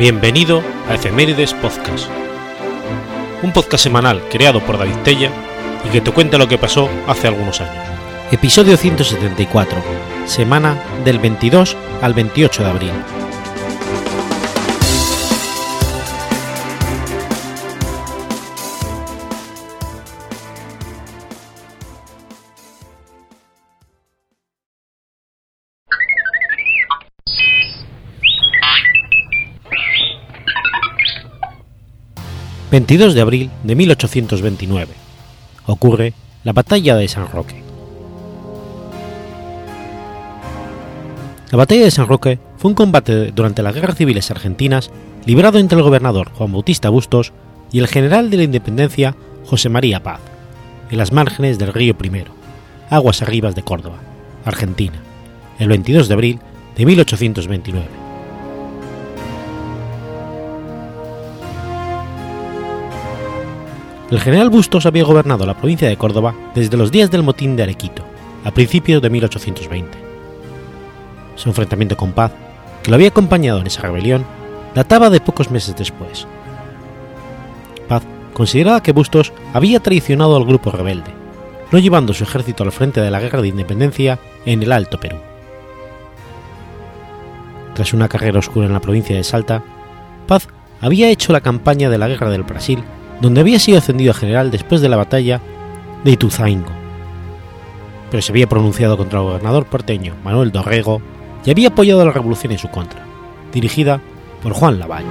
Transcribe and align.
Bienvenido 0.00 0.62
a 0.88 0.94
Efemérides 0.94 1.52
Podcast, 1.52 2.08
un 3.42 3.52
podcast 3.52 3.84
semanal 3.84 4.22
creado 4.30 4.64
por 4.64 4.78
David 4.78 4.96
Tella 5.04 5.30
y 5.84 5.90
que 5.90 6.00
te 6.00 6.10
cuenta 6.10 6.38
lo 6.38 6.48
que 6.48 6.56
pasó 6.56 6.88
hace 7.06 7.28
algunos 7.28 7.60
años. 7.60 7.84
Episodio 8.30 8.78
174, 8.78 9.76
semana 10.24 10.82
del 11.04 11.18
22 11.18 11.76
al 12.00 12.14
28 12.14 12.64
de 12.64 12.70
abril. 12.70 12.92
22 32.70 33.14
de 33.14 33.20
abril 33.20 33.50
de 33.64 33.74
1829. 33.74 34.92
Ocurre 35.66 36.14
la 36.44 36.52
Batalla 36.52 36.94
de 36.94 37.08
San 37.08 37.28
Roque. 37.28 37.64
La 41.50 41.58
Batalla 41.58 41.82
de 41.82 41.90
San 41.90 42.06
Roque 42.06 42.38
fue 42.58 42.70
un 42.70 42.76
combate 42.76 43.32
durante 43.32 43.64
las 43.64 43.74
guerras 43.74 43.96
civiles 43.96 44.30
argentinas 44.30 44.92
librado 45.26 45.58
entre 45.58 45.78
el 45.78 45.82
gobernador 45.82 46.30
Juan 46.30 46.52
Bautista 46.52 46.90
Bustos 46.90 47.32
y 47.72 47.80
el 47.80 47.88
general 47.88 48.30
de 48.30 48.36
la 48.36 48.44
Independencia 48.44 49.16
José 49.46 49.68
María 49.68 50.04
Paz, 50.04 50.20
en 50.90 50.98
las 50.98 51.12
márgenes 51.12 51.58
del 51.58 51.72
río 51.72 51.98
Primero, 51.98 52.32
aguas 52.88 53.20
arribas 53.20 53.56
de 53.56 53.62
Córdoba, 53.62 53.98
Argentina, 54.44 55.02
el 55.58 55.68
22 55.68 56.06
de 56.06 56.14
abril 56.14 56.38
de 56.76 56.86
1829. 56.86 58.09
El 64.10 64.18
general 64.18 64.50
Bustos 64.50 64.86
había 64.86 65.04
gobernado 65.04 65.46
la 65.46 65.56
provincia 65.56 65.88
de 65.88 65.96
Córdoba 65.96 66.34
desde 66.52 66.76
los 66.76 66.90
días 66.90 67.12
del 67.12 67.22
motín 67.22 67.54
de 67.54 67.62
Arequito, 67.62 68.02
a 68.44 68.50
principios 68.50 69.00
de 69.00 69.08
1820. 69.08 69.98
Su 71.36 71.48
enfrentamiento 71.48 71.96
con 71.96 72.10
Paz, 72.10 72.32
que 72.82 72.90
lo 72.90 72.96
había 72.96 73.08
acompañado 73.08 73.60
en 73.60 73.68
esa 73.68 73.82
rebelión, 73.82 74.24
databa 74.74 75.10
de 75.10 75.20
pocos 75.20 75.52
meses 75.52 75.76
después. 75.76 76.26
Paz 77.86 78.02
consideraba 78.32 78.82
que 78.82 78.90
Bustos 78.90 79.32
había 79.54 79.78
traicionado 79.78 80.36
al 80.36 80.44
grupo 80.44 80.72
rebelde, 80.72 81.12
no 81.70 81.78
llevando 81.78 82.12
su 82.12 82.24
ejército 82.24 82.64
al 82.64 82.72
frente 82.72 83.00
de 83.00 83.12
la 83.12 83.20
guerra 83.20 83.40
de 83.40 83.48
independencia 83.48 84.18
en 84.44 84.60
el 84.60 84.72
Alto 84.72 84.98
Perú. 84.98 85.18
Tras 87.74 87.92
una 87.92 88.08
carrera 88.08 88.40
oscura 88.40 88.66
en 88.66 88.72
la 88.72 88.80
provincia 88.80 89.14
de 89.14 89.22
Salta, 89.22 89.62
Paz 90.26 90.48
había 90.80 91.10
hecho 91.10 91.32
la 91.32 91.42
campaña 91.42 91.88
de 91.88 91.98
la 91.98 92.08
Guerra 92.08 92.28
del 92.28 92.42
Brasil 92.42 92.82
donde 93.20 93.40
había 93.40 93.58
sido 93.58 93.78
ascendido 93.78 94.12
a 94.12 94.14
general 94.14 94.50
después 94.50 94.80
de 94.80 94.88
la 94.88 94.96
batalla 94.96 95.40
de 96.04 96.12
Ituzaingo, 96.12 96.70
pero 98.10 98.22
se 98.22 98.32
había 98.32 98.48
pronunciado 98.48 98.96
contra 98.96 99.18
el 99.18 99.26
gobernador 99.26 99.66
porteño 99.66 100.14
Manuel 100.24 100.52
Dorrego 100.52 101.00
y 101.44 101.50
había 101.50 101.68
apoyado 101.68 102.04
la 102.04 102.12
revolución 102.12 102.52
en 102.52 102.58
su 102.58 102.68
contra, 102.68 103.04
dirigida 103.52 104.00
por 104.42 104.52
Juan 104.52 104.78
Lavalle. 104.78 105.06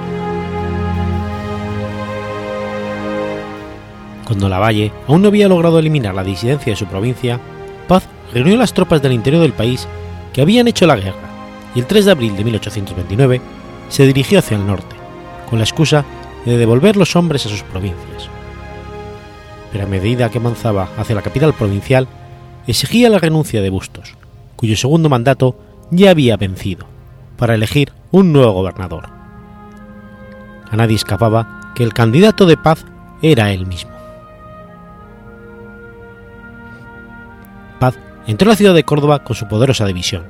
Cuando 4.26 4.48
Lavalle 4.48 4.92
aún 5.08 5.22
no 5.22 5.28
había 5.28 5.48
logrado 5.48 5.78
eliminar 5.78 6.14
la 6.14 6.22
disidencia 6.22 6.72
de 6.72 6.76
su 6.76 6.86
provincia, 6.86 7.40
Paz 7.88 8.06
reunió 8.32 8.56
las 8.56 8.72
tropas 8.72 9.02
del 9.02 9.12
interior 9.12 9.42
del 9.42 9.52
país 9.52 9.88
que 10.32 10.42
habían 10.42 10.68
hecho 10.68 10.86
la 10.86 10.96
guerra 10.96 11.30
y 11.74 11.80
el 11.80 11.86
3 11.86 12.04
de 12.04 12.10
abril 12.12 12.36
de 12.36 12.44
1829 12.44 13.40
se 13.88 14.06
dirigió 14.06 14.38
hacia 14.38 14.56
el 14.56 14.66
norte, 14.66 14.94
con 15.48 15.58
la 15.58 15.64
excusa 15.64 16.04
de 16.44 16.56
devolver 16.56 16.96
los 16.96 17.16
hombres 17.16 17.46
a 17.46 17.48
sus 17.48 17.62
provincias. 17.62 18.28
Pero 19.72 19.84
a 19.84 19.88
medida 19.88 20.30
que 20.30 20.38
avanzaba 20.38 20.88
hacia 20.96 21.14
la 21.14 21.22
capital 21.22 21.54
provincial, 21.54 22.08
exigía 22.66 23.10
la 23.10 23.18
renuncia 23.18 23.62
de 23.62 23.70
Bustos, 23.70 24.16
cuyo 24.56 24.76
segundo 24.76 25.08
mandato 25.08 25.56
ya 25.90 26.10
había 26.10 26.36
vencido, 26.36 26.86
para 27.36 27.54
elegir 27.54 27.92
un 28.10 28.32
nuevo 28.32 28.52
gobernador. 28.52 29.08
A 30.70 30.76
nadie 30.76 30.96
escapaba 30.96 31.72
que 31.74 31.82
el 31.82 31.92
candidato 31.92 32.46
de 32.46 32.56
paz 32.56 32.84
era 33.22 33.52
él 33.52 33.66
mismo. 33.66 33.90
Paz 37.78 37.98
entró 38.26 38.48
a 38.48 38.52
la 38.52 38.56
ciudad 38.56 38.74
de 38.74 38.84
Córdoba 38.84 39.24
con 39.24 39.34
su 39.34 39.48
poderosa 39.48 39.86
división, 39.86 40.24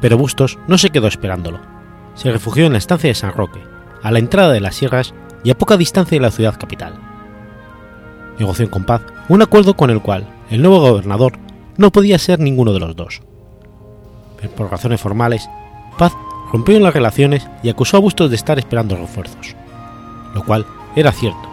pero 0.00 0.18
Bustos 0.18 0.58
no 0.66 0.78
se 0.78 0.90
quedó 0.90 1.06
esperándolo. 1.06 1.60
Se 2.14 2.30
refugió 2.30 2.66
en 2.66 2.72
la 2.72 2.78
estancia 2.78 3.08
de 3.08 3.14
San 3.14 3.32
Roque, 3.32 3.62
a 4.02 4.10
la 4.10 4.18
entrada 4.18 4.52
de 4.52 4.60
las 4.60 4.74
sierras 4.74 5.14
y 5.44 5.50
a 5.50 5.58
poca 5.58 5.76
distancia 5.76 6.16
de 6.16 6.22
la 6.22 6.30
ciudad 6.30 6.58
capital. 6.58 6.94
Negoció 8.38 8.70
con 8.70 8.84
Paz 8.84 9.02
un 9.28 9.42
acuerdo 9.42 9.74
con 9.74 9.90
el 9.90 10.00
cual 10.00 10.26
el 10.50 10.62
nuevo 10.62 10.80
gobernador 10.80 11.32
no 11.76 11.90
podía 11.90 12.18
ser 12.18 12.40
ninguno 12.40 12.72
de 12.72 12.80
los 12.80 12.96
dos. 12.96 13.22
Pero 14.36 14.52
por 14.52 14.70
razones 14.70 15.00
formales, 15.00 15.48
Paz 15.98 16.12
rompió 16.52 16.78
las 16.80 16.94
relaciones 16.94 17.48
y 17.62 17.68
acusó 17.68 17.96
a 17.96 18.00
Bustos 18.00 18.30
de 18.30 18.36
estar 18.36 18.58
esperando 18.58 18.96
refuerzos, 18.96 19.54
lo 20.34 20.44
cual 20.44 20.66
era 20.96 21.12
cierto, 21.12 21.48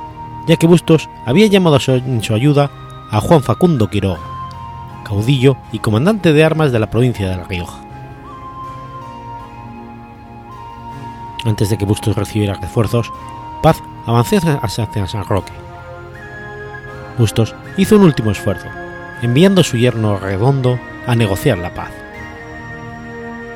ya 0.47 0.55
que 0.55 0.67
Bustos 0.67 1.09
había 1.25 1.47
llamado 1.47 1.77
en 1.87 2.23
su 2.23 2.33
ayuda 2.33 2.71
a 3.11 3.19
Juan 3.21 3.43
Facundo 3.43 3.89
Quiroga, 3.89 4.19
caudillo 5.05 5.57
y 5.71 5.79
comandante 5.79 6.33
de 6.33 6.43
armas 6.43 6.71
de 6.71 6.79
la 6.79 6.89
provincia 6.89 7.29
de 7.29 7.37
La 7.37 7.43
Rioja. 7.43 7.79
Antes 11.45 11.69
de 11.69 11.77
que 11.77 11.85
Bustos 11.85 12.15
recibiera 12.15 12.55
refuerzos, 12.55 13.11
Paz 13.62 13.81
avanzó 14.06 14.38
hacia 14.62 15.07
San 15.07 15.25
Roque. 15.25 15.51
Bustos 17.18 17.56
hizo 17.78 17.95
un 17.95 18.03
último 18.03 18.31
esfuerzo, 18.31 18.68
enviando 19.22 19.62
a 19.62 19.63
su 19.63 19.78
yerno 19.78 20.18
Redondo 20.18 20.79
a 21.07 21.16
negociar 21.16 21.57
la 21.57 21.73
paz. 21.73 21.91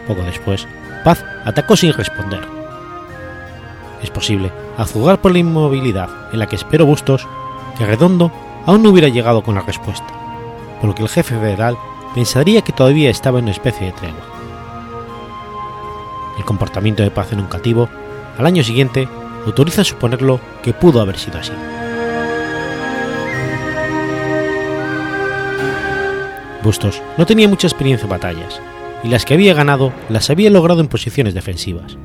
Poco 0.07 0.23
después, 0.23 0.67
Paz 1.03 1.23
atacó 1.45 1.75
sin 1.75 1.93
responder. 1.93 2.41
Es 4.01 4.09
posible, 4.09 4.51
a 4.77 4.85
juzgar 4.85 5.21
por 5.21 5.31
la 5.31 5.39
inmovilidad 5.39 6.09
en 6.33 6.39
la 6.39 6.47
que 6.47 6.55
esperó 6.55 6.85
Bustos, 6.85 7.27
que 7.77 7.85
Redondo 7.85 8.31
aún 8.65 8.83
no 8.83 8.89
hubiera 8.89 9.09
llegado 9.09 9.43
con 9.43 9.55
la 9.55 9.61
respuesta, 9.61 10.07
por 10.79 10.89
lo 10.89 10.95
que 10.95 11.03
el 11.03 11.09
jefe 11.09 11.35
federal 11.35 11.77
pensaría 12.15 12.61
que 12.61 12.73
todavía 12.73 13.09
estaba 13.09 13.39
en 13.39 13.45
una 13.45 13.51
especie 13.51 13.87
de 13.87 13.93
tregua. 13.93 14.21
El 16.37 16.45
comportamiento 16.45 17.03
de 17.03 17.11
Paz 17.11 17.31
en 17.31 17.39
un 17.39 17.47
cativo, 17.47 17.89
al 18.37 18.45
año 18.45 18.63
siguiente, 18.63 19.07
autoriza 19.45 19.83
suponerlo 19.83 20.39
que 20.63 20.73
pudo 20.73 21.01
haber 21.01 21.17
sido 21.17 21.39
así. 21.39 21.53
Bustos 26.63 27.01
no 27.17 27.25
tenía 27.25 27.47
mucha 27.47 27.67
experiencia 27.67 28.05
en 28.05 28.11
batallas, 28.11 28.61
y 29.03 29.07
las 29.07 29.25
que 29.25 29.33
había 29.33 29.53
ganado 29.53 29.91
las 30.09 30.29
había 30.29 30.49
logrado 30.49 30.81
en 30.81 30.87
posiciones 30.87 31.33
defensivas. 31.33 31.97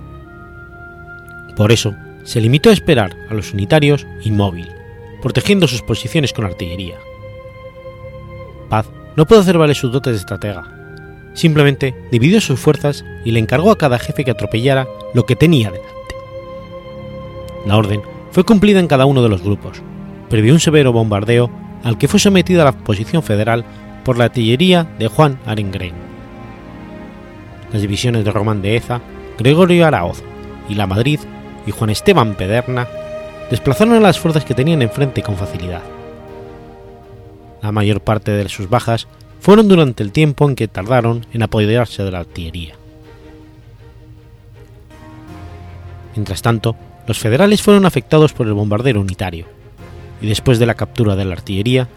Por 1.57 1.73
eso, 1.73 1.95
se 2.25 2.41
limitó 2.41 2.71
a 2.71 2.73
esperar 2.73 3.17
a 3.31 3.35
los 3.35 3.53
unitarios 3.53 4.07
inmóvil, 4.23 4.69
protegiendo 5.23 5.69
sus 5.69 5.83
posiciones 5.83 6.33
con 6.33 6.45
artillería. 6.45 6.97
Paz 8.69 8.87
no 9.15 9.27
pudo 9.27 9.41
hacer 9.41 9.59
valer 9.59 9.77
sus 9.77 9.93
dotes 9.93 10.13
de 10.15 10.19
estratega. 10.19 10.65
Simplemente 11.35 11.95
dividió 12.11 12.41
sus 12.41 12.59
fuerzas 12.59 13.05
y 13.25 13.31
le 13.31 13.41
encargó 13.41 13.71
a 13.71 13.79
cada 13.79 13.99
jefe 13.99 14.25
que 14.25 14.31
atropellara 14.31 14.89
lo 15.15 15.27
que 15.27 15.37
tenía. 15.37 15.73
La 17.67 17.77
orden 17.77 18.01
fue 18.31 18.45
cumplida 18.45 18.79
en 18.79 18.87
cada 18.87 19.07
uno 19.07 19.23
de 19.23 19.29
los 19.29 19.43
grupos, 19.43 19.83
previo 20.31 20.55
un 20.55 20.61
severo 20.61 20.93
bombardeo 20.93 21.51
al 21.83 21.99
que 21.99 22.07
fue 22.07 22.21
sometida 22.21 22.65
la 22.65 22.73
posición 22.73 23.23
federal 23.23 23.65
por 24.05 24.17
la 24.17 24.27
artillería 24.27 24.85
de 24.99 25.09
Juan 25.09 25.39
Arengren. 25.45 25.95
Las 27.73 27.83
divisiones 27.83 28.25
de 28.25 28.31
Román 28.31 28.63
de 28.63 28.77
Eza, 28.77 29.01
Gregorio 29.37 29.85
Araoz 29.85 30.23
y 30.69 30.77
La 30.77 30.87
Madrid 30.87 31.19
y 31.67 31.73
Juan 31.73 31.91
Esteban 31.91 32.35
Pederna 32.35 32.87
desplazaron 33.51 33.95
a 33.95 34.01
las 34.01 34.19
fuerzas 34.19 34.45
que 34.45 34.55
tenían 34.55 34.81
enfrente 34.81 35.23
con 35.23 35.37
facilidad. 35.37 35.83
La 37.63 37.73
mayor 37.73 38.01
parte 38.01 38.31
de 38.31 38.49
sus 38.49 38.71
bajas 38.71 39.09
fueron 39.41 39.67
durante 39.67 40.05
el 40.05 40.13
tiempo 40.13 40.49
en 40.49 40.55
que 40.55 40.69
tardaron 40.69 41.27
en 41.33 41.43
apoderarse 41.43 42.05
de 42.05 42.13
la 42.13 42.21
artillería. 42.21 42.75
Mientras 46.15 46.43
tanto, 46.43 46.77
los 47.07 47.19
federales 47.19 47.63
fueron 47.63 47.87
afectados 47.87 48.33
por 48.33 48.47
el 48.47 48.55
bombardero 48.55 49.01
unitario, 49.01 49.47
y 50.21 50.27
después 50.27 50.59
de 50.59 50.67
la 50.67 50.75
captura 50.75 51.15
de 51.15 51.25
la 51.25 51.35
artillería, 51.35 51.89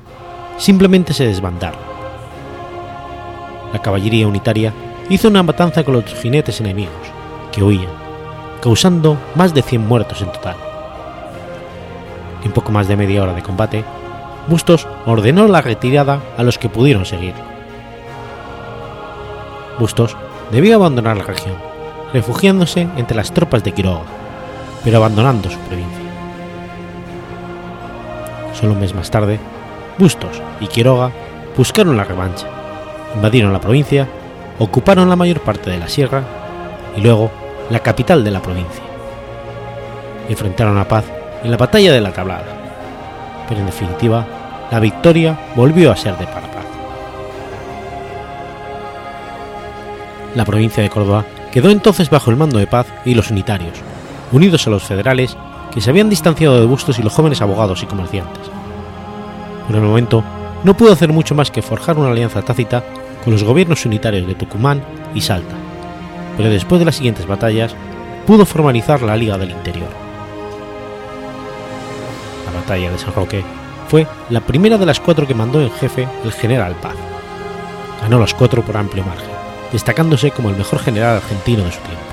simplemente 0.57 1.13
se 1.13 1.25
desbandaron. 1.25 1.79
La 3.73 3.81
caballería 3.81 4.27
unitaria 4.27 4.73
hizo 5.09 5.27
una 5.27 5.43
matanza 5.43 5.83
con 5.83 5.95
los 5.95 6.05
jinetes 6.05 6.59
enemigos, 6.59 6.93
que 7.51 7.63
huían, 7.63 7.89
causando 8.61 9.17
más 9.35 9.53
de 9.53 9.63
100 9.63 9.87
muertos 9.87 10.21
en 10.21 10.31
total. 10.31 10.55
En 12.43 12.51
poco 12.51 12.71
más 12.71 12.87
de 12.87 12.95
media 12.95 13.23
hora 13.23 13.33
de 13.33 13.43
combate, 13.43 13.83
Bustos 14.47 14.87
ordenó 15.05 15.47
la 15.47 15.61
retirada 15.61 16.21
a 16.37 16.43
los 16.43 16.57
que 16.57 16.69
pudieron 16.69 17.05
seguirlo. 17.05 17.43
Bustos 19.79 20.15
debió 20.51 20.75
abandonar 20.75 21.17
la 21.17 21.23
región, 21.23 21.55
refugiándose 22.13 22.87
entre 22.97 23.15
las 23.15 23.33
tropas 23.33 23.63
de 23.63 23.73
Quiroga 23.73 24.18
pero 24.83 24.97
abandonando 24.97 25.49
su 25.49 25.57
provincia. 25.59 25.99
Solo 28.53 28.73
un 28.73 28.79
mes 28.79 28.93
más 28.93 29.09
tarde, 29.09 29.39
Bustos 29.97 30.41
y 30.59 30.67
Quiroga 30.67 31.11
buscaron 31.55 31.97
la 31.97 32.03
revancha, 32.03 32.47
invadieron 33.15 33.53
la 33.53 33.61
provincia, 33.61 34.07
ocuparon 34.59 35.09
la 35.09 35.15
mayor 35.15 35.41
parte 35.41 35.69
de 35.69 35.77
la 35.77 35.87
sierra 35.87 36.23
y 36.95 37.01
luego 37.01 37.31
la 37.69 37.79
capital 37.79 38.23
de 38.23 38.31
la 38.31 38.41
provincia. 38.41 38.83
Enfrentaron 40.27 40.77
a 40.77 40.87
Paz 40.87 41.05
en 41.43 41.51
la 41.51 41.57
batalla 41.57 41.91
de 41.91 42.01
la 42.01 42.11
Tablada, 42.11 42.45
pero 43.47 43.61
en 43.61 43.65
definitiva 43.65 44.25
la 44.71 44.79
victoria 44.79 45.37
volvió 45.55 45.91
a 45.91 45.97
ser 45.97 46.17
de 46.17 46.25
para 46.25 46.51
Paz. 46.51 46.65
La 50.35 50.45
provincia 50.45 50.83
de 50.83 50.89
Córdoba 50.89 51.25
quedó 51.51 51.69
entonces 51.69 52.09
bajo 52.09 52.29
el 52.29 52.37
mando 52.37 52.59
de 52.59 52.67
Paz 52.67 52.87
y 53.05 53.15
los 53.15 53.31
unitarios, 53.31 53.73
unidos 54.31 54.65
a 54.67 54.69
los 54.69 54.83
federales 54.83 55.37
que 55.73 55.81
se 55.81 55.89
habían 55.89 56.09
distanciado 56.09 56.59
de 56.59 56.65
Bustos 56.65 56.99
y 56.99 57.03
los 57.03 57.13
jóvenes 57.13 57.41
abogados 57.41 57.83
y 57.83 57.85
comerciantes. 57.85 58.49
Por 59.67 59.75
el 59.75 59.81
momento, 59.81 60.23
no 60.63 60.75
pudo 60.75 60.91
hacer 60.91 61.13
mucho 61.13 61.35
más 61.35 61.51
que 61.51 61.61
forjar 61.61 61.97
una 61.97 62.09
alianza 62.09 62.41
tácita 62.41 62.83
con 63.23 63.33
los 63.33 63.43
gobiernos 63.43 63.85
unitarios 63.85 64.27
de 64.27 64.35
Tucumán 64.35 64.81
y 65.13 65.21
Salta, 65.21 65.55
pero 66.37 66.49
después 66.49 66.79
de 66.79 66.85
las 66.85 66.95
siguientes 66.95 67.27
batallas 67.27 67.75
pudo 68.25 68.45
formalizar 68.45 69.01
la 69.01 69.15
Liga 69.15 69.37
del 69.37 69.51
Interior. 69.51 69.89
La 72.45 72.59
batalla 72.59 72.91
de 72.91 72.97
San 72.97 73.13
Roque 73.13 73.43
fue 73.87 74.07
la 74.29 74.41
primera 74.41 74.77
de 74.77 74.85
las 74.85 74.99
cuatro 74.99 75.25
que 75.27 75.33
mandó 75.33 75.61
en 75.61 75.71
jefe 75.71 76.07
el 76.23 76.31
general 76.31 76.75
Paz. 76.81 76.95
Ganó 78.01 78.19
las 78.19 78.33
cuatro 78.33 78.61
por 78.63 78.77
amplio 78.77 79.03
margen, 79.03 79.29
destacándose 79.71 80.31
como 80.31 80.49
el 80.49 80.57
mejor 80.57 80.79
general 80.79 81.17
argentino 81.17 81.63
de 81.63 81.71
su 81.71 81.79
tiempo. 81.79 82.08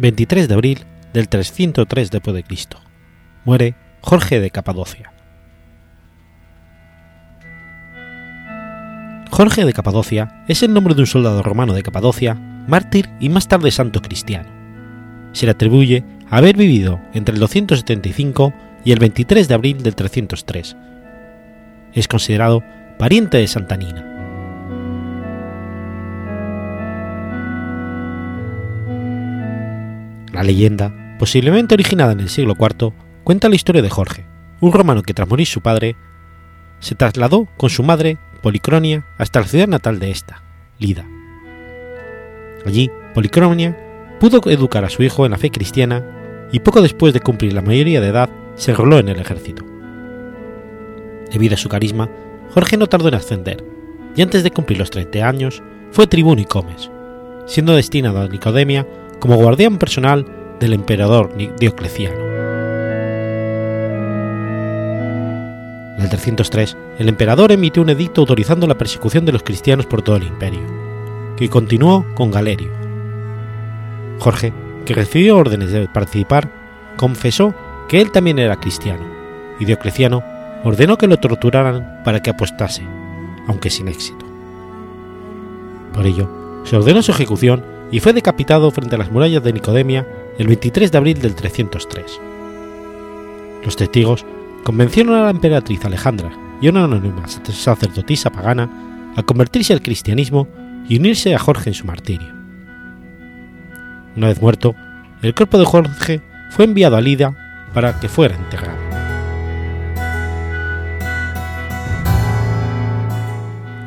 23 0.00 0.48
de 0.48 0.54
abril 0.54 0.86
del 1.12 1.28
303 1.28 2.10
d.C. 2.10 2.68
Muere 3.44 3.74
Jorge 4.00 4.40
de 4.40 4.50
Capadocia. 4.50 5.12
Jorge 9.30 9.66
de 9.66 9.72
Capadocia 9.74 10.42
es 10.48 10.62
el 10.62 10.72
nombre 10.72 10.94
de 10.94 11.02
un 11.02 11.06
soldado 11.06 11.42
romano 11.42 11.74
de 11.74 11.82
Capadocia, 11.82 12.34
mártir 12.34 13.10
y 13.20 13.28
más 13.28 13.46
tarde 13.46 13.70
santo 13.70 14.00
cristiano. 14.00 14.48
Se 15.32 15.44
le 15.44 15.52
atribuye 15.52 16.02
haber 16.30 16.56
vivido 16.56 16.98
entre 17.12 17.34
el 17.34 17.40
275 17.40 18.54
y 18.84 18.92
el 18.92 18.98
23 19.00 19.48
de 19.48 19.54
abril 19.54 19.82
del 19.82 19.94
303. 19.94 20.76
Es 21.92 22.08
considerado 22.08 22.64
pariente 22.98 23.36
de 23.36 23.46
Santa 23.46 23.76
La 30.40 30.44
leyenda, 30.44 31.18
posiblemente 31.18 31.74
originada 31.74 32.12
en 32.12 32.20
el 32.20 32.30
siglo 32.30 32.54
IV, 32.58 32.94
cuenta 33.24 33.50
la 33.50 33.56
historia 33.56 33.82
de 33.82 33.90
Jorge, 33.90 34.24
un 34.60 34.72
romano 34.72 35.02
que 35.02 35.12
tras 35.12 35.28
morir 35.28 35.46
su 35.46 35.60
padre, 35.60 35.96
se 36.78 36.94
trasladó 36.94 37.46
con 37.58 37.68
su 37.68 37.82
madre, 37.82 38.16
Policronia, 38.40 39.04
hasta 39.18 39.40
la 39.40 39.46
ciudad 39.46 39.68
natal 39.68 39.98
de 39.98 40.10
esta, 40.10 40.42
Lida. 40.78 41.04
Allí, 42.64 42.90
Policronia 43.12 43.76
pudo 44.18 44.40
educar 44.50 44.82
a 44.82 44.88
su 44.88 45.02
hijo 45.02 45.26
en 45.26 45.32
la 45.32 45.36
fe 45.36 45.50
cristiana 45.50 46.02
y 46.50 46.60
poco 46.60 46.80
después 46.80 47.12
de 47.12 47.20
cumplir 47.20 47.52
la 47.52 47.60
mayoría 47.60 48.00
de 48.00 48.08
edad 48.08 48.30
se 48.54 48.70
enroló 48.70 48.98
en 48.98 49.10
el 49.10 49.20
ejército. 49.20 49.62
Debido 51.30 51.52
a 51.52 51.58
su 51.58 51.68
carisma, 51.68 52.08
Jorge 52.54 52.78
no 52.78 52.86
tardó 52.86 53.08
en 53.08 53.16
ascender, 53.16 53.62
y 54.16 54.22
antes 54.22 54.42
de 54.42 54.50
cumplir 54.50 54.78
los 54.78 54.90
30 54.90 55.18
años 55.18 55.62
fue 55.90 56.06
tribuno 56.06 56.40
y 56.40 56.46
comes, 56.46 56.90
siendo 57.44 57.76
destinado 57.76 58.22
a 58.22 58.26
Nicodemia 58.26 58.86
como 59.20 59.36
guardián 59.36 59.78
personal 59.78 60.26
del 60.58 60.72
emperador 60.72 61.30
Diocleciano. 61.58 62.30
En 65.96 66.04
el 66.04 66.08
303, 66.08 66.76
el 66.98 67.08
emperador 67.08 67.52
emitió 67.52 67.82
un 67.82 67.90
edicto 67.90 68.22
autorizando 68.22 68.66
la 68.66 68.78
persecución 68.78 69.26
de 69.26 69.32
los 69.32 69.42
cristianos 69.42 69.86
por 69.86 70.02
todo 70.02 70.16
el 70.16 70.24
imperio, 70.24 70.62
que 71.36 71.48
continuó 71.48 72.06
con 72.14 72.30
Galerio. 72.30 72.72
Jorge, 74.18 74.52
que 74.84 74.94
recibió 74.94 75.36
órdenes 75.36 75.70
de 75.70 75.86
participar, 75.88 76.50
confesó 76.96 77.54
que 77.88 78.00
él 78.00 78.10
también 78.10 78.38
era 78.38 78.56
cristiano, 78.56 79.04
y 79.58 79.66
Diocleciano 79.66 80.24
ordenó 80.64 80.96
que 80.96 81.06
lo 81.06 81.18
torturaran 81.18 82.00
para 82.02 82.20
que 82.20 82.30
apostase, 82.30 82.82
aunque 83.46 83.70
sin 83.70 83.88
éxito. 83.88 84.24
Por 85.92 86.06
ello, 86.06 86.62
se 86.64 86.76
ordenó 86.76 87.02
su 87.02 87.12
ejecución 87.12 87.62
y 87.92 88.00
fue 88.00 88.12
decapitado 88.12 88.70
frente 88.70 88.94
a 88.94 88.98
las 88.98 89.10
murallas 89.10 89.42
de 89.42 89.52
Nicodemia 89.52 90.06
el 90.38 90.46
23 90.46 90.92
de 90.92 90.98
abril 90.98 91.20
del 91.20 91.34
303. 91.34 92.20
Los 93.64 93.76
testigos 93.76 94.24
convencieron 94.64 95.14
a 95.14 95.24
la 95.24 95.30
emperatriz 95.30 95.84
Alejandra 95.84 96.30
y 96.60 96.66
a 96.66 96.70
una 96.70 96.84
anónima 96.84 97.26
sacerdotisa 97.26 98.30
pagana 98.30 99.12
a 99.16 99.22
convertirse 99.22 99.72
al 99.72 99.82
cristianismo 99.82 100.48
y 100.88 100.98
unirse 100.98 101.34
a 101.34 101.38
Jorge 101.38 101.70
en 101.70 101.74
su 101.74 101.86
martirio. 101.86 102.28
Una 104.16 104.28
vez 104.28 104.40
muerto, 104.40 104.74
el 105.22 105.34
cuerpo 105.34 105.58
de 105.58 105.64
Jorge 105.64 106.20
fue 106.50 106.64
enviado 106.64 106.96
a 106.96 107.00
Lida 107.00 107.68
para 107.74 107.98
que 108.00 108.08
fuera 108.08 108.36
enterrado. 108.36 108.78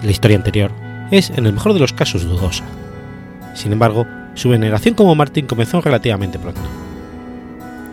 La 0.02 0.12
historia 0.12 0.38
anterior 0.38 0.72
es, 1.12 1.30
en 1.30 1.46
el 1.46 1.54
mejor 1.54 1.74
de 1.74 1.80
los 1.80 1.94
casos, 1.94 2.24
dudosa. 2.24 2.66
Sin 3.54 3.72
embargo, 3.72 4.06
su 4.36 4.50
veneración 4.50 4.96
como 4.96 5.16
mártir 5.16 5.46
comenzó 5.46 5.82
relativamente 5.82 6.40
pronto. 6.40 6.62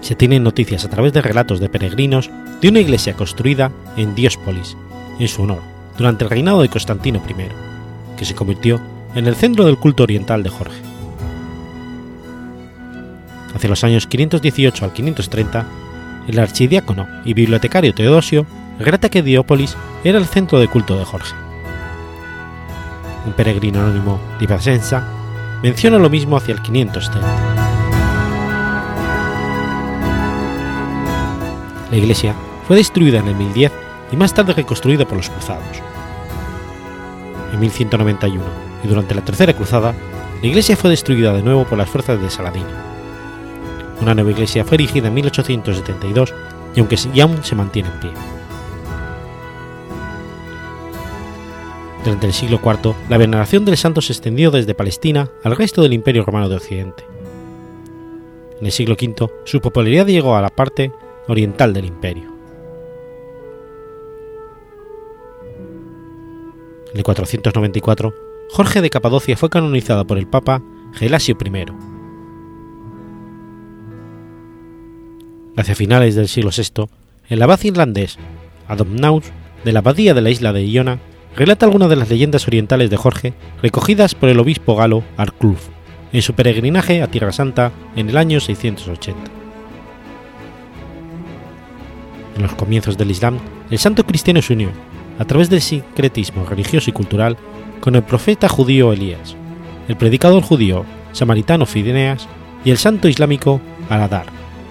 Se 0.01 0.15
tienen 0.15 0.43
noticias 0.43 0.85
a 0.85 0.89
través 0.89 1.13
de 1.13 1.23
relatos 1.23 1.61
de 1.61 1.69
peregrinos 1.69 2.31
de 2.61 2.69
una 2.69 2.81
iglesia 2.81 3.15
construida 3.15 3.71
en 3.97 4.15
Diospolis, 4.15 4.77
en 5.19 5.29
su 5.29 5.43
honor, 5.43 5.61
durante 5.99 6.25
el 6.25 6.31
reinado 6.31 6.63
de 6.63 6.69
Constantino 6.69 7.23
I, 7.29 7.35
que 8.17 8.25
se 8.25 8.35
convirtió 8.35 8.81
en 9.15 9.27
el 9.27 9.37
centro 9.37 9.67
del 9.67 9.77
culto 9.77 10.05
oriental 10.05 10.43
de 10.43 10.51
Jorge. 10.51 10.81
Hacia 13.55 13.69
los 13.69 13.85
años 13.85 14.07
518 14.07 14.85
al 14.85 14.93
530, 14.93 15.67
el 16.29 16.39
archidiácono 16.39 17.07
y 17.25 17.35
bibliotecario 17.35 17.95
Teodosio 17.95 18.47
relata 18.79 19.09
que 19.09 19.23
Diópolis 19.23 19.77
era 20.05 20.19
el 20.19 20.27
centro 20.27 20.59
de 20.59 20.69
culto 20.69 20.97
de 20.97 21.05
Jorge. 21.05 21.35
Un 23.27 23.33
peregrino 23.35 23.81
anónimo 23.81 24.19
de 24.39 24.45
Ibasensa 24.45 25.20
menciona 25.63 25.99
lo 25.99 26.11
mismo 26.11 26.37
hacia 26.37 26.55
el 26.55 26.63
530. 26.63 27.21
La 31.91 31.97
iglesia 31.97 32.35
fue 32.67 32.77
destruida 32.77 33.19
en 33.19 33.29
el 33.29 33.35
1010 33.35 33.73
y 34.13 34.17
más 34.17 34.33
tarde 34.33 34.55
reconstruida 34.55 35.05
por 35.05 35.17
los 35.17 35.29
cruzados. 35.29 35.65
En 37.53 37.61
1191 37.61 38.45
y 38.85 38.89
durante 38.89 39.15
la 39.15 39.25
Tercera 39.25 39.55
Cruzada, 39.55 39.95
la 40.41 40.47
iglesia 40.47 40.77
fue 40.77 40.91
destruida 40.91 41.33
de 41.33 41.43
nuevo 41.43 41.65
por 41.65 41.79
las 41.79 41.91
fuerzas 41.91 42.21
de 42.21 42.31
Saladino. 42.31 42.69
Una 44.01 44.15
nueva 44.15 44.31
iglesia 44.31 44.65
fue 44.65 44.77
erigida 44.77 45.09
en 45.09 45.15
1872 45.15 46.33
y 46.75 46.81
aunque 46.81 46.97
aún 47.21 47.45
se 47.45 47.55
mantiene 47.55 47.91
en 47.91 48.01
pie. 48.01 48.40
Durante 52.05 52.27
el 52.27 52.33
siglo 52.33 52.61
IV, 52.65 52.95
la 53.11 53.19
veneración 53.19 53.67
del 53.67 53.77
santo 53.77 54.01
se 54.01 54.13
extendió 54.13 54.51
desde 54.51 54.75
Palestina 54.75 55.31
al 55.45 55.55
resto 55.55 55.83
del 55.83 55.93
Imperio 55.93 56.25
Romano 56.25 56.49
de 56.49 56.57
Occidente. 56.57 57.05
En 58.59 58.67
el 58.67 58.73
siglo 58.73 58.95
V, 58.95 59.31
su 59.45 59.61
popularidad 59.61 60.07
llegó 60.07 60.35
a 60.35 60.41
la 60.41 60.49
parte 60.49 60.93
oriental 61.29 61.75
del 61.75 61.85
imperio. 61.85 62.31
En 66.93 66.97
el 66.97 67.03
494, 67.03 68.15
Jorge 68.51 68.81
de 68.81 68.91
Capadocia 68.91 69.37
fue 69.37 69.51
canonizado 69.51 70.07
por 70.07 70.19
el 70.19 70.27
Papa 70.27 70.63
Gelasio 70.95 71.37
I. 71.45 71.67
Hacia 75.57 75.75
finales 75.75 76.15
del 76.15 76.29
siglo 76.29 76.51
VI, 76.57 76.87
el 77.29 77.43
abad 77.43 77.61
irlandés 77.63 78.19
Adamnaus 78.67 79.25
de 79.65 79.73
la 79.73 79.81
abadía 79.81 80.15
de 80.15 80.23
la 80.23 80.31
isla 80.31 80.53
de 80.53 80.67
Iona 80.67 80.99
relata 81.37 81.67
algunas 81.67 81.89
de 81.89 81.97
las 81.97 82.09
leyendas 82.09 82.47
orientales 82.47 82.91
de 82.91 82.97
Jorge 82.97 83.35
recogidas 83.63 84.15
por 84.15 84.29
el 84.29 84.41
obispo 84.41 84.77
galo 84.77 85.03
Arcluf 85.17 85.69
en 86.13 86.23
su 86.23 86.35
peregrinaje 86.35 87.03
a 87.03 87.07
Tierra 87.07 87.33
Santa 87.33 87.73
en 87.97 88.09
el 88.09 88.17
año 88.17 88.41
680. 88.41 89.31
En 92.37 92.43
los 92.43 92.55
comienzos 92.55 92.97
del 92.97 93.11
Islam, 93.11 93.39
el 93.71 93.79
santo 93.79 94.05
cristiano 94.05 94.43
se 94.43 94.55
unió, 94.55 94.71
a 95.19 95.25
través 95.25 95.51
del 95.51 95.61
sincretismo 95.61 96.47
religioso 96.47 96.91
y 96.91 96.93
cultural, 96.93 97.37
con 97.81 97.95
el 97.95 98.03
profeta 98.03 98.49
judío 98.49 98.93
Elías, 98.93 99.37
el 99.89 99.97
predicador 99.97 100.43
judío 100.43 100.85
samaritano 101.13 101.67
Fineas 101.67 102.27
y 102.65 102.71
el 102.71 102.79
santo 102.79 103.09
islámico 103.09 103.61
Al-Adar, 103.89 104.27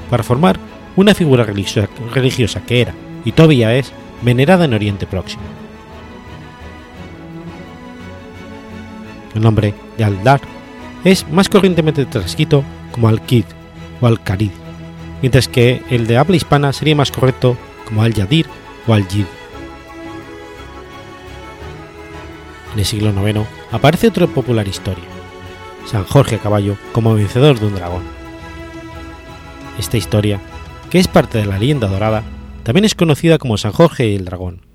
para 0.09 0.23
formar 0.23 0.59
una 0.95 1.13
figura 1.13 1.45
religiosa 1.45 2.61
que 2.65 2.81
era, 2.81 2.93
y 3.23 3.31
todavía 3.31 3.75
es, 3.75 3.91
venerada 4.21 4.65
en 4.65 4.73
Oriente 4.73 5.05
Próximo. 5.05 5.58
El 9.35 9.41
nombre 9.41 9.73
de 9.97 10.03
Al-Dar 10.03 10.41
es 11.03 11.27
más 11.29 11.49
corrientemente 11.49 12.05
transcrito 12.05 12.63
como 12.91 13.07
Al-Qid 13.07 13.45
o 14.01 14.07
Al-Qarid, 14.07 14.51
mientras 15.21 15.47
que 15.47 15.81
el 15.89 16.07
de 16.07 16.17
habla 16.17 16.35
hispana 16.35 16.73
sería 16.73 16.95
más 16.95 17.11
correcto 17.11 17.57
como 17.85 18.03
Al-Yadir 18.03 18.47
o 18.87 18.93
Al-Yid. 18.93 19.25
En 22.73 22.79
el 22.79 22.85
siglo 22.85 23.09
IX 23.09 23.47
aparece 23.71 24.07
otra 24.07 24.27
popular 24.27 24.67
historia, 24.67 25.03
San 25.85 26.03
Jorge 26.05 26.35
a 26.35 26.39
caballo 26.39 26.77
como 26.91 27.15
vencedor 27.15 27.59
de 27.59 27.67
un 27.67 27.75
dragón. 27.75 28.03
Esta 29.79 29.97
historia, 29.97 30.39
que 30.89 30.99
es 30.99 31.07
parte 31.07 31.37
de 31.37 31.45
la 31.45 31.57
leyenda 31.57 31.87
dorada, 31.87 32.23
también 32.63 32.85
es 32.85 32.95
conocida 32.95 33.37
como 33.37 33.57
San 33.57 33.71
Jorge 33.71 34.09
y 34.09 34.15
el 34.15 34.25
dragón, 34.25 34.68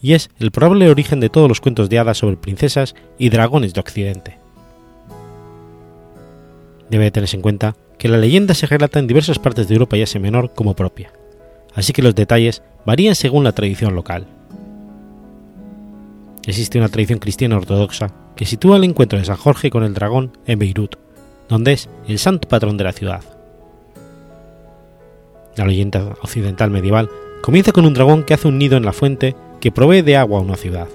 y 0.00 0.12
es 0.12 0.30
el 0.38 0.50
probable 0.50 0.88
origen 0.90 1.20
de 1.20 1.28
todos 1.28 1.48
los 1.48 1.60
cuentos 1.60 1.88
de 1.88 1.98
hadas 1.98 2.18
sobre 2.18 2.36
princesas 2.36 2.94
y 3.18 3.30
dragones 3.30 3.74
de 3.74 3.80
Occidente. 3.80 4.38
Debe 6.90 7.10
tenerse 7.10 7.36
en 7.36 7.42
cuenta 7.42 7.76
que 7.98 8.08
la 8.08 8.16
leyenda 8.16 8.54
se 8.54 8.66
relata 8.66 8.98
en 8.98 9.06
diversas 9.06 9.38
partes 9.38 9.68
de 9.68 9.74
Europa 9.74 9.96
y 9.96 10.02
Asia 10.02 10.20
Menor 10.20 10.52
como 10.54 10.74
propia, 10.74 11.12
así 11.74 11.92
que 11.92 12.02
los 12.02 12.14
detalles 12.14 12.62
varían 12.86 13.14
según 13.14 13.44
la 13.44 13.52
tradición 13.52 13.94
local. 13.94 14.26
Existe 16.46 16.78
una 16.78 16.88
tradición 16.88 17.18
cristiana 17.18 17.56
ortodoxa 17.56 18.10
que 18.36 18.46
sitúa 18.46 18.76
el 18.76 18.84
encuentro 18.84 19.18
de 19.18 19.24
San 19.24 19.36
Jorge 19.36 19.68
con 19.68 19.82
el 19.82 19.92
dragón 19.92 20.38
en 20.46 20.58
Beirut, 20.58 20.96
donde 21.48 21.72
es 21.72 21.90
el 22.06 22.18
santo 22.18 22.48
patrón 22.48 22.76
de 22.76 22.84
la 22.84 22.92
ciudad. 22.92 23.22
La 25.56 25.66
leyenda 25.66 26.16
occidental 26.22 26.70
medieval 26.70 27.10
comienza 27.42 27.72
con 27.72 27.84
un 27.84 27.94
dragón 27.94 28.22
que 28.22 28.32
hace 28.32 28.48
un 28.48 28.58
nido 28.58 28.76
en 28.76 28.84
la 28.84 28.92
fuente 28.92 29.34
que 29.60 29.72
provee 29.72 30.02
de 30.02 30.16
agua 30.16 30.38
a 30.38 30.42
una 30.42 30.56
ciudad. 30.56 30.88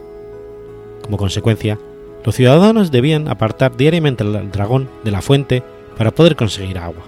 Como 1.04 1.18
consecuencia, 1.18 1.78
los 2.26 2.36
ciudadanos 2.36 2.92
debían 2.92 3.28
apartar 3.28 3.76
diariamente 3.76 4.24
al 4.24 4.52
dragón 4.52 4.90
de 5.04 5.12
la 5.12 5.22
fuente 5.22 5.64
para 5.98 6.12
poder 6.12 6.36
conseguir 6.36 6.78
agua. 6.78 7.04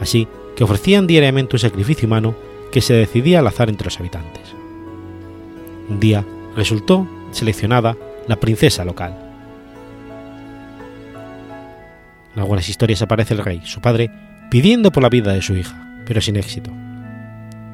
Así 0.00 0.26
que 0.56 0.64
ofrecían 0.64 1.06
diariamente 1.06 1.56
un 1.56 1.60
sacrificio 1.60 2.06
humano 2.06 2.34
que 2.72 2.80
se 2.80 2.94
decidía 2.94 3.38
al 3.38 3.46
azar 3.46 3.68
entre 3.68 3.86
los 3.86 4.00
habitantes. 4.00 4.42
Un 5.88 6.00
día 6.00 6.24
resultó 6.56 7.06
seleccionada 7.30 7.96
la 8.26 8.36
princesa 8.36 8.84
local. 8.84 9.14
En 12.34 12.40
algunas 12.40 12.68
historias 12.68 13.00
aparece 13.02 13.34
el 13.34 13.44
rey, 13.44 13.62
su 13.64 13.80
padre, 13.80 14.10
pidiendo 14.50 14.90
por 14.90 15.02
la 15.02 15.08
vida 15.08 15.32
de 15.32 15.42
su 15.42 15.54
hija, 15.54 16.02
pero 16.04 16.20
sin 16.20 16.36
éxito. 16.36 16.70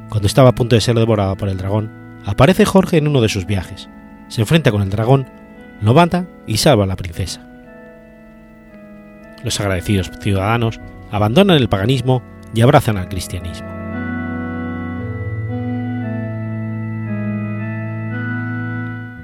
Cuando 0.09 0.27
estaba 0.27 0.51
a 0.51 0.55
punto 0.55 0.77
de 0.77 0.81
ser 0.81 0.95
devorada 0.95 1.35
por 1.35 1.49
el 1.49 1.57
dragón, 1.57 1.91
aparece 2.25 2.65
Jorge 2.65 2.99
en 2.99 3.09
uno 3.09 3.21
de 3.21 3.29
sus 3.29 3.47
viajes, 3.47 3.89
se 4.29 4.41
enfrenta 4.41 4.71
con 4.71 4.83
el 4.83 4.91
dragón, 4.91 5.29
lo 5.81 5.95
mata 5.95 6.27
y 6.47 6.59
salva 6.59 6.85
a 6.85 6.87
la 6.87 6.97
princesa. 6.97 7.47
Los 9.45 9.59
agradecidos 9.61 10.11
ciudadanos 10.21 10.81
abandonan 11.11 11.57
el 11.57 11.69
paganismo 11.69 12.23
y 12.55 12.61
abrazan 12.61 12.97
al 12.97 13.09
cristianismo. 13.09 13.69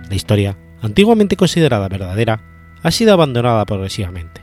La 0.08 0.14
historia 0.14 0.56
antiguamente 0.82 1.36
considerada 1.36 1.88
verdadera, 1.88 2.40
ha 2.82 2.90
sido 2.90 3.12
abandonada 3.12 3.64
progresivamente. 3.64 4.40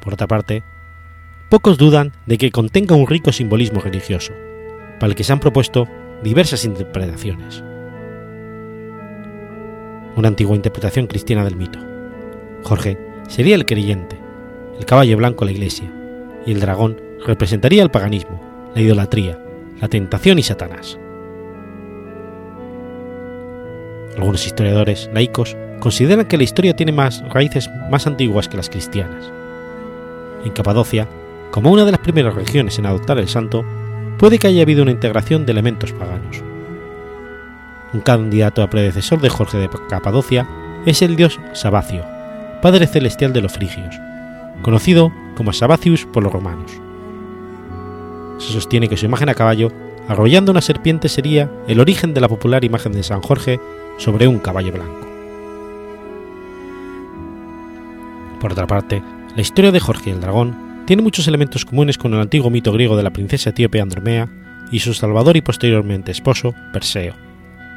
Por 0.00 0.14
otra 0.14 0.26
parte, 0.26 0.62
pocos 1.50 1.78
dudan 1.78 2.12
de 2.26 2.38
que 2.38 2.50
contenga 2.50 2.96
un 2.96 3.06
rico 3.06 3.32
simbolismo 3.32 3.80
religioso, 3.80 4.32
para 5.00 5.10
el 5.10 5.16
que 5.16 5.24
se 5.24 5.32
han 5.32 5.40
propuesto 5.40 5.88
diversas 6.22 6.64
interpretaciones. 6.64 7.62
Una 10.16 10.28
antigua 10.28 10.56
interpretación 10.56 11.06
cristiana 11.06 11.44
del 11.44 11.56
mito. 11.56 11.78
Jorge 12.64 12.98
sería 13.28 13.54
el 13.54 13.66
creyente, 13.66 14.18
el 14.78 14.84
caballo 14.84 15.16
blanco 15.16 15.44
la 15.44 15.52
iglesia, 15.52 15.92
y 16.44 16.52
el 16.52 16.60
dragón 16.60 17.00
representaría 17.24 17.82
el 17.82 17.90
paganismo, 17.90 18.40
la 18.74 18.80
idolatría, 18.80 19.38
la 19.80 19.88
tentación 19.88 20.38
y 20.38 20.42
Satanás. 20.42 20.98
Algunos 24.16 24.44
historiadores 24.44 25.08
laicos 25.14 25.56
consideran 25.78 26.26
que 26.26 26.36
la 26.36 26.42
historia 26.42 26.74
tiene 26.74 26.90
más 26.90 27.22
raíces 27.28 27.70
más 27.88 28.08
antiguas 28.08 28.48
que 28.48 28.56
las 28.56 28.68
cristianas. 28.68 29.30
En 30.44 30.50
Capadocia, 30.50 31.06
como 31.52 31.70
una 31.70 31.84
de 31.84 31.92
las 31.92 32.00
primeras 32.00 32.34
regiones 32.34 32.78
en 32.78 32.86
adoptar 32.86 33.18
el 33.18 33.28
santo, 33.28 33.64
puede 34.18 34.38
que 34.38 34.48
haya 34.48 34.62
habido 34.62 34.82
una 34.82 34.90
integración 34.90 35.46
de 35.46 35.52
elementos 35.52 35.92
paganos. 35.92 36.42
Un 37.92 38.00
candidato 38.00 38.62
a 38.62 38.68
predecesor 38.68 39.20
de 39.20 39.30
Jorge 39.30 39.58
de 39.58 39.70
Capadocia 39.88 40.46
es 40.84 41.00
el 41.02 41.16
dios 41.16 41.40
Sabacio, 41.52 42.04
padre 42.60 42.86
celestial 42.86 43.32
de 43.32 43.40
los 43.40 43.52
frigios, 43.52 43.94
conocido 44.62 45.12
como 45.36 45.52
Sabacius 45.52 46.04
por 46.04 46.22
los 46.22 46.32
romanos. 46.32 46.72
Se 48.38 48.52
sostiene 48.52 48.88
que 48.88 48.96
su 48.96 49.06
imagen 49.06 49.28
a 49.28 49.34
caballo, 49.34 49.72
arrollando 50.08 50.52
una 50.52 50.60
serpiente, 50.60 51.08
sería 51.08 51.50
el 51.66 51.80
origen 51.80 52.12
de 52.12 52.20
la 52.20 52.28
popular 52.28 52.64
imagen 52.64 52.92
de 52.92 53.02
San 53.02 53.22
Jorge 53.22 53.60
sobre 53.96 54.28
un 54.28 54.38
caballo 54.38 54.72
blanco. 54.72 55.08
Por 58.40 58.52
otra 58.52 58.66
parte, 58.66 59.02
la 59.34 59.42
historia 59.42 59.72
de 59.72 59.80
Jorge 59.80 60.10
el 60.10 60.20
dragón 60.20 60.67
tiene 60.88 61.02
muchos 61.02 61.28
elementos 61.28 61.66
comunes 61.66 61.98
con 61.98 62.14
el 62.14 62.20
antiguo 62.22 62.48
mito 62.48 62.72
griego 62.72 62.96
de 62.96 63.02
la 63.02 63.10
princesa 63.10 63.50
etíope 63.50 63.78
Andromea 63.78 64.26
y 64.72 64.78
su 64.78 64.94
salvador 64.94 65.36
y 65.36 65.42
posteriormente 65.42 66.10
esposo, 66.10 66.54
Perseo, 66.72 67.12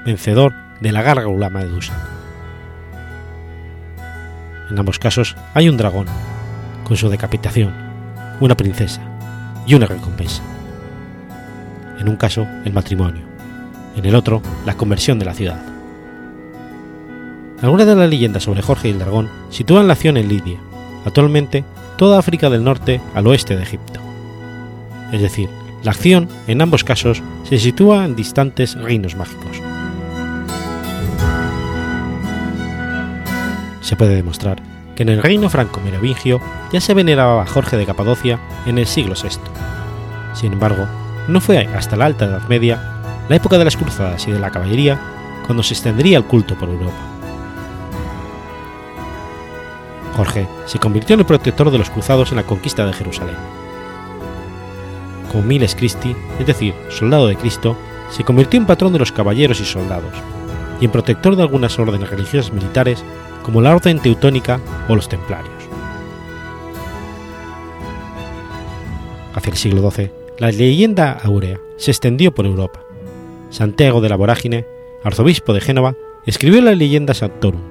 vencedor 0.06 0.54
de 0.80 0.94
la 0.94 1.02
gárgula 1.02 1.50
Medusa. 1.50 1.92
En 4.70 4.80
ambos 4.80 4.98
casos 4.98 5.36
hay 5.54 5.68
un 5.68 5.76
dragón, 5.76 6.06
con 6.86 6.96
su 6.96 7.10
decapitación, 7.10 7.74
una 8.40 8.56
princesa 8.56 9.02
y 9.68 9.76
una 9.76 9.88
recompensa. 9.88 10.42
En 12.00 12.08
un 12.08 12.16
caso, 12.16 12.48
el 12.64 12.72
matrimonio, 12.72 13.24
en 13.98 14.06
el 14.06 14.16
otro, 14.16 14.42
la 14.66 14.78
conversión 14.78 15.20
de 15.20 15.26
la 15.26 15.34
ciudad. 15.34 15.62
Algunas 17.62 17.88
de 17.88 17.96
las 17.96 18.10
leyendas 18.10 18.44
sobre 18.44 18.62
Jorge 18.62 18.88
y 18.88 18.92
el 18.92 19.00
dragón 19.00 19.30
sitúan 19.50 19.88
la 19.88 19.94
acción 19.96 20.16
en 20.16 20.30
Lidia, 20.30 20.60
actualmente 21.06 21.66
toda 22.02 22.18
África 22.18 22.50
del 22.50 22.64
Norte 22.64 23.00
al 23.14 23.28
oeste 23.28 23.56
de 23.56 23.62
Egipto. 23.62 24.00
Es 25.12 25.22
decir, 25.22 25.52
la 25.84 25.92
acción, 25.92 26.28
en 26.48 26.60
ambos 26.60 26.84
casos, 26.84 27.22
se 27.44 27.60
sitúa 27.60 28.06
en 28.06 28.16
distantes 28.16 28.74
reinos 28.74 29.16
mágicos. 29.16 29.62
Se 33.82 33.96
puede 33.96 34.16
demostrar 34.16 34.64
que 34.96 35.04
en 35.04 35.10
el 35.10 35.22
reino 35.22 35.48
franco-merovingio 35.48 36.42
ya 36.74 36.82
se 36.82 36.96
veneraba 36.96 37.44
a 37.44 37.46
Jorge 37.46 37.78
de 37.78 37.86
Capadocia 37.86 38.40
en 38.66 38.80
el 38.80 38.88
siglo 38.88 39.14
VI. 39.14 39.38
Sin 40.34 40.54
embargo, 40.54 40.88
no 41.28 41.40
fue 41.40 41.60
hasta 41.68 41.98
la 41.98 42.06
Alta 42.06 42.26
Edad 42.26 42.48
Media, 42.50 43.00
la 43.30 43.36
época 43.36 43.60
de 43.60 43.66
las 43.66 43.78
cruzadas 43.78 44.28
y 44.28 44.32
de 44.32 44.40
la 44.40 44.50
caballería, 44.50 45.00
cuando 45.46 45.62
se 45.62 45.76
extendería 45.76 46.18
el 46.18 46.26
culto 46.26 46.56
por 46.56 46.68
Europa. 46.68 47.11
Jorge 50.16 50.48
se 50.66 50.80
convirtió 50.80 51.14
en 51.14 51.22
el 51.22 51.26
protector 51.26 51.72
de 51.72 51.78
los 51.78 51.90
cruzados 51.90 52.32
en 52.32 52.38
la 52.38 52.44
conquista 52.44 52.86
de 52.86 52.94
Jerusalén. 52.94 53.36
Como 55.32 55.44
Miles 55.44 55.76
Christi, 55.76 56.16
es 56.40 56.46
decir, 56.46 56.74
soldado 56.90 57.28
de 57.28 57.38
Cristo, 57.38 57.78
se 58.10 58.24
convirtió 58.24 58.60
en 58.60 58.66
patrón 58.66 58.92
de 58.94 59.00
los 59.00 59.12
caballeros 59.12 59.62
y 59.62 59.66
soldados, 59.66 60.14
y 60.82 60.86
en 60.86 60.92
protector 60.92 61.36
de 61.36 61.44
algunas 61.44 61.80
órdenes 61.80 62.10
religiosas 62.10 62.52
militares 62.52 63.04
como 63.44 63.62
la 63.62 63.74
Orden 63.74 64.00
Teutónica 64.00 64.60
o 64.90 64.96
los 64.96 65.08
Templarios. 65.08 65.54
Hacia 69.34 69.52
el 69.52 69.58
siglo 69.58 69.90
XII, 69.90 70.12
la 70.38 70.52
leyenda 70.52 71.14
áurea 71.24 71.60
se 71.78 71.92
extendió 71.92 72.34
por 72.34 72.46
Europa. 72.46 72.84
Santiago 73.50 74.02
de 74.02 74.10
la 74.10 74.18
Vorágine, 74.18 74.66
arzobispo 75.04 75.54
de 75.54 75.62
Génova, 75.62 75.96
escribió 76.26 76.62
la 76.62 76.76
leyenda 76.76 77.14
Sanctorum, 77.14 77.62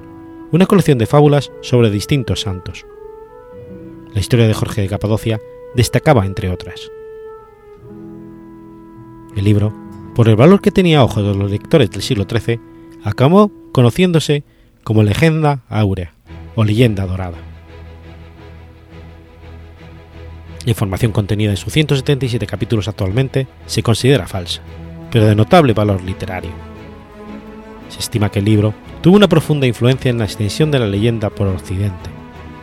una 0.51 0.65
colección 0.65 0.97
de 0.97 1.05
fábulas 1.05 1.51
sobre 1.61 1.89
distintos 1.89 2.41
santos. 2.41 2.85
La 4.13 4.19
historia 4.19 4.47
de 4.47 4.53
Jorge 4.53 4.81
de 4.81 4.89
Capadocia 4.89 5.39
destacaba 5.75 6.25
entre 6.25 6.49
otras. 6.49 6.91
El 9.35 9.45
libro, 9.45 9.73
por 10.13 10.27
el 10.27 10.35
valor 10.35 10.61
que 10.61 10.71
tenía 10.71 10.99
a 10.99 11.03
ojos 11.05 11.25
de 11.25 11.33
los 11.33 11.49
lectores 11.49 11.89
del 11.89 12.01
siglo 12.01 12.25
XIII, 12.29 12.59
acabó 13.03 13.51
conociéndose 13.71 14.43
como 14.83 15.03
Legenda 15.03 15.63
Áurea 15.69 16.13
o 16.55 16.65
Leyenda 16.65 17.05
Dorada. 17.05 17.37
La 20.65 20.69
información 20.69 21.11
contenida 21.11 21.51
en 21.51 21.57
sus 21.57 21.73
177 21.73 22.45
capítulos 22.45 22.87
actualmente 22.87 23.47
se 23.65 23.81
considera 23.81 24.27
falsa, 24.27 24.61
pero 25.11 25.25
de 25.25 25.35
notable 25.35 25.73
valor 25.73 26.03
literario. 26.03 26.51
Se 27.89 27.99
estima 27.99 28.29
que 28.29 28.39
el 28.39 28.45
libro 28.45 28.73
tuvo 29.01 29.15
una 29.15 29.27
profunda 29.27 29.67
influencia 29.67 30.09
en 30.09 30.19
la 30.19 30.25
extensión 30.25 30.71
de 30.71 30.79
la 30.79 30.87
leyenda 30.87 31.29
por 31.29 31.47
Occidente, 31.47 32.09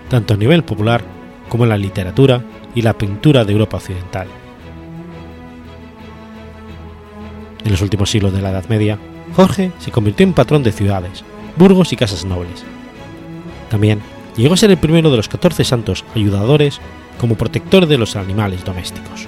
tanto 0.08 0.34
a 0.34 0.36
nivel 0.36 0.64
popular 0.64 1.02
como 1.48 1.64
en 1.64 1.70
la 1.70 1.78
literatura 1.78 2.44
y 2.74 2.82
la 2.82 2.96
pintura 2.96 3.44
de 3.44 3.52
Europa 3.52 3.78
Occidental. 3.78 4.28
En 7.64 7.72
los 7.72 7.82
últimos 7.82 8.10
siglos 8.10 8.32
de 8.32 8.40
la 8.40 8.50
Edad 8.50 8.68
Media, 8.68 8.98
Jorge 9.34 9.72
se 9.78 9.90
convirtió 9.90 10.24
en 10.24 10.32
patrón 10.32 10.62
de 10.62 10.72
ciudades, 10.72 11.24
burgos 11.56 11.92
y 11.92 11.96
casas 11.96 12.24
nobles. 12.24 12.64
También 13.68 14.00
llegó 14.36 14.54
a 14.54 14.56
ser 14.56 14.70
el 14.70 14.78
primero 14.78 15.10
de 15.10 15.16
los 15.16 15.28
14 15.28 15.64
santos 15.64 16.04
ayudadores 16.14 16.80
como 17.18 17.34
protector 17.34 17.86
de 17.86 17.98
los 17.98 18.16
animales 18.16 18.64
domésticos. 18.64 19.26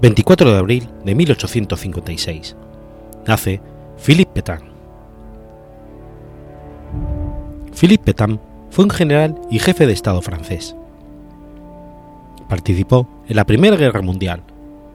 24 0.00 0.52
de 0.52 0.58
abril 0.58 0.88
de 1.04 1.14
1856. 1.16 2.54
Nace 3.26 3.60
Philippe 3.96 4.30
Pétain. 4.32 4.60
Philippe 7.74 8.04
Pétain 8.04 8.38
fue 8.70 8.84
un 8.84 8.90
general 8.90 9.34
y 9.50 9.58
jefe 9.58 9.88
de 9.88 9.92
Estado 9.92 10.22
francés. 10.22 10.76
Participó 12.48 13.08
en 13.28 13.34
la 13.34 13.44
Primera 13.44 13.76
Guerra 13.76 14.00
Mundial, 14.00 14.44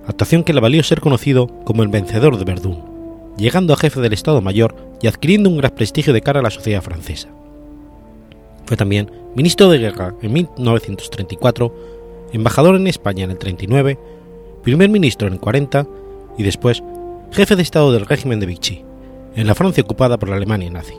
actuación 0.07 0.45
que 0.45 0.53
le 0.53 0.61
valió 0.61 0.81
ser 0.83 1.01
conocido 1.01 1.47
como 1.65 1.83
el 1.83 1.89
vencedor 1.89 2.37
de 2.37 2.45
Verdún, 2.45 2.81
llegando 3.35 3.73
a 3.73 3.77
jefe 3.77 3.99
del 3.99 4.13
Estado 4.13 4.41
Mayor 4.41 4.73
y 5.01 5.07
adquiriendo 5.07 5.49
un 5.49 5.57
gran 5.57 5.71
prestigio 5.71 6.13
de 6.13 6.21
cara 6.21 6.39
a 6.39 6.43
la 6.43 6.49
sociedad 6.49 6.81
francesa. 6.81 7.27
Fue 8.65 8.77
también 8.77 9.11
ministro 9.35 9.69
de 9.69 9.79
Guerra 9.79 10.15
en 10.21 10.31
1934, 10.31 11.75
embajador 12.31 12.77
en 12.77 12.87
España 12.87 13.25
en 13.25 13.31
el 13.31 13.37
39 13.37 13.99
primer 14.63 14.89
ministro 14.89 15.27
en 15.27 15.33
el 15.33 15.39
40 15.39 15.85
y 16.37 16.43
después 16.43 16.81
jefe 17.31 17.55
de 17.55 17.61
Estado 17.61 17.91
del 17.91 18.05
régimen 18.05 18.39
de 18.39 18.45
Vichy, 18.45 18.83
en 19.35 19.47
la 19.47 19.55
Francia 19.55 19.83
ocupada 19.83 20.17
por 20.17 20.29
la 20.29 20.37
Alemania 20.37 20.69
nazi. 20.69 20.95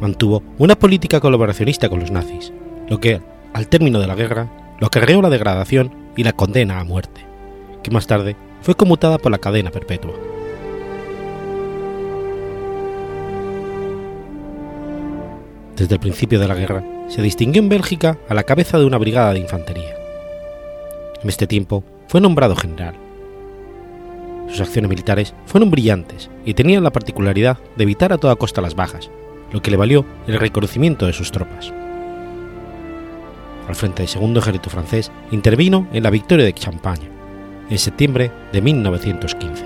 Mantuvo 0.00 0.42
una 0.58 0.78
política 0.78 1.20
colaboracionista 1.20 1.88
con 1.88 2.00
los 2.00 2.10
nazis, 2.10 2.52
lo 2.88 3.00
que, 3.00 3.20
al 3.54 3.68
término 3.68 3.98
de 3.98 4.06
la 4.06 4.14
guerra, 4.14 4.76
lo 4.78 4.86
acarreó 4.86 5.22
la 5.22 5.30
degradación 5.30 5.90
y 6.16 6.22
la 6.22 6.32
condena 6.32 6.80
a 6.80 6.84
muerte, 6.84 7.22
que 7.82 7.90
más 7.90 8.06
tarde 8.06 8.36
fue 8.60 8.74
conmutada 8.74 9.18
por 9.18 9.32
la 9.32 9.38
cadena 9.38 9.70
perpetua. 9.70 10.12
Desde 15.76 15.94
el 15.94 16.00
principio 16.00 16.40
de 16.40 16.48
la 16.48 16.54
guerra, 16.54 16.84
se 17.08 17.22
distinguió 17.22 17.62
en 17.62 17.68
Bélgica 17.68 18.18
a 18.28 18.34
la 18.34 18.42
cabeza 18.42 18.78
de 18.78 18.84
una 18.84 18.98
brigada 18.98 19.32
de 19.32 19.40
infantería. 19.40 20.05
En 21.22 21.28
este 21.28 21.46
tiempo 21.46 21.84
fue 22.08 22.20
nombrado 22.20 22.56
general. 22.56 22.94
Sus 24.48 24.60
acciones 24.60 24.88
militares 24.88 25.34
fueron 25.46 25.70
brillantes 25.70 26.30
y 26.44 26.54
tenían 26.54 26.84
la 26.84 26.92
particularidad 26.92 27.58
de 27.76 27.82
evitar 27.82 28.12
a 28.12 28.18
toda 28.18 28.36
costa 28.36 28.60
las 28.60 28.76
bajas, 28.76 29.10
lo 29.52 29.60
que 29.60 29.70
le 29.70 29.76
valió 29.76 30.04
el 30.26 30.38
reconocimiento 30.38 31.06
de 31.06 31.12
sus 31.12 31.32
tropas. 31.32 31.72
Al 33.68 33.74
frente 33.74 34.02
del 34.02 34.08
segundo 34.08 34.40
ejército 34.40 34.70
francés 34.70 35.10
intervino 35.32 35.88
en 35.92 36.04
la 36.04 36.10
victoria 36.10 36.44
de 36.44 36.52
Champagne, 36.52 37.08
en 37.68 37.78
septiembre 37.78 38.30
de 38.52 38.62
1915. 38.62 39.64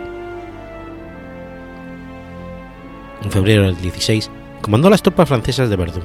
En 3.23 3.31
febrero 3.31 3.65
del 3.65 3.77
16 3.77 4.31
comandó 4.63 4.89
las 4.89 5.03
tropas 5.03 5.29
francesas 5.29 5.69
de 5.69 5.77
Verdún. 5.77 6.05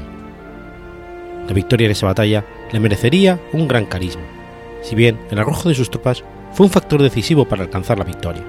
La 1.47 1.53
victoria 1.53 1.85
en 1.85 1.91
esa 1.91 2.07
batalla 2.07 2.43
le 2.71 2.79
merecería 2.81 3.39
un 3.53 3.67
gran 3.67 3.85
carisma, 3.85 4.23
si 4.85 4.95
bien 4.95 5.19
el 5.31 5.39
arrojo 5.39 5.67
de 5.67 5.75
sus 5.75 5.89
tropas 5.89 6.23
fue 6.53 6.67
un 6.67 6.71
factor 6.71 7.01
decisivo 7.01 7.45
para 7.45 7.63
alcanzar 7.63 7.97
la 7.97 8.03
victoria. 8.03 8.43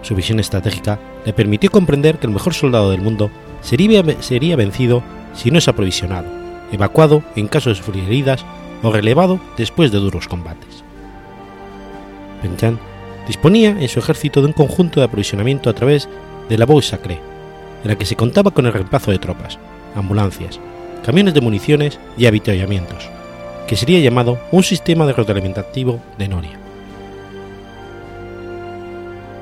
Su 0.00 0.14
visión 0.14 0.40
estratégica 0.40 0.98
le 1.26 1.34
permitió 1.34 1.70
comprender 1.70 2.18
que 2.18 2.26
el 2.26 2.32
mejor 2.32 2.54
soldado 2.54 2.90
del 2.90 3.02
mundo 3.02 3.30
sería, 3.60 4.02
vencido 4.02 5.02
si 5.34 5.50
no 5.50 5.58
es 5.58 5.68
aprovisionado, 5.68 6.26
evacuado 6.72 7.22
en 7.36 7.48
caso 7.48 7.68
de 7.68 7.76
sufrir 7.76 8.04
heridas 8.04 8.44
o 8.82 8.90
relevado 8.90 9.38
después 9.58 9.92
de 9.92 9.98
duros 9.98 10.26
combates. 10.26 10.82
Penchan 12.40 12.80
disponía 13.28 13.70
en 13.78 13.88
su 13.88 14.00
ejército 14.00 14.40
de 14.40 14.48
un 14.48 14.52
conjunto 14.54 15.00
de 15.00 15.06
aprovisionamiento 15.06 15.68
a 15.68 15.74
través 15.74 16.08
de 16.48 16.58
la 16.58 16.64
Bois 16.64 16.88
Sacré, 16.88 17.20
en 17.84 17.88
la 17.88 17.96
que 17.96 18.06
se 18.06 18.16
contaba 18.16 18.50
con 18.50 18.66
el 18.66 18.72
reemplazo 18.72 19.10
de 19.10 19.18
tropas, 19.18 19.58
ambulancias, 19.94 20.58
camiones 21.04 21.34
de 21.34 21.40
municiones 21.42 22.00
y 22.16 22.26
avituallamientos, 22.26 23.10
que 23.66 23.76
sería 23.76 24.00
llamado 24.00 24.38
un 24.50 24.62
sistema 24.62 25.06
de 25.06 25.12
retroalimentativo 25.12 26.00
de 26.18 26.28
Noria. 26.28 26.58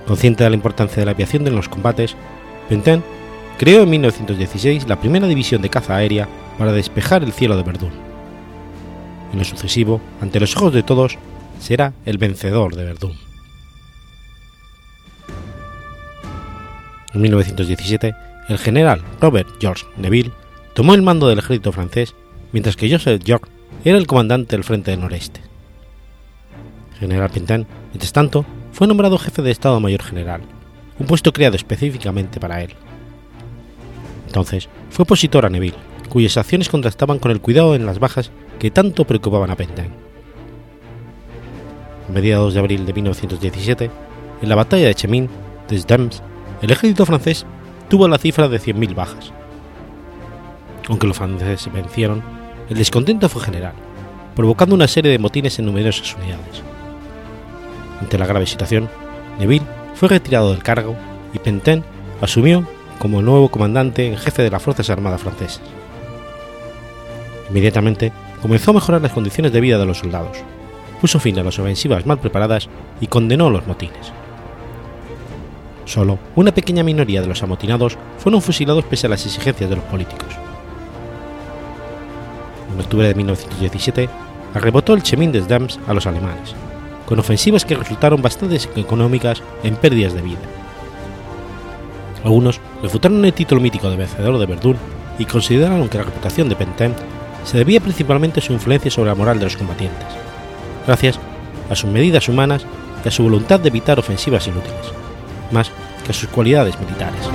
Consciente 0.06 0.44
de 0.44 0.50
la 0.50 0.56
importancia 0.56 1.00
de 1.00 1.04
la 1.04 1.12
aviación 1.12 1.46
en 1.46 1.54
los 1.54 1.68
combates, 1.68 2.16
Pentin 2.68 3.02
creó 3.58 3.82
en 3.82 3.90
1916 3.90 4.88
la 4.88 5.00
primera 5.00 5.26
división 5.26 5.62
de 5.62 5.70
caza 5.70 5.96
aérea 5.96 6.28
para 6.58 6.72
despejar 6.72 7.22
el 7.22 7.32
cielo 7.32 7.56
de 7.56 7.62
Verdún. 7.62 7.92
En 9.32 9.38
lo 9.38 9.44
sucesivo, 9.44 10.00
ante 10.20 10.40
los 10.40 10.56
ojos 10.56 10.72
de 10.72 10.82
todos, 10.82 11.16
será 11.60 11.92
el 12.04 12.18
vencedor 12.18 12.74
de 12.74 12.84
Verdún. 12.84 13.16
En 17.14 17.20
1917, 17.20 18.14
el 18.48 18.58
general 18.58 19.02
Robert 19.20 19.48
George 19.60 19.84
Neville 19.96 20.32
tomó 20.74 20.94
el 20.94 21.02
mando 21.02 21.28
del 21.28 21.38
ejército 21.38 21.72
francés, 21.72 22.14
mientras 22.52 22.76
que 22.76 22.90
Joseph 22.90 23.22
York 23.22 23.48
era 23.84 23.96
el 23.96 24.06
comandante 24.06 24.56
del 24.56 24.64
Frente 24.64 24.90
del 24.90 25.00
Noreste. 25.00 25.40
General 26.98 27.30
Pintin, 27.30 27.66
mientras 27.90 28.12
tanto, 28.12 28.44
fue 28.72 28.86
nombrado 28.86 29.18
jefe 29.18 29.40
de 29.40 29.50
Estado 29.50 29.80
Mayor 29.80 30.02
General, 30.02 30.42
un 30.98 31.06
puesto 31.06 31.32
creado 31.32 31.56
específicamente 31.56 32.38
para 32.38 32.62
él. 32.62 32.74
Entonces, 34.26 34.68
fue 34.90 35.04
opositor 35.04 35.46
a 35.46 35.48
Neville, 35.48 35.76
cuyas 36.10 36.36
acciones 36.36 36.68
contrastaban 36.68 37.18
con 37.18 37.30
el 37.30 37.40
cuidado 37.40 37.74
en 37.74 37.86
las 37.86 37.98
bajas 37.98 38.30
que 38.58 38.70
tanto 38.70 39.06
preocupaban 39.06 39.50
a 39.50 39.56
Pintin. 39.56 39.92
A 42.08 42.12
mediados 42.12 42.52
de 42.52 42.60
abril 42.60 42.84
de 42.84 42.92
1917, 42.92 43.90
en 44.42 44.48
la 44.48 44.56
batalla 44.56 44.86
de 44.86 44.94
Chemin, 44.94 45.28
de 45.68 45.78
Dems, 45.80 46.22
el 46.60 46.70
ejército 46.70 47.06
francés 47.06 47.46
tuvo 47.88 48.08
la 48.08 48.18
cifra 48.18 48.48
de 48.48 48.60
100.000 48.60 48.94
bajas. 48.94 49.32
Aunque 50.88 51.06
los 51.06 51.16
franceses 51.16 51.72
vencieron, 51.72 52.39
el 52.70 52.78
descontento 52.78 53.28
fue 53.28 53.42
general, 53.42 53.72
provocando 54.36 54.76
una 54.76 54.86
serie 54.86 55.10
de 55.10 55.18
motines 55.18 55.58
en 55.58 55.66
numerosas 55.66 56.14
unidades. 56.14 56.62
Ante 58.00 58.16
la 58.16 58.26
grave 58.26 58.46
situación, 58.46 58.88
Neville 59.40 59.66
fue 59.96 60.08
retirado 60.08 60.52
del 60.52 60.62
cargo 60.62 60.94
y 61.34 61.40
Pentin 61.40 61.82
asumió 62.20 62.64
como 63.00 63.22
nuevo 63.22 63.48
comandante 63.48 64.06
en 64.06 64.16
jefe 64.16 64.42
de 64.42 64.50
las 64.50 64.62
Fuerzas 64.62 64.88
Armadas 64.88 65.20
francesas. 65.20 65.62
Inmediatamente 67.48 68.12
comenzó 68.40 68.70
a 68.70 68.74
mejorar 68.74 69.02
las 69.02 69.12
condiciones 69.12 69.52
de 69.52 69.60
vida 69.60 69.76
de 69.76 69.86
los 69.86 69.98
soldados, 69.98 70.38
puso 71.00 71.18
fin 71.18 71.40
a 71.40 71.42
las 71.42 71.58
ofensivas 71.58 72.06
mal 72.06 72.20
preparadas 72.20 72.68
y 73.00 73.08
condenó 73.08 73.50
los 73.50 73.66
motines. 73.66 74.12
Solo 75.86 76.20
una 76.36 76.54
pequeña 76.54 76.84
minoría 76.84 77.20
de 77.20 77.26
los 77.26 77.42
amotinados 77.42 77.98
fueron 78.18 78.40
fusilados 78.40 78.84
pese 78.84 79.08
a 79.08 79.10
las 79.10 79.26
exigencias 79.26 79.68
de 79.68 79.74
los 79.74 79.84
políticos. 79.86 80.28
En 82.80 82.86
octubre 82.86 83.08
de 83.08 83.14
1917 83.14 84.08
arrebotó 84.54 84.94
el 84.94 85.02
Chemin 85.02 85.30
des 85.30 85.46
Dames 85.46 85.78
a 85.86 85.92
los 85.92 86.06
alemanes, 86.06 86.54
con 87.04 87.18
ofensivas 87.18 87.66
que 87.66 87.76
resultaron 87.76 88.22
bastante 88.22 88.58
económicas 88.74 89.42
en 89.62 89.76
pérdidas 89.76 90.14
de 90.14 90.22
vida. 90.22 90.38
Algunos 92.24 92.58
refutaron 92.82 93.22
el 93.22 93.34
título 93.34 93.60
mítico 93.60 93.90
de 93.90 93.98
vencedor 93.98 94.38
de 94.38 94.46
Verdún 94.46 94.76
y 95.18 95.26
consideraron 95.26 95.90
que 95.90 95.98
la 95.98 96.04
reputación 96.04 96.48
de 96.48 96.56
Pentin 96.56 96.94
se 97.44 97.58
debía 97.58 97.80
principalmente 97.80 98.40
a 98.40 98.42
su 98.42 98.54
influencia 98.54 98.90
sobre 98.90 99.10
la 99.10 99.14
moral 99.14 99.38
de 99.38 99.44
los 99.44 99.58
combatientes, 99.58 100.08
gracias 100.86 101.18
a 101.68 101.76
sus 101.76 101.90
medidas 101.90 102.30
humanas 102.30 102.64
y 103.04 103.08
a 103.08 103.10
su 103.10 103.24
voluntad 103.24 103.60
de 103.60 103.68
evitar 103.68 103.98
ofensivas 103.98 104.46
inútiles, 104.46 104.90
más 105.50 105.70
que 106.02 106.12
a 106.12 106.14
sus 106.14 106.30
cualidades 106.30 106.80
militares. 106.80 107.28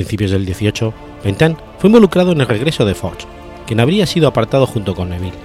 Principios 0.00 0.30
del 0.30 0.46
18, 0.46 0.94
Pentin 1.22 1.56
fue 1.78 1.88
involucrado 1.88 2.32
en 2.32 2.40
el 2.40 2.46
regreso 2.46 2.86
de 2.86 2.94
Foch, 2.94 3.26
quien 3.66 3.80
habría 3.80 4.06
sido 4.06 4.28
apartado 4.28 4.66
junto 4.66 4.94
con 4.94 5.10
Neville. 5.10 5.36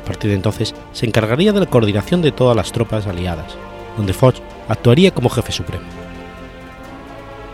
A 0.00 0.04
partir 0.04 0.30
de 0.30 0.34
entonces 0.34 0.74
se 0.92 1.06
encargaría 1.06 1.52
de 1.52 1.60
la 1.60 1.66
coordinación 1.66 2.20
de 2.20 2.32
todas 2.32 2.56
las 2.56 2.72
tropas 2.72 3.06
aliadas, 3.06 3.54
donde 3.96 4.12
Foch 4.12 4.34
actuaría 4.68 5.12
como 5.12 5.28
jefe 5.28 5.52
supremo. 5.52 5.84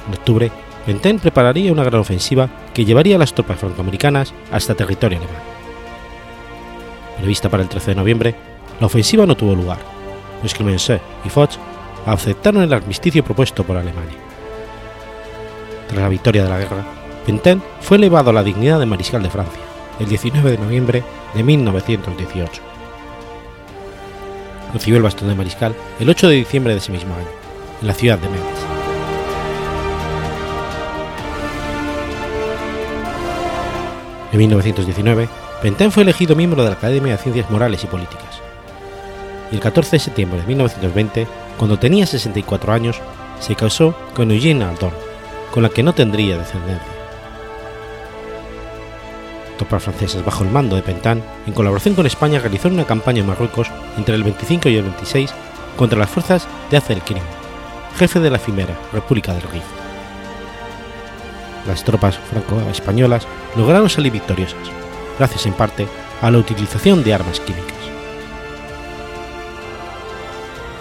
En 0.06 0.14
octubre, 0.14 0.50
Pentin 0.86 1.18
prepararía 1.18 1.70
una 1.70 1.84
gran 1.84 2.00
ofensiva 2.00 2.48
que 2.72 2.86
llevaría 2.86 3.16
a 3.16 3.18
las 3.18 3.34
tropas 3.34 3.58
francoamericanas 3.58 4.32
hasta 4.50 4.74
territorio 4.74 5.18
alemán. 5.18 5.42
Prevista 7.18 7.50
para 7.50 7.62
el 7.62 7.68
13 7.68 7.90
de 7.90 7.96
noviembre, 7.96 8.34
la 8.80 8.86
ofensiva 8.86 9.26
no 9.26 9.36
tuvo 9.36 9.54
lugar, 9.54 9.80
pues 10.40 10.54
Clemenceau 10.54 10.98
y 11.26 11.28
Foch 11.28 11.56
aceptaron 12.06 12.62
el 12.62 12.72
armisticio 12.72 13.22
propuesto 13.22 13.64
por 13.64 13.76
Alemania. 13.76 14.27
Tras 15.88 16.02
la 16.02 16.08
victoria 16.08 16.44
de 16.44 16.50
la 16.50 16.58
guerra, 16.58 16.84
Pentin 17.26 17.62
fue 17.80 17.96
elevado 17.96 18.30
a 18.30 18.32
la 18.32 18.42
dignidad 18.42 18.78
de 18.78 18.86
mariscal 18.86 19.22
de 19.22 19.30
Francia 19.30 19.62
el 19.98 20.08
19 20.08 20.52
de 20.52 20.58
noviembre 20.58 21.02
de 21.34 21.42
1918. 21.42 22.62
Recibió 24.72 24.98
el 24.98 25.02
bastón 25.02 25.28
de 25.28 25.34
mariscal 25.34 25.74
el 25.98 26.08
8 26.08 26.28
de 26.28 26.36
diciembre 26.36 26.72
de 26.72 26.78
ese 26.78 26.92
mismo 26.92 27.14
año, 27.14 27.26
en 27.80 27.86
la 27.86 27.94
ciudad 27.94 28.18
de 28.18 28.28
Metz. 28.28 28.42
En 34.30 34.38
1919, 34.38 35.28
Pentin 35.62 35.90
fue 35.90 36.02
elegido 36.02 36.36
miembro 36.36 36.62
de 36.62 36.68
la 36.68 36.76
Academia 36.76 37.12
de 37.12 37.22
Ciencias 37.22 37.50
Morales 37.50 37.82
y 37.82 37.86
Políticas. 37.86 38.42
Y 39.50 39.54
el 39.54 39.60
14 39.60 39.92
de 39.92 40.00
septiembre 40.00 40.40
de 40.40 40.46
1920, 40.46 41.26
cuando 41.56 41.78
tenía 41.78 42.06
64 42.06 42.72
años, 42.72 43.00
se 43.40 43.54
casó 43.54 43.94
con 44.14 44.30
Eugène 44.30 44.62
Aldon, 44.62 44.92
con 45.50 45.62
la 45.62 45.68
que 45.68 45.82
no 45.82 45.94
tendría 45.94 46.38
descendencia. 46.38 46.92
Tropas 49.56 49.82
francesas 49.82 50.24
bajo 50.24 50.44
el 50.44 50.50
mando 50.50 50.76
de 50.76 50.82
Pentin, 50.82 51.22
en 51.46 51.52
colaboración 51.52 51.94
con 51.94 52.06
España, 52.06 52.38
realizaron 52.38 52.74
una 52.74 52.86
campaña 52.86 53.20
en 53.20 53.26
Marruecos 53.26 53.68
entre 53.96 54.14
el 54.14 54.22
25 54.22 54.68
y 54.68 54.76
el 54.76 54.84
26 54.84 55.34
contra 55.76 55.98
las 55.98 56.10
fuerzas 56.10 56.46
de 56.70 56.76
Azelkrim, 56.76 57.22
jefe 57.96 58.20
de 58.20 58.30
la 58.30 58.36
efímera 58.36 58.78
República 58.92 59.32
del 59.32 59.42
Rif. 59.42 59.64
Las 61.66 61.84
tropas 61.84 62.18
franco-españolas 62.18 63.26
lograron 63.56 63.90
salir 63.90 64.12
victoriosas, 64.12 64.58
gracias 65.18 65.46
en 65.46 65.54
parte 65.54 65.88
a 66.22 66.30
la 66.30 66.38
utilización 66.38 67.02
de 67.02 67.14
armas 67.14 67.40
químicas. 67.40 67.76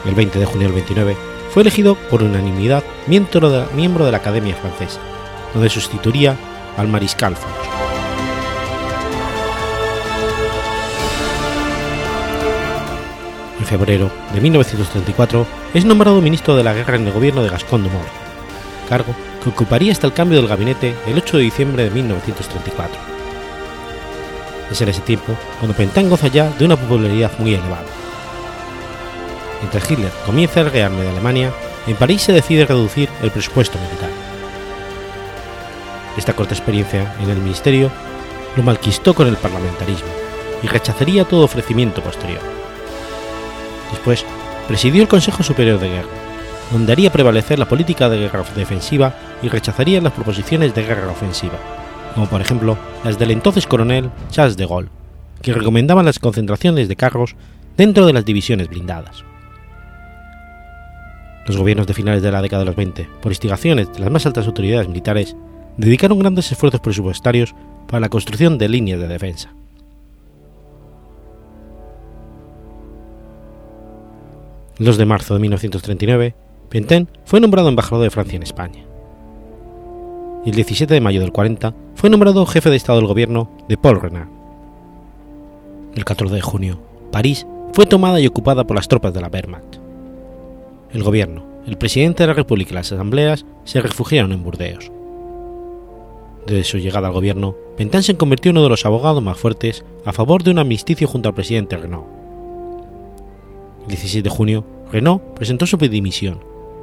El 0.05 0.15
20 0.15 0.39
de 0.39 0.45
junio 0.45 0.67
del 0.67 0.75
29 0.75 1.36
fue 1.49 1.61
elegido 1.63 1.95
por 2.09 2.23
unanimidad 2.23 2.83
miembro 3.07 3.49
de, 3.49 4.11
la 4.11 4.17
Academia 4.17 4.55
Francesa, 4.55 4.99
donde 5.53 5.69
sustituiría 5.69 6.35
al 6.77 6.87
mariscal 6.87 7.35
Foch. 7.35 7.51
En 13.59 13.65
febrero 13.65 14.11
de 14.33 14.41
1934 14.41 15.47
es 15.73 15.85
nombrado 15.85 16.21
ministro 16.21 16.55
de 16.55 16.63
la 16.63 16.73
Guerra 16.73 16.95
en 16.95 17.07
el 17.07 17.13
gobierno 17.13 17.43
de 17.43 17.49
Gascón 17.49 17.83
de 17.83 17.89
Maurice, 17.89 18.13
cargo 18.87 19.13
que 19.43 19.49
ocuparía 19.49 19.91
hasta 19.91 20.07
el 20.07 20.13
cambio 20.13 20.39
del 20.39 20.47
gabinete 20.47 20.95
el 21.07 21.17
8 21.17 21.37
de 21.37 21.43
diciembre 21.43 21.83
de 21.83 21.89
1934. 21.91 22.99
Es 24.71 24.81
en 24.81 24.89
ese 24.89 25.01
tiempo 25.01 25.33
cuando 25.59 25.75
Pentin 25.75 26.09
goza 26.09 26.27
ya 26.27 26.49
de 26.49 26.65
una 26.65 26.75
popularidad 26.75 27.31
muy 27.39 27.53
elevada. 27.53 28.06
Mientras 29.61 29.89
Hitler 29.89 30.11
comienza 30.25 30.61
el 30.61 30.71
rearme 30.71 31.01
de 31.01 31.09
Alemania, 31.09 31.51
en 31.87 31.95
París 31.95 32.21
se 32.21 32.33
decide 32.33 32.65
reducir 32.65 33.09
el 33.21 33.31
presupuesto 33.31 33.79
militar. 33.79 34.09
Esta 36.17 36.33
corta 36.33 36.53
experiencia 36.53 37.13
en 37.21 37.29
el 37.29 37.37
ministerio 37.37 37.91
lo 38.55 38.63
malquistó 38.63 39.13
con 39.13 39.27
el 39.27 39.37
parlamentarismo 39.37 40.09
y 40.63 40.67
rechazaría 40.67 41.25
todo 41.25 41.45
ofrecimiento 41.45 42.01
posterior. 42.01 42.41
Después, 43.91 44.25
presidió 44.67 45.01
el 45.01 45.07
Consejo 45.07 45.43
Superior 45.43 45.79
de 45.79 45.89
Guerra, 45.89 46.09
donde 46.71 46.91
haría 46.91 47.11
prevalecer 47.11 47.59
la 47.59 47.67
política 47.69 48.09
de 48.09 48.17
guerra 48.17 48.43
defensiva 48.55 49.13
y 49.41 49.47
rechazaría 49.47 50.01
las 50.01 50.13
proposiciones 50.13 50.73
de 50.73 50.83
guerra 50.83 51.09
ofensiva, 51.09 51.57
como 52.13 52.27
por 52.27 52.41
ejemplo 52.41 52.77
las 53.03 53.17
del 53.17 53.31
entonces 53.31 53.67
coronel 53.67 54.09
Charles 54.29 54.57
de 54.57 54.65
Gaulle, 54.65 54.89
que 55.41 55.53
recomendaban 55.53 56.05
las 56.05 56.19
concentraciones 56.19 56.87
de 56.89 56.95
carros 56.95 57.35
dentro 57.77 58.05
de 58.05 58.13
las 58.13 58.25
divisiones 58.25 58.67
blindadas. 58.67 59.23
Los 61.47 61.55
gobiernos 61.55 61.87
de 61.87 61.93
finales 61.93 62.21
de 62.21 62.29
la 62.29 62.41
década 62.41 62.63
de 62.63 62.65
los 62.65 62.75
20, 62.75 63.07
por 63.21 63.31
instigaciones 63.31 63.91
de 63.93 63.99
las 64.01 64.11
más 64.11 64.25
altas 64.25 64.45
autoridades 64.47 64.89
militares, 64.89 65.35
dedicaron 65.77 66.19
grandes 66.19 66.51
esfuerzos 66.51 66.81
presupuestarios 66.81 67.55
para 67.87 68.01
la 68.01 68.09
construcción 68.09 68.57
de 68.57 68.67
líneas 68.67 68.99
de 68.99 69.07
defensa. 69.07 69.53
El 74.77 74.85
2 74.85 74.97
de 74.97 75.05
marzo 75.05 75.33
de 75.33 75.39
1939, 75.39 76.35
Pentin 76.69 77.07
fue 77.23 77.39
nombrado 77.39 77.69
embajador 77.69 78.03
de 78.03 78.11
Francia 78.11 78.35
en 78.35 78.43
España. 78.43 78.83
Y 80.45 80.49
el 80.49 80.55
17 80.55 80.93
de 80.93 81.01
mayo 81.01 81.21
del 81.21 81.31
40 81.31 81.73
fue 81.95 82.09
nombrado 82.09 82.45
jefe 82.45 82.69
de 82.69 82.75
Estado 82.75 82.99
del 82.99 83.07
Gobierno 83.07 83.49
de 83.69 83.77
Paul 83.77 84.01
Renard. 84.01 84.29
El 85.95 86.03
14 86.03 86.35
de 86.35 86.41
junio, 86.41 86.79
París 87.11 87.47
fue 87.73 87.85
tomada 87.85 88.19
y 88.19 88.27
ocupada 88.27 88.67
por 88.67 88.75
las 88.75 88.87
tropas 88.87 89.13
de 89.13 89.21
la 89.21 89.29
Wehrmacht. 89.29 89.86
El 90.97 91.03
gobierno, 91.03 91.43
el 91.67 91.77
presidente 91.77 92.23
de 92.23 92.27
la 92.27 92.33
República 92.33 92.71
y 92.71 92.73
las 92.73 92.91
asambleas 92.91 93.45
se 93.65 93.79
refugiaron 93.81 94.31
en 94.31 94.41
Burdeos. 94.41 94.91
Desde 96.47 96.63
su 96.63 96.79
llegada 96.79 97.09
al 97.09 97.13
gobierno, 97.13 97.55
Pentin 97.77 98.01
se 98.01 98.17
convirtió 98.17 98.49
en 98.49 98.57
uno 98.57 98.63
de 98.63 98.71
los 98.71 98.83
abogados 98.83 99.21
más 99.21 99.37
fuertes 99.37 99.85
a 100.05 100.11
favor 100.11 100.41
de 100.41 100.49
un 100.49 100.57
amnisticio 100.57 101.07
junto 101.07 101.29
al 101.29 101.35
presidente 101.35 101.77
Renault. 101.77 102.07
El 103.83 103.89
16 103.89 104.23
de 104.23 104.29
junio, 104.31 104.65
Renault 104.91 105.21
presentó 105.35 105.67
su 105.67 105.77
dimisión 105.77 106.39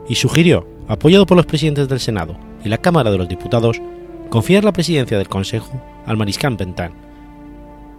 y 0.08 0.14
sugirió, 0.14 0.64
apoyado 0.86 1.26
por 1.26 1.36
los 1.36 1.46
presidentes 1.46 1.88
del 1.88 1.98
Senado 1.98 2.36
y 2.64 2.68
la 2.68 2.78
Cámara 2.78 3.10
de 3.10 3.18
los 3.18 3.28
Diputados, 3.28 3.82
confiar 4.30 4.62
la 4.62 4.72
presidencia 4.72 5.18
del 5.18 5.28
Consejo 5.28 5.82
al 6.06 6.16
mariscal 6.16 6.56
Pentin, 6.56 6.92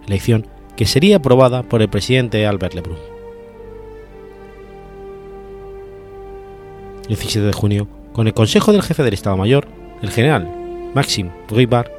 elección 0.06 0.46
que 0.76 0.86
sería 0.86 1.16
aprobada 1.16 1.62
por 1.62 1.82
el 1.82 1.90
presidente 1.90 2.46
Albert 2.46 2.72
Lebrun. 2.72 3.15
17 7.08 7.46
de 7.46 7.52
junio, 7.52 7.88
con 8.12 8.26
el 8.26 8.34
consejo 8.34 8.72
del 8.72 8.82
jefe 8.82 9.02
del 9.02 9.14
Estado 9.14 9.36
Mayor, 9.36 9.68
el 10.02 10.10
general 10.10 10.48
Maxime 10.94 11.30
Bribard, 11.48 11.90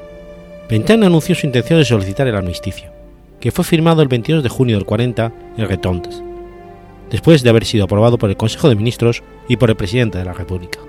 Pentin 0.67 1.04
anunció 1.04 1.36
su 1.36 1.46
intención 1.46 1.80
de 1.80 1.86
solicitar 1.86 2.28
el 2.28 2.36
armisticio, 2.36 2.91
que 3.39 3.52
fue 3.52 3.63
firmado 3.63 4.02
el 4.02 4.08
22 4.08 4.43
de 4.43 4.50
junio 4.50 4.76
del 4.76 4.86
40 4.86 5.32
en 5.58 5.67
Retontes, 5.67 6.22
después 7.10 7.43
de 7.43 7.50
haber 7.50 7.63
sido 7.63 7.86
aprobado 7.86 8.17
por 8.17 8.30
el 8.30 8.38
Consejo 8.38 8.67
de 8.67 8.76
Ministros 8.76 9.24
y 9.48 9.58
por 9.58 9.70
el 9.70 9.78
presidente 9.78 10.17
de 10.17 10.26
la 10.26 10.34
República. 10.34 10.80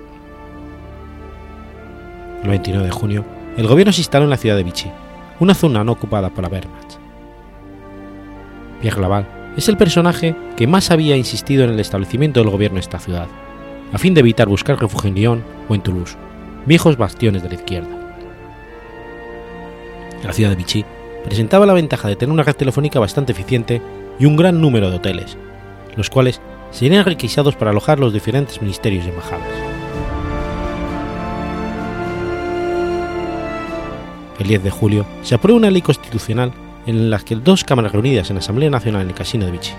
El 2.43 2.49
29 2.49 2.85
de 2.85 2.91
junio, 2.91 3.25
el 3.57 3.67
gobierno 3.67 3.93
se 3.93 4.01
instaló 4.01 4.25
en 4.25 4.31
la 4.31 4.37
ciudad 4.37 4.57
de 4.57 4.63
Vichy, 4.63 4.89
una 5.39 5.53
zona 5.53 5.83
no 5.83 5.93
ocupada 5.93 6.29
por 6.29 6.43
la 6.43 6.49
Wehrmacht. 6.49 6.97
Pierre 8.81 9.01
Laval 9.01 9.27
es 9.55 9.69
el 9.69 9.77
personaje 9.77 10.35
que 10.55 10.67
más 10.67 10.91
había 10.91 11.15
insistido 11.15 11.63
en 11.63 11.71
el 11.71 11.79
establecimiento 11.79 12.39
del 12.39 12.49
gobierno 12.49 12.77
en 12.77 12.83
esta 12.83 12.99
ciudad, 12.99 13.27
a 13.91 13.97
fin 13.97 14.13
de 14.13 14.19
evitar 14.21 14.47
buscar 14.47 14.79
refugio 14.79 15.09
en 15.09 15.15
Lyon 15.15 15.43
o 15.67 15.75
en 15.75 15.81
Toulouse, 15.81 16.15
viejos 16.65 16.97
bastiones 16.97 17.43
de 17.43 17.49
la 17.49 17.55
izquierda. 17.55 17.89
La 20.23 20.33
ciudad 20.33 20.49
de 20.51 20.55
Vichy 20.55 20.85
presentaba 21.23 21.65
la 21.65 21.73
ventaja 21.73 22.07
de 22.07 22.15
tener 22.15 22.33
una 22.33 22.43
red 22.43 22.55
telefónica 22.55 22.99
bastante 22.99 23.31
eficiente 23.31 23.81
y 24.19 24.25
un 24.25 24.35
gran 24.35 24.61
número 24.61 24.89
de 24.89 24.97
hoteles, 24.97 25.37
los 25.95 26.09
cuales 26.09 26.41
serían 26.71 27.05
requisados 27.05 27.55
para 27.55 27.71
alojar 27.71 27.99
los 27.99 28.13
diferentes 28.13 28.61
ministerios 28.61 29.05
y 29.05 29.09
embajadas. 29.09 29.47
El 34.39 34.47
10 34.47 34.63
de 34.63 34.71
julio 34.71 35.05
se 35.21 35.35
aprueba 35.35 35.57
una 35.57 35.71
ley 35.71 35.81
constitucional 35.81 36.53
en 36.85 37.09
la 37.09 37.19
que 37.19 37.35
dos 37.35 37.63
cámaras 37.63 37.91
reunidas 37.91 38.29
en 38.29 38.35
la 38.35 38.39
Asamblea 38.39 38.69
Nacional 38.69 39.01
en 39.01 39.09
el 39.09 39.15
Casino 39.15 39.45
de 39.45 39.51
Vichy. 39.51 39.73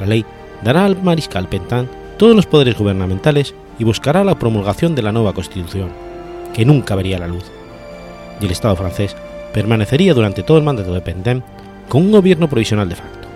La 0.00 0.06
ley 0.06 0.24
dará 0.64 0.84
al 0.84 1.00
mariscal 1.00 1.48
Pentin 1.48 1.88
todos 2.14 2.34
los 2.34 2.46
poderes 2.46 2.76
gubernamentales 2.76 3.54
y 3.78 3.84
buscará 3.84 4.24
la 4.24 4.38
promulgación 4.38 4.94
de 4.94 5.02
la 5.02 5.12
nueva 5.12 5.32
Constitución, 5.32 5.90
que 6.54 6.64
nunca 6.64 6.94
vería 6.94 7.18
la 7.18 7.26
luz. 7.26 7.44
Y 8.40 8.46
el 8.46 8.52
Estado 8.52 8.76
francés 8.76 9.16
permanecería 9.52 10.14
durante 10.14 10.42
todo 10.42 10.58
el 10.58 10.64
mandato 10.64 10.92
de 10.92 11.00
Pentin 11.00 11.42
con 11.88 12.02
un 12.02 12.12
gobierno 12.12 12.48
provisional 12.48 12.88
de 12.88 12.96
facto. 12.96 13.28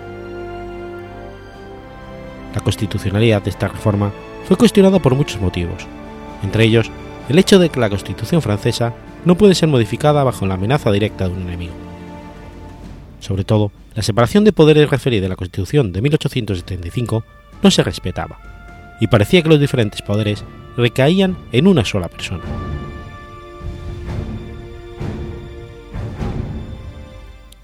La 2.55 2.61
constitucionalidad 2.61 3.41
de 3.41 3.51
esta 3.51 3.67
reforma 3.67 4.11
fue 4.45 4.57
cuestionada 4.57 4.99
por 4.99 5.15
muchos 5.15 5.39
motivos, 5.39 5.85
entre 6.43 6.65
ellos 6.65 6.89
el 7.29 7.37
hecho 7.37 7.59
de 7.59 7.69
que 7.69 7.79
la 7.79 7.89
Constitución 7.89 8.41
francesa 8.41 8.93
no 9.23 9.35
puede 9.35 9.53
ser 9.53 9.69
modificada 9.69 10.23
bajo 10.23 10.45
la 10.47 10.55
amenaza 10.55 10.91
directa 10.91 11.27
de 11.27 11.35
un 11.35 11.43
enemigo. 11.43 11.73
Sobre 13.19 13.43
todo, 13.43 13.71
la 13.95 14.01
separación 14.01 14.43
de 14.45 14.53
poderes 14.53 14.89
referida 14.89 15.27
a 15.27 15.29
la 15.29 15.35
Constitución 15.35 15.91
de 15.91 16.01
1875 16.01 17.23
no 17.61 17.71
se 17.71 17.83
respetaba, 17.83 18.39
y 18.99 19.07
parecía 19.07 19.41
que 19.41 19.49
los 19.49 19.59
diferentes 19.59 20.01
poderes 20.01 20.43
recaían 20.77 21.37
en 21.51 21.67
una 21.67 21.85
sola 21.85 22.07
persona. 22.07 22.43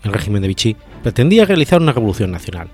El 0.04 0.14
régimen 0.14 0.42
de 0.42 0.48
Vichy 0.48 0.76
pretendía 1.02 1.46
realizar 1.46 1.82
una 1.82 1.94
revolución 1.94 2.32
nacional, 2.32 2.68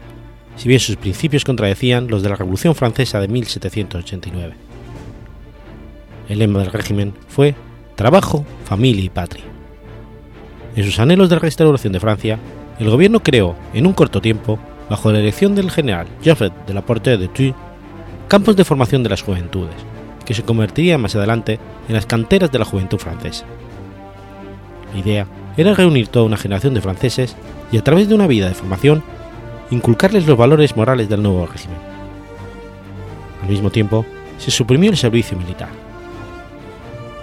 si 0.58 0.68
bien 0.68 0.80
sus 0.80 0.98
principios 0.98 1.46
contradecían 1.46 2.08
los 2.08 2.24
de 2.24 2.30
la 2.30 2.36
Revolución 2.36 2.76
Francesa 2.76 3.20
de 3.20 3.28
1789. 3.28 4.54
El 6.30 6.40
lema 6.40 6.60
del 6.60 6.72
régimen 6.72 7.14
fue 7.28 7.56
Trabajo, 7.96 8.46
familia 8.66 9.04
y 9.04 9.10
patria. 9.10 9.44
En 10.76 10.86
sus 10.86 11.00
anhelos 11.00 11.30
de 11.30 11.40
restauración 11.40 11.94
de 11.94 12.00
Francia, 12.00 12.40
el 12.80 12.90
gobierno 12.90 13.22
creó, 13.22 13.56
en 13.74 13.86
un 13.86 13.94
corto 13.94 14.22
tiempo, 14.22 14.58
bajo 14.90 15.12
la 15.12 15.20
dirección 15.20 15.56
del 15.56 15.72
general 15.72 16.08
Geoffrey 16.22 16.52
de 16.68 16.74
la 16.74 16.86
Porte 16.86 17.18
de 17.18 17.28
Thuy, 17.28 17.54
campos 18.32 18.56
de 18.56 18.64
formación 18.64 19.04
de 19.04 19.10
las 19.10 19.24
juventudes, 19.24 19.76
que 20.24 20.34
se 20.34 20.44
convertirían 20.44 21.02
más 21.02 21.14
adelante 21.18 21.60
en 21.90 21.94
las 21.94 22.06
canteras 22.06 22.50
de 22.50 22.60
la 22.60 22.64
juventud 22.64 22.98
francesa. 22.98 23.44
La 24.94 25.00
idea 25.02 25.28
era 25.58 25.74
reunir 25.74 26.08
toda 26.08 26.28
una 26.28 26.38
generación 26.38 26.74
de 26.74 26.80
franceses 26.80 27.36
y 27.74 27.78
a 27.78 27.84
través 27.84 28.08
de 28.08 28.16
una 28.16 28.28
vida 28.28 28.48
de 28.48 28.56
formación 28.56 29.04
inculcarles 29.70 30.28
los 30.28 30.38
valores 30.38 30.78
morales 30.78 31.10
del 31.10 31.22
nuevo 31.22 31.46
régimen. 31.46 31.76
Al 33.44 33.50
mismo 33.50 33.70
tiempo, 33.70 34.06
se 34.38 34.50
suprimió 34.50 34.92
el 34.92 34.98
servicio 34.98 35.38
militar. 35.38 35.68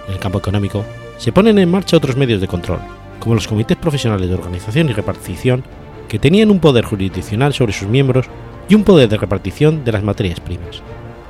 En 0.07 0.13
el 0.13 0.19
campo 0.19 0.37
económico, 0.37 0.85
se 1.17 1.31
ponen 1.31 1.57
en 1.57 1.71
marcha 1.71 1.97
otros 1.97 2.17
medios 2.17 2.39
de 2.39 2.47
control, 2.47 2.81
como 3.19 3.33
los 3.33 3.47
comités 3.47 3.77
profesionales 3.77 4.29
de 4.29 4.35
organización 4.35 4.89
y 4.89 4.93
repartición, 4.93 5.63
que 6.07 6.19
tenían 6.19 6.51
un 6.51 6.59
poder 6.59 6.85
jurisdiccional 6.85 7.55
sobre 7.55 7.73
sus 7.73 7.87
miembros 7.87 8.27
y 8.69 8.75
un 8.75 8.83
poder 8.83 9.09
de 9.09 9.17
repartición 9.17 9.83
de 9.83 9.91
las 9.91 10.03
materias 10.03 10.39
primas, 10.39 10.83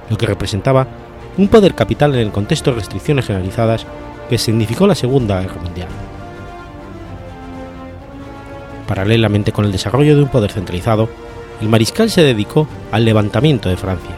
lo 0.10 0.18
que 0.18 0.26
representaba 0.26 0.88
un 1.38 1.48
poder 1.48 1.76
capital 1.76 2.14
en 2.16 2.22
el 2.22 2.32
contexto 2.32 2.72
de 2.72 2.78
restricciones 2.78 3.26
generalizadas 3.26 3.86
que 4.30 4.38
significó 4.38 4.88
la 4.88 4.96
Segunda 4.96 5.42
Guerra 5.42 5.62
Mundial. 5.62 5.88
Paralelamente 8.88 9.52
con 9.52 9.66
el 9.66 9.72
desarrollo 9.72 10.16
de 10.16 10.24
un 10.24 10.30
poder 10.30 10.52
centralizado, 10.52 11.10
el 11.62 11.70
mariscal 11.70 12.10
se 12.10 12.24
dedicó 12.24 12.68
al 12.92 13.06
levantamiento 13.06 13.70
de 13.70 13.78
Francia, 13.78 14.16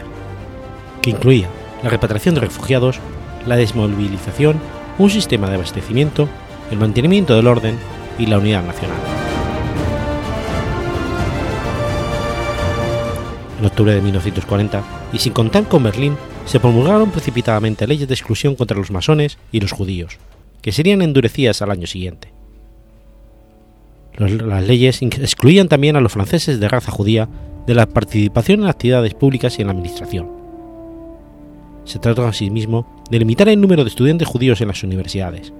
que 1.00 1.10
incluía 1.10 1.48
la 1.82 1.90
repatriación 1.90 2.34
de 2.34 2.42
refugiados, 2.42 2.98
la 3.46 3.56
desmovilización, 3.56 4.60
un 4.98 5.10
sistema 5.10 5.48
de 5.48 5.56
abastecimiento, 5.56 6.28
el 6.70 6.78
mantenimiento 6.78 7.34
del 7.34 7.48
orden 7.48 7.78
y 8.18 8.26
la 8.26 8.38
unidad 8.38 8.64
nacional. 8.64 8.98
En 13.58 13.66
octubre 13.66 13.94
de 13.94 14.00
1940, 14.00 14.82
y 15.12 15.18
sin 15.18 15.32
contar 15.32 15.68
con 15.68 15.82
Berlín, 15.82 16.16
se 16.46 16.60
promulgaron 16.60 17.10
precipitadamente 17.10 17.86
leyes 17.86 18.08
de 18.08 18.14
exclusión 18.14 18.54
contra 18.54 18.76
los 18.76 18.90
masones 18.90 19.38
y 19.52 19.60
los 19.60 19.72
judíos, 19.72 20.18
que 20.60 20.72
serían 20.72 21.02
endurecidas 21.02 21.62
al 21.62 21.70
año 21.70 21.86
siguiente 21.86 22.32
las 24.18 24.66
leyes 24.66 25.00
excluían 25.02 25.68
también 25.68 25.96
a 25.96 26.00
los 26.00 26.12
franceses 26.12 26.60
de 26.60 26.68
raza 26.68 26.92
judía 26.92 27.28
de 27.66 27.74
la 27.74 27.86
participación 27.86 28.62
en 28.62 28.68
actividades 28.68 29.14
públicas 29.14 29.58
y 29.58 29.62
en 29.62 29.68
la 29.68 29.72
administración. 29.72 30.28
Se 31.84 31.98
trató 31.98 32.26
asimismo 32.26 33.02
de 33.10 33.18
limitar 33.18 33.48
el 33.48 33.60
número 33.60 33.84
de 33.84 33.90
estudiantes 33.90 34.28
judíos 34.28 34.60
en 34.60 34.68
las 34.68 34.82
universidades, 34.82 35.52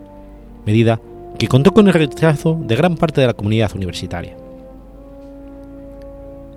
medida 0.67 1.01
que 1.39 1.49
contó 1.49 1.73
con 1.73 1.89
el 1.89 1.95
rechazo 1.95 2.59
de 2.61 2.77
gran 2.77 2.97
parte 2.97 3.21
de 3.21 3.27
la 3.27 3.35
comunidad 3.35 3.75
universitaria. 3.75 4.37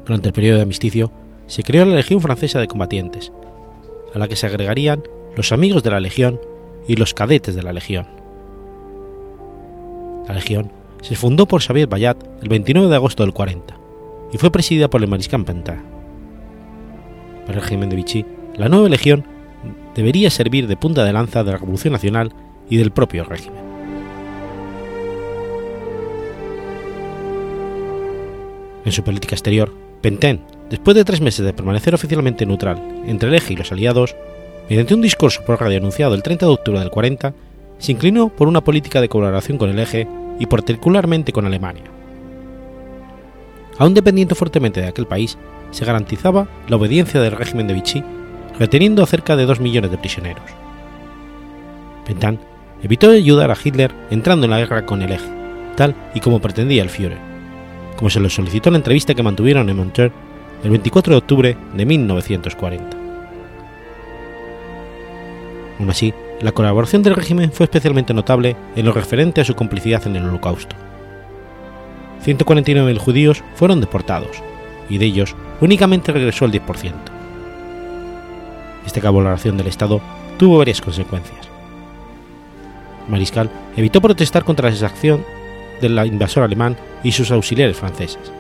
Durante 0.06 0.28
el 0.28 0.34
periodo 0.34 0.58
de 0.58 0.64
amisticio, 0.64 1.12
se 1.48 1.64
creó 1.64 1.86
la 1.86 1.96
Legión 1.96 2.22
Francesa 2.22 2.60
de 2.60 2.68
Combatientes, 2.68 3.32
a 4.14 4.20
la 4.20 4.28
que 4.28 4.36
se 4.36 4.48
agregarían 4.48 5.04
los 5.36 5.52
amigos 5.52 5.84
de 5.84 5.92
la 5.92 6.00
Legión 6.00 6.40
y 6.88 6.96
los 6.96 7.14
cadetes 7.14 7.56
de 7.56 7.64
la 7.64 7.74
Legión. 7.74 8.08
La 10.28 10.36
Legión 10.36 10.72
se 11.02 11.16
fundó 11.16 11.46
por 11.46 11.62
Xavier 11.62 11.88
Bayat 11.88 12.18
el 12.42 12.50
29 12.50 12.88
de 12.88 12.96
agosto 12.96 13.24
del 13.24 13.34
40 13.34 13.78
y 14.32 14.38
fue 14.38 14.52
presidida 14.52 14.90
por 14.90 15.02
el 15.02 15.10
mariscal 15.10 15.46
Pentin. 15.46 15.84
Para 17.46 17.58
el 17.58 17.62
régimen 17.62 17.90
de 17.90 17.96
Vichy, 17.96 18.26
la 18.56 18.70
nueva 18.70 18.90
legión 18.90 19.24
debería 19.94 20.30
servir 20.30 20.68
de 20.68 20.78
punta 20.78 21.04
de 21.04 21.14
lanza 21.14 21.44
de 21.44 21.52
la 21.52 21.58
Revolución 21.58 21.94
Nacional 21.94 22.34
y 22.70 22.78
del 22.78 22.92
propio 22.92 23.24
régimen. 23.24 23.64
En 28.84 28.92
su 28.92 29.04
política 29.04 29.36
exterior, 29.36 29.72
Pentin, 30.02 30.42
después 30.70 30.96
de 30.96 31.06
tres 31.06 31.22
meses 31.22 31.46
de 31.46 31.54
permanecer 31.54 31.94
oficialmente 31.94 32.46
neutral 32.46 32.82
entre 33.06 33.30
el 33.30 33.36
eje 33.36 33.54
y 33.54 33.56
los 33.56 33.72
aliados, 33.72 34.16
mediante 34.70 34.94
un 34.94 35.02
discurso 35.02 35.44
por 35.46 35.60
radio 35.60 35.78
anunciado 35.78 36.16
el 36.16 36.24
30 36.24 36.46
de 36.46 36.52
octubre 36.52 36.80
del 36.80 36.90
40, 36.90 37.34
se 37.78 37.92
inclinó 37.92 38.30
por 38.30 38.48
una 38.48 38.64
política 38.64 39.02
de 39.02 39.10
colaboración 39.10 39.58
con 39.58 39.70
el 39.70 39.80
eje 39.80 40.08
y 40.40 40.46
particularmente 40.46 41.32
con 41.32 41.46
Alemania. 41.46 41.84
Aún 43.78 43.94
dependiendo 43.94 44.36
fuertemente 44.36 44.82
de 44.82 44.88
aquel 44.88 45.06
país, 45.06 45.38
se 45.72 45.86
garantizaba 45.86 46.48
la 46.68 46.78
obediencia 46.78 47.20
del 47.20 47.34
régimen 47.34 47.68
de 47.68 47.74
Vichy, 47.74 48.04
reteniendo 48.58 49.06
cerca 49.06 49.36
de 49.36 49.46
dos 49.46 49.60
millones 49.60 49.92
de 49.92 49.98
prisioneros. 49.98 50.46
Pentan 52.06 52.40
evitó 52.82 53.10
ayudar 53.10 53.52
a 53.52 53.58
Hitler 53.62 53.92
entrando 54.10 54.46
en 54.46 54.52
la 54.52 54.60
guerra 54.60 54.86
con 54.86 55.02
el 55.02 55.12
eje, 55.12 55.30
tal 55.76 55.96
y 56.14 56.22
como 56.22 56.40
pretendía 56.40 56.84
el 56.84 56.90
Führer, 56.90 57.18
como 57.98 58.10
se 58.10 58.20
lo 58.20 58.30
solicitó 58.30 58.70
en 58.70 58.74
la 58.74 58.78
entrevista 58.80 59.14
que 59.14 59.24
mantuvieron 59.24 59.70
en 59.70 59.78
Montreux 59.78 60.14
el 60.64 60.70
24 60.70 61.12
de 61.12 61.18
octubre 61.18 61.58
de 61.76 61.86
1940. 61.86 62.98
Aún 65.80 65.90
así, 65.90 66.14
la 66.42 66.52
colaboración 66.52 67.04
del 67.04 67.16
régimen 67.16 67.52
fue 67.52 67.66
especialmente 67.66 68.14
notable 68.14 68.56
en 68.76 68.86
lo 68.86 68.92
referente 68.92 69.42
a 69.42 69.46
su 69.46 69.56
complicidad 69.56 70.06
en 70.08 70.16
el 70.16 70.26
Holocausto. 70.26 70.76
149.000 72.26 72.98
judíos 72.98 73.44
fueron 73.56 73.82
deportados, 73.82 74.42
y 74.90 74.98
de 74.98 75.06
ellos 75.06 75.36
únicamente 75.62 76.12
regresó 76.12 76.46
el 76.46 76.52
10%. 76.52 76.94
Esta 78.86 79.02
colaboración 79.02 79.58
del 79.58 79.68
Estado 79.68 80.02
tuvo 80.38 80.58
varias 80.58 80.82
consecuencias. 80.82 81.48
Mariscal 83.08 83.50
evitó 83.78 84.02
protestar 84.02 84.44
contra 84.44 84.70
la 84.70 84.74
exacción 84.74 85.24
del 85.82 85.98
invasor 86.06 86.44
alemán 86.44 86.78
y 87.04 87.12
sus 87.12 87.32
auxiliares 87.32 87.78
franceses, 87.78 88.32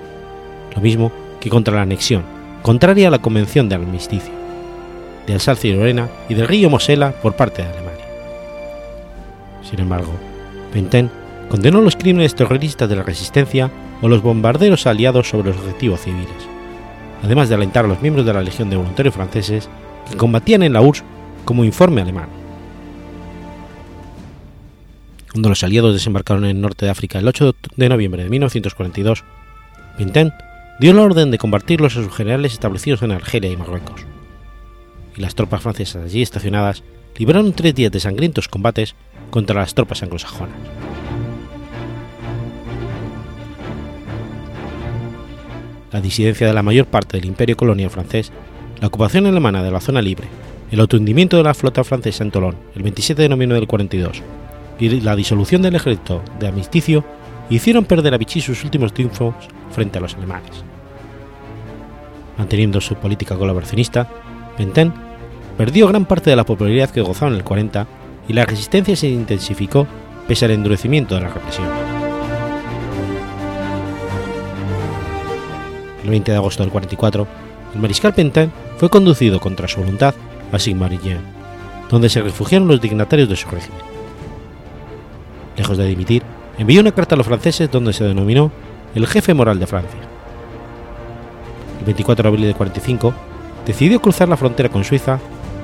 lo 0.73 0.81
mismo 0.81 1.11
que 1.45 1.51
contra 1.51 1.75
la 1.75 1.83
anexión, 1.83 2.23
contraria 2.63 3.07
a 3.07 3.11
la 3.11 3.19
Convención 3.19 3.69
de 3.69 3.75
Armisticio, 3.75 4.33
de 5.27 5.33
Alsacia 5.33 5.69
y 5.69 5.75
Lorena 5.75 6.09
y 6.27 6.33
del 6.33 6.47
río 6.47 6.71
Mosela 6.71 7.11
por 7.11 7.35
parte 7.35 7.61
de 7.61 7.67
Alemania. 7.67 8.05
Sin 9.61 9.79
embargo, 9.79 10.11
Pentin 10.73 11.11
condenó 11.47 11.81
los 11.81 11.97
crímenes 11.97 12.33
terroristas 12.33 12.89
de 12.89 12.95
la 12.95 13.03
resistencia 13.03 13.69
o 14.01 14.07
los 14.07 14.23
bombarderos 14.23 14.87
aliados 14.87 15.29
sobre 15.29 15.49
los 15.49 15.57
objetivos 15.59 16.01
civiles, 16.01 16.31
además 17.21 17.47
de 17.47 17.53
alentar 17.53 17.85
a 17.85 17.89
los 17.89 18.01
miembros 18.01 18.25
de 18.25 18.33
la 18.33 18.41
Legión 18.41 18.71
de 18.71 18.77
Voluntarios 18.77 19.13
franceses 19.13 19.69
que 20.09 20.17
combatían 20.17 20.63
en 20.63 20.73
la 20.73 20.81
URSS 20.81 21.03
como 21.45 21.63
informe 21.63 22.01
alemán. 22.01 22.29
Cuando 25.31 25.49
los 25.49 25.63
aliados 25.63 25.93
desembarcaron 25.93 26.45
en 26.45 26.55
el 26.55 26.61
norte 26.61 26.85
de 26.85 26.91
África 26.91 27.19
el 27.19 27.27
8 27.27 27.53
de 27.75 27.89
noviembre 27.89 28.23
de 28.23 28.31
1942, 28.31 29.23
Pinten 29.95 30.33
dio 30.79 30.93
la 30.93 31.03
orden 31.03 31.31
de 31.31 31.37
combatirlos 31.37 31.95
a 31.97 32.03
sus 32.03 32.13
generales 32.13 32.53
establecidos 32.53 33.01
en 33.01 33.11
Argelia 33.11 33.51
y 33.51 33.57
Marruecos. 33.57 34.05
Y 35.15 35.21
las 35.21 35.35
tropas 35.35 35.61
francesas 35.61 36.05
allí 36.05 36.21
estacionadas 36.21 36.83
libraron 37.17 37.53
tres 37.53 37.73
días 37.73 37.91
de 37.91 37.99
sangrientos 37.99 38.49
combates 38.49 38.95
contra 39.29 39.59
las 39.59 39.73
tropas 39.73 40.03
anglosajonas. 40.03 40.55
La 45.91 46.01
disidencia 46.01 46.45
de 46.45 46.53
la 46.53 46.63
mayor 46.63 46.87
parte 46.87 47.17
del 47.17 47.25
imperio 47.25 47.55
colonial 47.55 47.89
francés, 47.89 48.33
la 48.81 48.87
ocupación 48.87 49.25
alemana 49.27 49.63
de 49.63 49.71
la 49.71 49.79
zona 49.79 50.01
libre, 50.01 50.27
el 50.71 50.81
autohundimiento 50.81 51.37
de 51.37 51.43
la 51.43 51.53
flota 51.53 51.85
francesa 51.85 52.23
en 52.23 52.31
Tolón 52.31 52.55
el 52.75 52.83
27 52.83 53.21
de 53.21 53.29
noviembre 53.29 53.59
del 53.59 53.67
42 53.67 54.21
y 54.79 54.89
la 55.01 55.15
disolución 55.15 55.61
del 55.61 55.75
ejército 55.75 56.21
de 56.39 56.47
Amisticio 56.47 57.05
hicieron 57.49 57.85
perder 57.85 58.13
a 58.13 58.17
Vichy 58.17 58.41
sus 58.41 58.63
últimos 58.63 58.93
triunfos 58.93 59.35
frente 59.71 59.97
a 59.97 60.01
los 60.01 60.15
alemanes. 60.15 60.63
Manteniendo 62.37 62.81
su 62.81 62.95
política 62.95 63.37
colaboracionista, 63.37 64.07
Pentin 64.57 64.93
perdió 65.57 65.87
gran 65.87 66.05
parte 66.05 66.29
de 66.29 66.35
la 66.35 66.45
popularidad 66.45 66.89
que 66.89 67.01
gozaba 67.01 67.31
en 67.31 67.37
el 67.37 67.43
40 67.43 67.87
y 68.27 68.33
la 68.33 68.45
resistencia 68.45 68.95
se 68.95 69.07
intensificó 69.07 69.87
pese 70.27 70.45
al 70.45 70.51
endurecimiento 70.51 71.15
de 71.15 71.21
la 71.21 71.29
represión. 71.29 71.67
El 76.03 76.09
20 76.09 76.31
de 76.31 76.37
agosto 76.37 76.63
del 76.63 76.71
44, 76.71 77.27
el 77.73 77.81
mariscal 77.81 78.13
Pentin 78.13 78.51
fue 78.77 78.89
conducido 78.89 79.39
contra 79.39 79.67
su 79.67 79.79
voluntad 79.79 80.13
a 80.51 80.59
Sigmaringen, 80.59 81.19
donde 81.89 82.09
se 82.09 82.21
refugiaron 82.21 82.67
los 82.67 82.81
dignatarios 82.81 83.29
de 83.29 83.35
su 83.35 83.49
régimen. 83.49 83.79
Lejos 85.57 85.77
de 85.77 85.85
dimitir, 85.87 86.23
envió 86.57 86.81
una 86.81 86.91
carta 86.91 87.15
a 87.15 87.17
los 87.17 87.27
franceses 87.27 87.69
donde 87.69 87.93
se 87.93 88.03
denominó 88.03 88.51
el 88.93 89.07
jefe 89.07 89.33
moral 89.33 89.59
de 89.59 89.67
Francia. 89.67 89.99
El 91.79 91.85
24 91.85 92.23
de 92.23 92.29
abril 92.29 92.47
de 92.47 92.53
45 92.53 93.13
decidió 93.65 94.01
cruzar 94.01 94.29
la 94.29 94.37
frontera 94.37 94.69
con 94.69 94.83
Suiza 94.83 95.19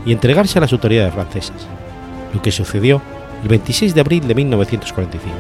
y 0.06 0.12
entregarse 0.12 0.58
a 0.58 0.62
las 0.62 0.74
autoridades 0.74 1.14
francesas, 1.14 1.68
lo 2.34 2.42
que 2.42 2.52
sucedió 2.52 3.02
el 3.42 3.48
26 3.48 3.96
de 3.96 4.02
abril 4.02 4.28
de 4.28 4.36
1945. 4.36 5.36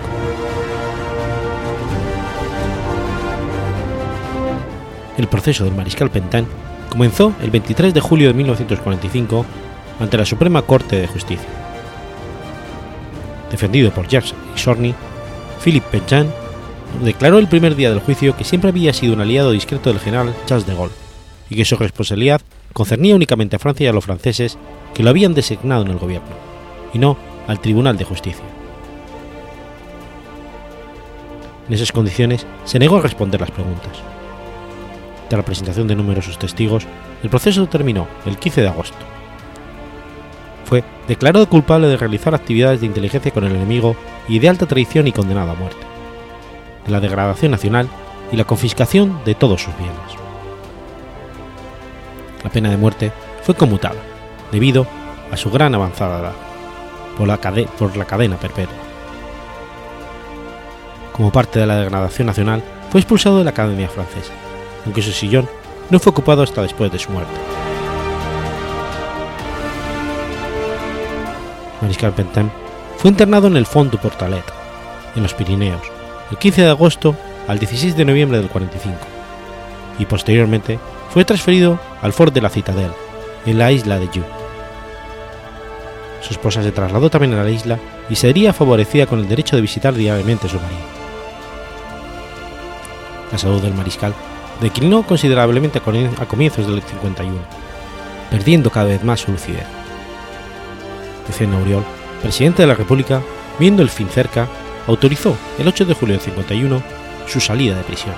El 5.18 5.28
proceso 5.28 5.66
del 5.66 5.76
mariscal 5.76 6.10
Pentin 6.10 6.48
comenzó 6.90 7.34
el 7.42 7.52
23 7.52 7.94
de 7.94 8.00
julio 8.00 8.28
de 8.28 8.34
1945 8.34 9.46
ante 10.00 10.18
la 10.18 10.26
Suprema 10.26 10.62
Corte 10.64 10.96
de 10.96 11.08
Justicia. 11.08 11.48
Defendido 13.52 13.92
por 13.92 14.08
Jacques 14.08 14.34
Sorny, 14.56 14.96
Philippe 15.64 15.88
Pétain 15.92 16.28
declaró 17.04 17.38
el 17.38 17.48
primer 17.48 17.76
día 17.76 17.92
del 17.92 18.00
juicio 18.00 18.36
que 18.36 18.44
siempre 18.44 18.72
había 18.72 18.94
sido 18.94 19.14
un 19.14 19.22
aliado 19.22 19.52
discreto 19.52 19.92
del 19.92 20.00
general 20.00 20.34
Charles 20.46 20.66
de 20.66 20.74
Gaulle 20.74 20.94
y 21.50 21.56
que 21.56 21.66
su 21.66 21.76
responsabilidad 21.76 22.42
concernía 22.74 23.16
únicamente 23.16 23.56
a 23.56 23.60
Francia 23.60 23.86
y 23.86 23.88
a 23.88 23.94
los 23.94 24.06
franceses 24.06 24.58
que 24.96 25.04
lo 25.04 25.12
habían 25.12 25.34
designado 25.34 25.84
en 25.84 25.90
el 25.90 26.00
gobierno, 26.00 26.30
y 26.94 26.98
no 27.00 27.18
al 27.48 27.60
Tribunal 27.60 27.98
de 27.98 28.06
Justicia. 28.06 28.44
En 31.68 31.74
esas 31.74 31.92
condiciones 31.92 32.46
se 32.66 32.80
negó 32.80 32.98
a 32.98 33.02
responder 33.02 33.40
las 33.40 33.52
preguntas. 33.52 33.92
Tras 35.30 35.40
la 35.40 35.46
presentación 35.46 35.88
de 35.88 35.96
numerosos 35.96 36.40
testigos, 36.40 36.88
el 37.24 37.30
proceso 37.30 37.68
terminó 37.68 38.08
el 38.26 38.38
15 38.38 38.62
de 38.62 38.68
agosto. 38.68 39.21
Fue 40.72 40.86
declarado 41.06 41.50
culpable 41.50 41.90
de 41.90 41.98
realizar 41.98 42.34
actividades 42.34 42.80
de 42.80 42.86
inteligencia 42.86 43.34
con 43.34 43.44
el 43.44 43.54
enemigo 43.54 43.94
y 44.30 44.40
de 44.40 44.48
alta 44.48 44.68
traición 44.68 45.06
y 45.06 45.12
condenado 45.12 45.52
a 45.52 45.56
muerte, 45.56 45.86
de 46.86 46.92
la 46.94 47.02
degradación 47.02 47.52
nacional 47.52 47.90
y 48.32 48.38
la 48.38 48.46
confiscación 48.46 49.20
de 49.26 49.36
todos 49.36 49.64
sus 49.64 49.76
bienes. 49.76 49.98
La 52.42 52.50
pena 52.50 52.70
de 52.70 52.78
muerte 52.78 53.12
fue 53.44 53.54
conmutada, 53.54 54.00
debido 54.54 54.88
a 55.30 55.36
su 55.36 55.52
gran 55.52 55.76
avanzada 55.76 56.22
edad, 56.22 56.36
por 57.18 57.28
la, 57.28 57.38
por 57.78 57.98
la 57.98 58.06
cadena 58.06 58.38
perpetua. 58.38 58.78
Como 61.12 61.34
parte 61.34 61.60
de 61.60 61.66
la 61.66 61.82
degradación 61.82 62.28
nacional, 62.28 62.64
fue 62.90 63.02
expulsado 63.02 63.40
de 63.40 63.44
la 63.44 63.50
Academia 63.50 63.90
Francesa, 63.90 64.32
aunque 64.86 65.02
su 65.02 65.12
sillón 65.12 65.50
no 65.90 66.00
fue 66.00 66.12
ocupado 66.12 66.44
hasta 66.44 66.62
después 66.62 66.90
de 66.94 67.00
su 67.00 67.12
muerte. 67.12 67.34
Mariscal 71.82 72.14
Pentin 72.14 72.52
fue 72.98 73.10
internado 73.10 73.48
en 73.48 73.58
el 73.58 73.66
Fond 73.66 73.92
du 73.92 73.98
Portalet, 73.98 74.44
en 75.16 75.24
los 75.24 75.34
Pirineos, 75.34 75.82
el 76.30 76.38
15 76.38 76.62
de 76.62 76.70
agosto 76.70 77.16
al 77.48 77.58
16 77.58 77.98
de 77.98 78.06
noviembre 78.06 78.38
del 78.38 78.50
45, 78.50 78.98
y 79.98 80.06
posteriormente 80.06 80.80
fue 81.10 81.26
transferido 81.26 81.80
al 82.02 82.14
Fort 82.14 82.34
de 82.34 82.42
la 82.42 82.50
Citadelle, 82.50 82.94
en 83.46 83.58
la 83.58 83.72
isla 83.72 83.98
de 83.98 84.08
Yu. 84.14 84.24
Su 86.22 86.34
esposa 86.34 86.62
se 86.62 86.72
trasladó 86.72 87.10
también 87.10 87.34
a 87.34 87.44
la 87.44 87.50
isla 87.50 87.80
y 88.10 88.16
sería 88.16 88.54
favorecida 88.54 89.08
con 89.08 89.20
el 89.20 89.28
derecho 89.28 89.56
de 89.56 89.64
visitar 89.64 89.96
diariamente 89.96 90.48
su 90.48 90.58
marido. 90.58 91.02
La 93.32 93.38
salud 93.40 93.62
del 93.62 93.74
mariscal 93.74 94.14
declinó 94.62 95.02
considerablemente 95.04 95.80
a 95.80 96.26
comienzos 96.28 96.68
del 96.68 96.84
51, 96.84 97.34
perdiendo 98.30 98.70
cada 98.70 98.86
vez 98.88 99.04
más 99.04 99.22
su 99.22 99.32
lucidez. 99.32 99.81
Vicente 101.32 101.56
Auriol, 101.56 101.84
presidente 102.22 102.62
de 102.62 102.68
la 102.68 102.76
República, 102.76 103.22
viendo 103.58 103.82
el 103.82 103.90
fin 103.90 104.10
cerca, 104.10 104.48
autorizó 104.88 105.36
el 105.58 105.68
8 105.68 105.86
de 105.86 105.94
julio 105.94 106.16
del 106.16 106.22
51 106.22 106.84
su 107.28 107.40
salida 107.40 107.78
de 107.78 107.84
prisión. 107.84 108.16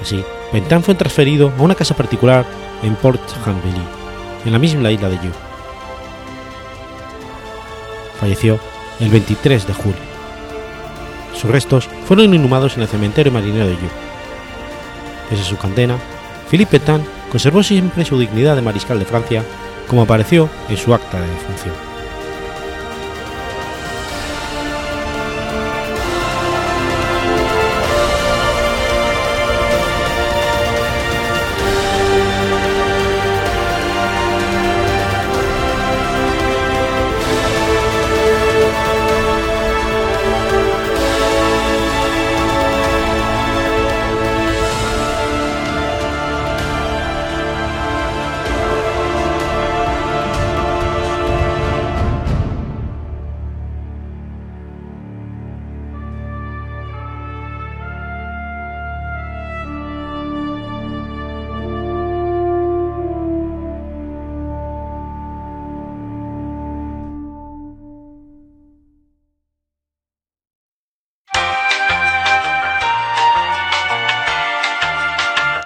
Así, 0.00 0.24
Pentin 0.52 0.82
fue 0.82 0.94
transferido 0.94 1.52
a 1.58 1.62
una 1.62 1.74
casa 1.74 1.94
particular 1.94 2.46
en 2.82 2.94
Port 2.94 3.20
Gentilly, 3.44 3.82
en 4.44 4.52
la 4.52 4.58
misma 4.58 4.90
isla 4.90 5.08
de 5.08 5.16
Yu. 5.16 5.30
Falleció 8.20 8.58
el 9.00 9.10
23 9.10 9.66
de 9.66 9.72
julio. 9.72 10.08
Sus 11.34 11.50
restos 11.50 11.88
fueron 12.06 12.32
inhumados 12.32 12.76
en 12.76 12.82
el 12.82 12.88
cementerio 12.88 13.32
marinero 13.32 13.66
de 13.66 13.74
Yu. 13.74 13.88
Desde 15.30 15.44
su 15.44 15.56
condena, 15.56 15.98
Philippe 16.48 16.78
Pétain 16.78 17.04
conservó 17.30 17.62
siempre 17.62 18.04
su 18.04 18.18
dignidad 18.18 18.56
de 18.56 18.62
mariscal 18.62 18.98
de 18.98 19.04
Francia, 19.04 19.44
como 19.88 20.02
apareció 20.02 20.48
en 20.68 20.76
su 20.76 20.94
acta 20.94 21.20
de 21.20 21.28
defunción. 21.28 21.87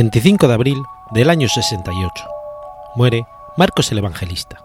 25 0.00 0.48
de 0.48 0.54
abril 0.54 0.82
del 1.10 1.28
año 1.28 1.46
68. 1.46 2.24
Muere 2.96 3.26
Marcos 3.58 3.92
el 3.92 3.98
Evangelista. 3.98 4.64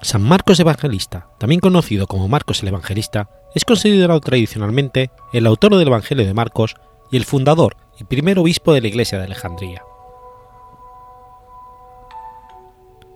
San 0.00 0.22
Marcos 0.22 0.60
Evangelista, 0.60 1.26
también 1.38 1.60
conocido 1.60 2.06
como 2.06 2.28
Marcos 2.28 2.62
el 2.62 2.68
Evangelista, 2.68 3.28
es 3.52 3.64
considerado 3.64 4.20
tradicionalmente 4.20 5.10
el 5.32 5.48
autor 5.48 5.76
del 5.76 5.88
Evangelio 5.88 6.24
de 6.24 6.34
Marcos 6.34 6.76
y 7.10 7.16
el 7.16 7.24
fundador 7.24 7.76
y 7.98 8.04
primer 8.04 8.38
obispo 8.38 8.72
de 8.72 8.82
la 8.82 8.86
iglesia 8.86 9.18
de 9.18 9.24
Alejandría. 9.24 9.82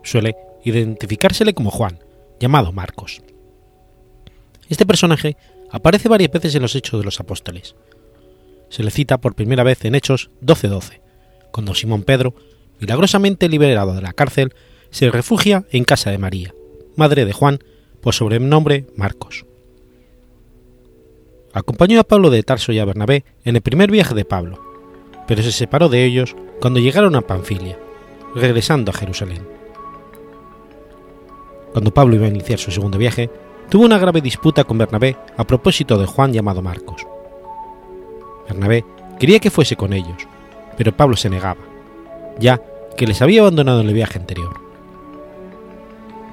Suele 0.03 0.35
identificársele 0.65 1.55
como 1.55 1.71
Juan, 1.71 2.01
llamado 2.41 2.73
Marcos. 2.73 3.23
Este 4.69 4.85
personaje 4.85 5.37
aparece 5.77 6.09
varias 6.09 6.31
veces 6.31 6.55
en 6.55 6.63
los 6.63 6.75
Hechos 6.75 6.99
de 6.99 7.05
los 7.05 7.21
Apóstoles. 7.21 7.77
Se 8.69 8.83
le 8.83 8.91
cita 8.91 9.19
por 9.19 9.35
primera 9.35 9.63
vez 9.63 9.85
en 9.85 9.95
Hechos 9.95 10.31
12:12, 10.41 11.01
cuando 11.53 11.75
Simón 11.75 12.03
Pedro, 12.03 12.35
milagrosamente 12.81 13.49
liberado 13.49 13.95
de 13.95 14.03
la 14.03 14.13
cárcel, 14.13 14.55
se 14.91 15.11
refugia 15.11 15.65
en 15.71 15.85
casa 15.85 16.11
de 16.11 16.19
María, 16.19 16.55
madre 16.97 17.25
de 17.25 17.33
Juan, 17.33 17.61
por 18.01 18.15
sobrenombre 18.15 18.87
Marcos. 18.97 19.45
Acompañó 21.53 22.01
a 22.01 22.05
Pablo 22.05 22.31
de 22.31 22.43
Tarso 22.43 22.73
y 22.73 22.79
a 22.79 22.85
Bernabé 22.85 23.25
en 23.45 23.57
el 23.57 23.63
primer 23.63 23.91
viaje 23.91 24.15
de 24.15 24.25
Pablo, 24.25 24.61
pero 25.27 25.43
se 25.43 25.53
separó 25.53 25.89
de 25.89 26.05
ellos 26.05 26.37
cuando 26.61 26.81
llegaron 26.81 27.17
a 27.17 27.23
Panfilia, 27.23 27.79
regresando 28.35 28.91
a 28.91 28.95
Jerusalén. 28.95 29.47
Cuando 31.73 31.93
Pablo 31.93 32.17
iba 32.17 32.27
a 32.27 32.31
iniciar 32.31 32.59
su 32.59 32.71
segundo 32.71 32.99
viaje, 32.99 33.31
tuvo 33.69 33.85
una 33.85 33.99
grave 33.99 34.21
disputa 34.21 34.65
con 34.65 34.79
Bernabé 34.79 35.17
a 35.37 35.45
propósito 35.45 35.99
de 35.99 36.07
Juan 36.07 36.33
llamado 36.33 36.63
Marcos. 36.63 37.07
Bernabé 38.49 38.85
quería 39.19 39.41
que 39.41 39.51
fuese 39.51 39.77
con 39.77 39.93
ellos, 39.93 40.27
pero 40.77 40.97
Pablo 40.97 41.17
se 41.17 41.31
negaba, 41.31 41.61
ya 42.39 42.61
que 42.97 43.07
les 43.07 43.21
había 43.23 43.41
abandonado 43.41 43.81
en 43.81 43.89
el 43.89 43.95
viaje 43.95 44.19
anterior. 44.19 44.61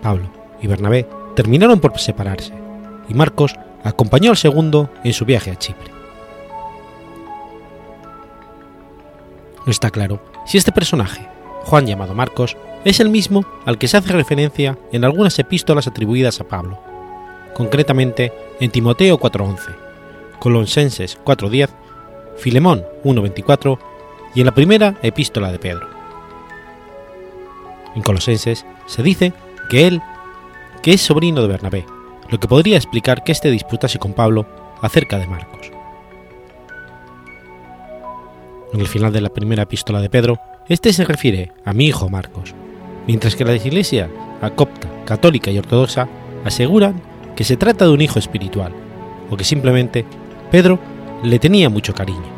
Pablo 0.01 0.27
y 0.61 0.67
Bernabé 0.67 1.07
terminaron 1.35 1.79
por 1.79 1.97
separarse, 1.99 2.53
y 3.09 3.13
Marcos 3.13 3.55
acompañó 3.83 4.31
al 4.31 4.37
segundo 4.37 4.89
en 5.03 5.13
su 5.13 5.25
viaje 5.25 5.51
a 5.51 5.55
Chipre. 5.55 5.91
No 9.65 9.71
está 9.71 9.89
claro 9.89 10.19
si 10.45 10.57
este 10.57 10.71
personaje, 10.71 11.27
Juan 11.63 11.87
llamado 11.87 12.13
Marcos, 12.13 12.57
es 12.83 12.99
el 12.99 13.09
mismo 13.09 13.45
al 13.65 13.77
que 13.77 13.87
se 13.87 13.97
hace 13.97 14.11
referencia 14.11 14.77
en 14.91 15.05
algunas 15.05 15.39
epístolas 15.39 15.87
atribuidas 15.87 16.41
a 16.41 16.43
Pablo, 16.43 16.79
concretamente 17.53 18.33
en 18.59 18.71
Timoteo 18.71 19.19
4.11, 19.19 19.75
Colosenses 20.39 21.17
4.10, 21.23 21.69
Filemón 22.37 22.85
1.24 23.03 23.77
y 24.35 24.39
en 24.41 24.45
la 24.45 24.53
primera 24.53 24.95
epístola 25.01 25.51
de 25.51 25.59
Pedro. 25.59 25.87
En 27.95 28.01
Colosenses 28.01 28.65
se 28.87 29.03
dice 29.03 29.33
que 29.69 29.87
él, 29.87 30.01
que 30.81 30.93
es 30.93 31.01
sobrino 31.01 31.41
de 31.41 31.47
Bernabé, 31.47 31.85
lo 32.29 32.39
que 32.39 32.47
podría 32.47 32.77
explicar 32.77 33.23
que 33.23 33.31
éste 33.31 33.51
disputase 33.51 33.99
con 33.99 34.13
Pablo 34.13 34.45
acerca 34.81 35.19
de 35.19 35.27
Marcos. 35.27 35.71
En 38.73 38.79
el 38.79 38.87
final 38.87 39.13
de 39.13 39.21
la 39.21 39.29
primera 39.29 39.63
epístola 39.63 40.01
de 40.01 40.09
Pedro, 40.09 40.39
este 40.67 40.91
se 40.93 41.05
refiere 41.05 41.51
a 41.63 41.73
mi 41.73 41.85
hijo 41.85 42.09
Marcos, 42.09 42.55
mientras 43.05 43.35
que 43.35 43.45
la 43.45 43.55
iglesia 43.55 44.09
copta, 44.51 44.89
católica 45.05 45.51
y 45.51 45.57
ortodoxa 45.57 46.07
aseguran 46.43 47.01
que 47.35 47.43
se 47.43 47.57
trata 47.57 47.85
de 47.85 47.91
un 47.91 48.01
hijo 48.01 48.19
espiritual, 48.19 48.73
o 49.29 49.37
que 49.37 49.43
simplemente 49.43 50.05
Pedro 50.51 50.79
le 51.23 51.39
tenía 51.39 51.69
mucho 51.69 51.93
cariño. 51.93 52.33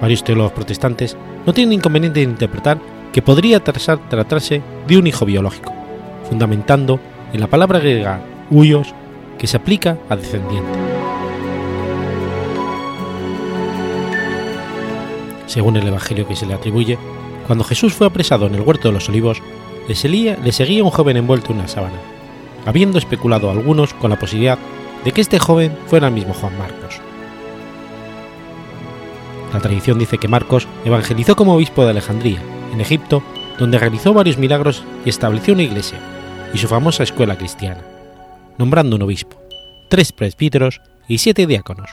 Varios 0.00 0.24
teólogos 0.24 0.52
protestantes 0.52 1.16
no 1.46 1.52
tienen 1.52 1.74
inconveniente 1.74 2.22
en 2.22 2.30
interpretar 2.30 2.78
que 3.12 3.22
podría 3.22 3.60
tratarse 3.60 4.62
de 4.86 4.96
un 4.96 5.06
hijo 5.06 5.24
biológico, 5.24 5.72
fundamentando 6.28 6.98
en 7.32 7.40
la 7.40 7.46
palabra 7.46 7.78
griega 7.78 8.20
huyos 8.50 8.94
que 9.38 9.46
se 9.46 9.56
aplica 9.56 9.98
a 10.08 10.16
descendiente. 10.16 10.78
Según 15.46 15.76
el 15.76 15.86
Evangelio 15.86 16.26
que 16.26 16.36
se 16.36 16.46
le 16.46 16.54
atribuye, 16.54 16.98
cuando 17.46 17.64
Jesús 17.64 17.92
fue 17.92 18.06
apresado 18.06 18.46
en 18.46 18.54
el 18.54 18.62
huerto 18.62 18.88
de 18.88 18.94
los 18.94 19.08
olivos, 19.08 19.42
le 19.88 19.94
seguía, 19.94 20.38
le 20.42 20.52
seguía 20.52 20.84
un 20.84 20.90
joven 20.90 21.16
envuelto 21.16 21.52
en 21.52 21.58
una 21.58 21.68
sábana, 21.68 21.98
habiendo 22.66 22.98
especulado 22.98 23.50
algunos 23.50 23.94
con 23.94 24.10
la 24.10 24.18
posibilidad 24.18 24.58
de 25.04 25.12
que 25.12 25.20
este 25.20 25.38
joven 25.38 25.76
fuera 25.86 26.08
el 26.08 26.14
mismo 26.14 26.34
Juan 26.34 26.56
Marcos. 26.58 27.00
La 29.52 29.60
tradición 29.60 29.98
dice 29.98 30.18
que 30.18 30.28
Marcos 30.28 30.66
evangelizó 30.84 31.36
como 31.36 31.54
obispo 31.54 31.84
de 31.84 31.90
Alejandría, 31.90 32.40
en 32.72 32.80
Egipto, 32.80 33.22
donde 33.58 33.78
realizó 33.78 34.14
varios 34.14 34.38
milagros 34.38 34.82
y 35.04 35.10
estableció 35.10 35.54
una 35.54 35.62
iglesia 35.62 35.98
y 36.54 36.58
su 36.58 36.68
famosa 36.68 37.02
escuela 37.02 37.36
cristiana, 37.36 37.82
nombrando 38.58 38.96
un 38.96 39.02
obispo, 39.02 39.36
tres 39.90 40.12
presbíteros 40.12 40.80
y 41.06 41.18
siete 41.18 41.46
diáconos, 41.46 41.90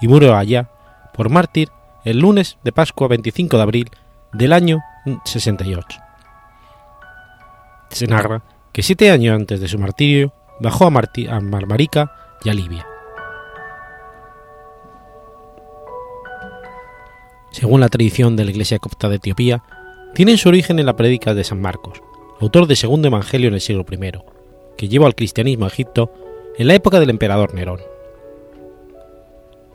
y 0.00 0.08
murió 0.08 0.36
allá, 0.36 0.68
por 1.14 1.30
mártir, 1.30 1.70
el 2.04 2.18
lunes 2.18 2.58
de 2.62 2.72
Pascua 2.72 3.08
25 3.08 3.56
de 3.56 3.62
abril 3.62 3.90
del 4.32 4.52
año 4.52 4.80
68. 5.24 5.98
Se 7.90 8.06
narra 8.06 8.42
que 8.76 8.82
siete 8.82 9.10
años 9.10 9.34
antes 9.34 9.58
de 9.58 9.68
su 9.68 9.78
martirio 9.78 10.34
bajó 10.60 10.84
a, 10.84 10.88
a 10.88 11.40
Marmarica 11.40 12.12
y 12.44 12.50
a 12.50 12.52
Libia. 12.52 12.86
Según 17.52 17.80
la 17.80 17.88
tradición 17.88 18.36
de 18.36 18.44
la 18.44 18.50
Iglesia 18.50 18.78
copta 18.78 19.08
de 19.08 19.16
Etiopía, 19.16 19.62
tienen 20.14 20.36
su 20.36 20.50
origen 20.50 20.78
en 20.78 20.84
la 20.84 20.94
prédica 20.94 21.32
de 21.32 21.42
San 21.42 21.58
Marcos, 21.58 22.02
autor 22.38 22.66
del 22.66 22.76
segundo 22.76 23.08
evangelio 23.08 23.48
en 23.48 23.54
el 23.54 23.62
siglo 23.62 23.86
I, 23.90 24.12
que 24.76 24.88
llevó 24.88 25.06
al 25.06 25.14
cristianismo 25.14 25.64
a 25.64 25.68
Egipto 25.68 26.12
en 26.58 26.68
la 26.68 26.74
época 26.74 27.00
del 27.00 27.08
emperador 27.08 27.54
Nerón. 27.54 27.80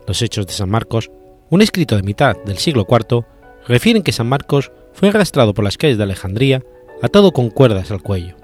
Los 0.06 0.22
Hechos 0.22 0.46
de 0.46 0.54
San 0.54 0.70
Marcos, 0.70 1.10
un 1.50 1.64
escrito 1.64 1.96
de 1.96 2.04
mitad 2.04 2.36
del 2.46 2.60
siglo 2.60 2.86
IV, 2.88 3.26
refieren 3.68 4.04
que 4.04 4.12
San 4.12 4.30
Marcos 4.30 4.72
fue 4.94 5.10
arrastrado 5.10 5.56
por 5.56 5.64
las 5.64 5.78
calles 5.78 5.98
de 5.98 6.04
Alejandría 6.04 6.62
atado 7.02 7.32
con 7.32 7.50
cuerdas 7.50 7.90
al 7.90 8.04
cuello. 8.04 8.41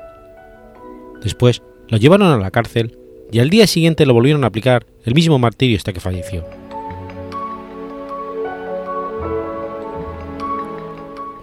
Después 1.28 1.62
lo 1.90 1.98
llevaron 1.98 2.32
a 2.32 2.38
la 2.38 2.52
cárcel 2.52 2.98
y 3.34 3.40
al 3.40 3.50
día 3.50 3.68
siguiente 3.68 4.06
lo 4.06 4.14
volvieron 4.14 4.46
a 4.46 4.48
aplicar 4.48 4.86
el 5.04 5.14
mismo 5.14 5.38
martirio 5.38 5.76
hasta 5.76 5.92
que 5.92 6.00
falleció. 6.00 6.46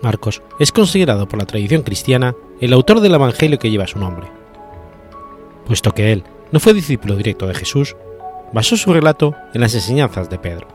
Marcos 0.00 0.40
es 0.58 0.72
considerado 0.72 1.28
por 1.28 1.38
la 1.38 1.44
tradición 1.44 1.82
cristiana 1.82 2.34
el 2.62 2.72
autor 2.72 3.00
del 3.00 3.12
Evangelio 3.12 3.58
que 3.58 3.70
lleva 3.70 3.86
su 3.86 3.98
nombre. 3.98 4.26
Puesto 5.66 5.92
que 5.92 6.12
él 6.12 6.24
no 6.50 6.60
fue 6.60 6.72
discípulo 6.72 7.14
directo 7.14 7.46
de 7.46 7.52
Jesús, 7.52 7.94
basó 8.54 8.78
su 8.78 8.90
relato 8.90 9.34
en 9.52 9.60
las 9.60 9.74
enseñanzas 9.74 10.30
de 10.30 10.38
Pedro. 10.38 10.66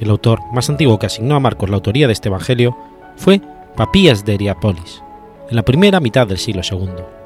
El 0.00 0.10
autor 0.10 0.40
más 0.52 0.68
antiguo 0.68 0.98
que 0.98 1.06
asignó 1.06 1.36
a 1.36 1.40
Marcos 1.40 1.70
la 1.70 1.76
autoría 1.76 2.08
de 2.08 2.14
este 2.14 2.30
Evangelio 2.30 2.76
fue 3.14 3.40
Papías 3.76 4.24
de 4.24 4.34
Heriápolis, 4.34 5.04
en 5.48 5.54
la 5.54 5.62
primera 5.62 6.00
mitad 6.00 6.26
del 6.26 6.38
siglo 6.38 6.62
II, 6.68 7.17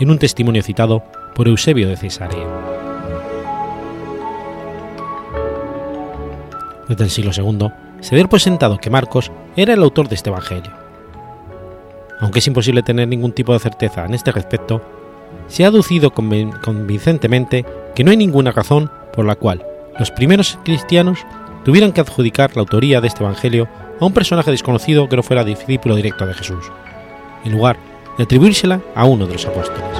en 0.00 0.10
un 0.10 0.18
testimonio 0.18 0.62
citado 0.62 1.04
por 1.34 1.46
Eusebio 1.46 1.88
de 1.88 1.96
Cesarea. 1.96 2.46
Desde 6.88 7.04
el 7.04 7.10
siglo 7.10 7.30
II 7.36 7.68
se 8.00 8.16
dio 8.16 8.28
por 8.28 8.40
sentado 8.40 8.78
que 8.78 8.90
Marcos 8.90 9.30
era 9.56 9.74
el 9.74 9.82
autor 9.82 10.08
de 10.08 10.16
este 10.16 10.30
Evangelio. 10.30 10.72
Aunque 12.20 12.40
es 12.40 12.46
imposible 12.46 12.82
tener 12.82 13.06
ningún 13.06 13.32
tipo 13.32 13.52
de 13.52 13.60
certeza 13.60 14.04
en 14.04 14.14
este 14.14 14.32
respecto, 14.32 14.82
se 15.46 15.64
ha 15.64 15.68
aducido 15.68 16.12
convincentemente 16.12 17.64
que 17.94 18.02
no 18.02 18.10
hay 18.10 18.16
ninguna 18.16 18.50
razón 18.50 18.90
por 19.12 19.24
la 19.24 19.36
cual 19.36 19.64
los 19.98 20.10
primeros 20.10 20.58
cristianos 20.64 21.20
tuvieran 21.64 21.92
que 21.92 22.00
adjudicar 22.00 22.56
la 22.56 22.60
autoría 22.60 23.00
de 23.00 23.08
este 23.08 23.22
Evangelio 23.22 23.68
a 24.00 24.04
un 24.04 24.12
personaje 24.12 24.50
desconocido 24.50 25.08
que 25.08 25.16
no 25.16 25.22
fuera 25.22 25.44
discípulo 25.44 25.94
directo 25.94 26.26
de 26.26 26.34
Jesús, 26.34 26.72
en 27.44 27.52
lugar 27.52 27.89
de 28.20 28.24
atribuírsela 28.24 28.82
a 28.94 29.06
uno 29.06 29.26
de 29.26 29.32
los 29.32 29.46
apóstoles. 29.46 29.98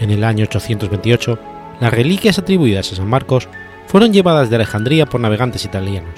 En 0.00 0.10
el 0.10 0.22
año 0.22 0.44
828, 0.44 1.38
las 1.80 1.90
reliquias 1.90 2.38
atribuidas 2.38 2.92
a 2.92 2.96
San 2.96 3.08
Marcos 3.08 3.48
fueron 3.86 4.12
llevadas 4.12 4.50
de 4.50 4.56
Alejandría 4.56 5.06
por 5.06 5.22
navegantes 5.22 5.64
italianos, 5.64 6.12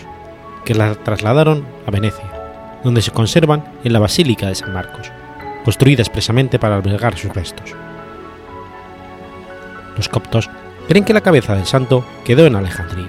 que 0.65 0.75
las 0.75 0.99
trasladaron 1.05 1.65
a 1.87 1.93
Venecia, 1.93 2.81
donde 2.83 3.01
se 3.01 3.13
conservan 3.13 3.63
en 3.85 3.93
la 3.93 4.01
Basílica 4.01 4.49
de 4.49 4.57
San 4.57 4.75
Marcos, 4.75 5.13
construida 5.65 6.03
expresamente 6.03 6.59
para 6.59 6.75
albergar 6.75 7.17
sus 7.17 7.33
restos. 7.33 7.77
Los 9.97 10.09
coptos 10.09 10.51
creen 10.89 11.05
que 11.05 11.15
la 11.15 11.21
cabeza 11.21 11.55
del 11.55 11.67
santo 11.67 12.05
quedó 12.25 12.45
en 12.45 12.57
Alejandría. 12.57 13.07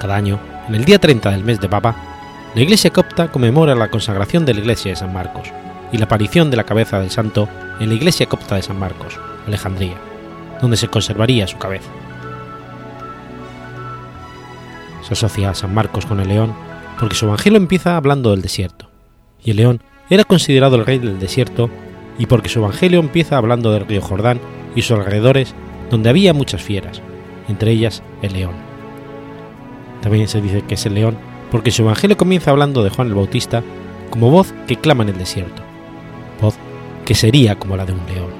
Cada 0.00 0.16
año, 0.16 0.38
en 0.68 0.74
el 0.74 0.86
día 0.86 0.98
30 0.98 1.32
del 1.32 1.44
mes 1.44 1.60
de 1.60 1.68
Papa, 1.68 2.09
la 2.54 2.62
Iglesia 2.62 2.90
copta 2.90 3.30
conmemora 3.30 3.76
la 3.76 3.90
consagración 3.90 4.44
de 4.44 4.54
la 4.54 4.60
Iglesia 4.60 4.90
de 4.90 4.96
San 4.96 5.12
Marcos 5.12 5.52
y 5.92 5.98
la 5.98 6.06
aparición 6.06 6.50
de 6.50 6.56
la 6.56 6.64
cabeza 6.64 6.98
del 6.98 7.10
santo 7.10 7.48
en 7.78 7.88
la 7.88 7.94
Iglesia 7.94 8.26
copta 8.26 8.56
de 8.56 8.62
San 8.62 8.76
Marcos, 8.76 9.20
Alejandría, 9.46 9.94
donde 10.60 10.76
se 10.76 10.88
conservaría 10.88 11.46
su 11.46 11.58
cabeza. 11.58 11.88
Se 15.06 15.12
asocia 15.12 15.50
a 15.50 15.54
San 15.54 15.72
Marcos 15.72 16.06
con 16.06 16.18
el 16.18 16.28
león 16.28 16.52
porque 16.98 17.14
su 17.14 17.26
evangelio 17.26 17.56
empieza 17.56 17.96
hablando 17.96 18.32
del 18.32 18.42
desierto, 18.42 18.90
y 19.44 19.52
el 19.52 19.58
león 19.58 19.82
era 20.10 20.24
considerado 20.24 20.74
el 20.74 20.86
rey 20.86 20.98
del 20.98 21.20
desierto, 21.20 21.70
y 22.18 22.26
porque 22.26 22.48
su 22.48 22.58
evangelio 22.58 22.98
empieza 22.98 23.36
hablando 23.36 23.72
del 23.72 23.86
río 23.86 24.02
Jordán 24.02 24.40
y 24.74 24.82
sus 24.82 24.98
alrededores, 24.98 25.54
donde 25.88 26.10
había 26.10 26.34
muchas 26.34 26.62
fieras, 26.62 27.00
entre 27.48 27.70
ellas 27.70 28.02
el 28.22 28.32
león. 28.32 28.54
También 30.02 30.26
se 30.26 30.40
dice 30.40 30.62
que 30.62 30.74
es 30.74 30.84
el 30.84 30.94
león 30.94 31.29
porque 31.50 31.70
su 31.70 31.82
evangelio 31.82 32.16
comienza 32.16 32.50
hablando 32.50 32.82
de 32.82 32.90
Juan 32.90 33.08
el 33.08 33.14
Bautista 33.14 33.62
como 34.10 34.30
voz 34.30 34.52
que 34.66 34.76
clama 34.76 35.02
en 35.02 35.10
el 35.10 35.18
desierto, 35.18 35.62
voz 36.40 36.56
que 37.04 37.14
sería 37.14 37.56
como 37.56 37.76
la 37.76 37.86
de 37.86 37.92
un 37.92 38.06
león. 38.06 38.39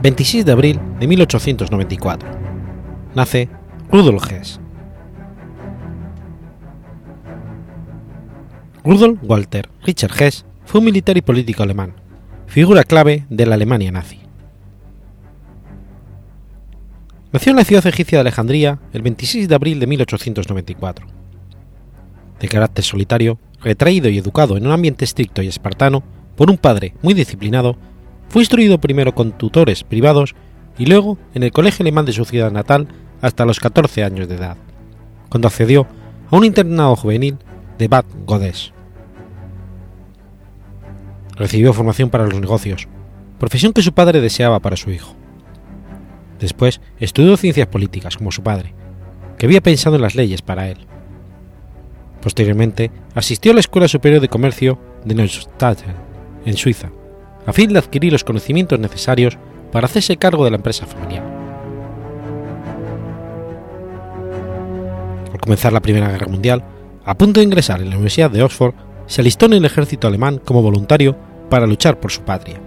26 0.00 0.44
de 0.44 0.52
abril 0.52 0.80
de 1.00 1.08
1894. 1.08 2.28
Nace 3.16 3.48
Rudolf 3.90 4.30
Hess. 4.30 4.60
Rudolf 8.84 9.18
Walter 9.24 9.68
Richard 9.82 10.12
Hess 10.22 10.44
fue 10.64 10.78
un 10.78 10.84
militar 10.84 11.16
y 11.16 11.22
político 11.22 11.64
alemán, 11.64 11.94
figura 12.46 12.84
clave 12.84 13.26
de 13.28 13.46
la 13.46 13.56
Alemania 13.56 13.90
nazi. 13.90 14.20
Nació 17.32 17.50
en 17.50 17.56
la 17.56 17.64
ciudad 17.64 17.86
egipcia 17.86 18.18
de 18.18 18.20
Alejandría 18.20 18.78
el 18.92 19.02
26 19.02 19.48
de 19.48 19.54
abril 19.56 19.80
de 19.80 19.88
1894. 19.88 21.06
De 22.38 22.48
carácter 22.48 22.84
solitario, 22.84 23.40
retraído 23.60 24.08
y 24.08 24.18
educado 24.18 24.56
en 24.56 24.64
un 24.64 24.72
ambiente 24.72 25.04
estricto 25.04 25.42
y 25.42 25.48
espartano 25.48 26.04
por 26.36 26.50
un 26.50 26.56
padre 26.56 26.94
muy 27.02 27.14
disciplinado, 27.14 27.76
fue 28.28 28.42
instruido 28.42 28.78
primero 28.78 29.14
con 29.14 29.32
tutores 29.32 29.84
privados 29.84 30.34
y 30.78 30.86
luego 30.86 31.18
en 31.34 31.42
el 31.42 31.52
colegio 31.52 31.82
alemán 31.82 32.04
de 32.04 32.12
su 32.12 32.24
ciudad 32.24 32.52
natal 32.52 32.88
hasta 33.20 33.44
los 33.44 33.58
14 33.58 34.04
años 34.04 34.28
de 34.28 34.36
edad, 34.36 34.56
cuando 35.28 35.48
accedió 35.48 35.86
a 36.30 36.36
un 36.36 36.44
internado 36.44 36.94
juvenil 36.96 37.38
de 37.78 37.88
Bad 37.88 38.04
Godes. 38.26 38.72
Recibió 41.36 41.72
formación 41.72 42.10
para 42.10 42.26
los 42.26 42.38
negocios, 42.40 42.88
profesión 43.38 43.72
que 43.72 43.82
su 43.82 43.92
padre 43.92 44.20
deseaba 44.20 44.60
para 44.60 44.76
su 44.76 44.90
hijo. 44.90 45.14
Después 46.38 46.80
estudió 46.98 47.36
ciencias 47.36 47.66
políticas 47.66 48.16
como 48.16 48.30
su 48.30 48.42
padre, 48.42 48.74
que 49.36 49.46
había 49.46 49.60
pensado 49.60 49.96
en 49.96 50.02
las 50.02 50.14
leyes 50.14 50.42
para 50.42 50.68
él. 50.68 50.78
Posteriormente 52.20 52.90
asistió 53.14 53.52
a 53.52 53.54
la 53.54 53.60
Escuela 53.60 53.88
Superior 53.88 54.20
de 54.20 54.28
Comercio 54.28 54.78
de 55.04 55.14
Neustadt, 55.14 55.80
en 56.44 56.56
Suiza, 56.56 56.90
a 57.46 57.52
fin 57.52 57.72
de 57.72 57.78
adquirir 57.78 58.12
los 58.12 58.24
conocimientos 58.24 58.78
necesarios 58.78 59.38
para 59.72 59.86
hacerse 59.86 60.16
cargo 60.16 60.44
de 60.44 60.50
la 60.50 60.56
empresa 60.56 60.86
familiar. 60.86 61.24
Al 65.32 65.40
comenzar 65.40 65.72
la 65.72 65.80
Primera 65.80 66.10
Guerra 66.10 66.26
Mundial, 66.26 66.64
a 67.04 67.16
punto 67.16 67.40
de 67.40 67.44
ingresar 67.44 67.80
en 67.80 67.90
la 67.90 67.96
Universidad 67.96 68.30
de 68.30 68.42
Oxford, 68.42 68.74
se 69.06 69.22
alistó 69.22 69.46
en 69.46 69.54
el 69.54 69.64
ejército 69.64 70.06
alemán 70.06 70.40
como 70.44 70.62
voluntario 70.62 71.16
para 71.48 71.66
luchar 71.66 71.98
por 71.98 72.10
su 72.10 72.22
patria, 72.22 72.60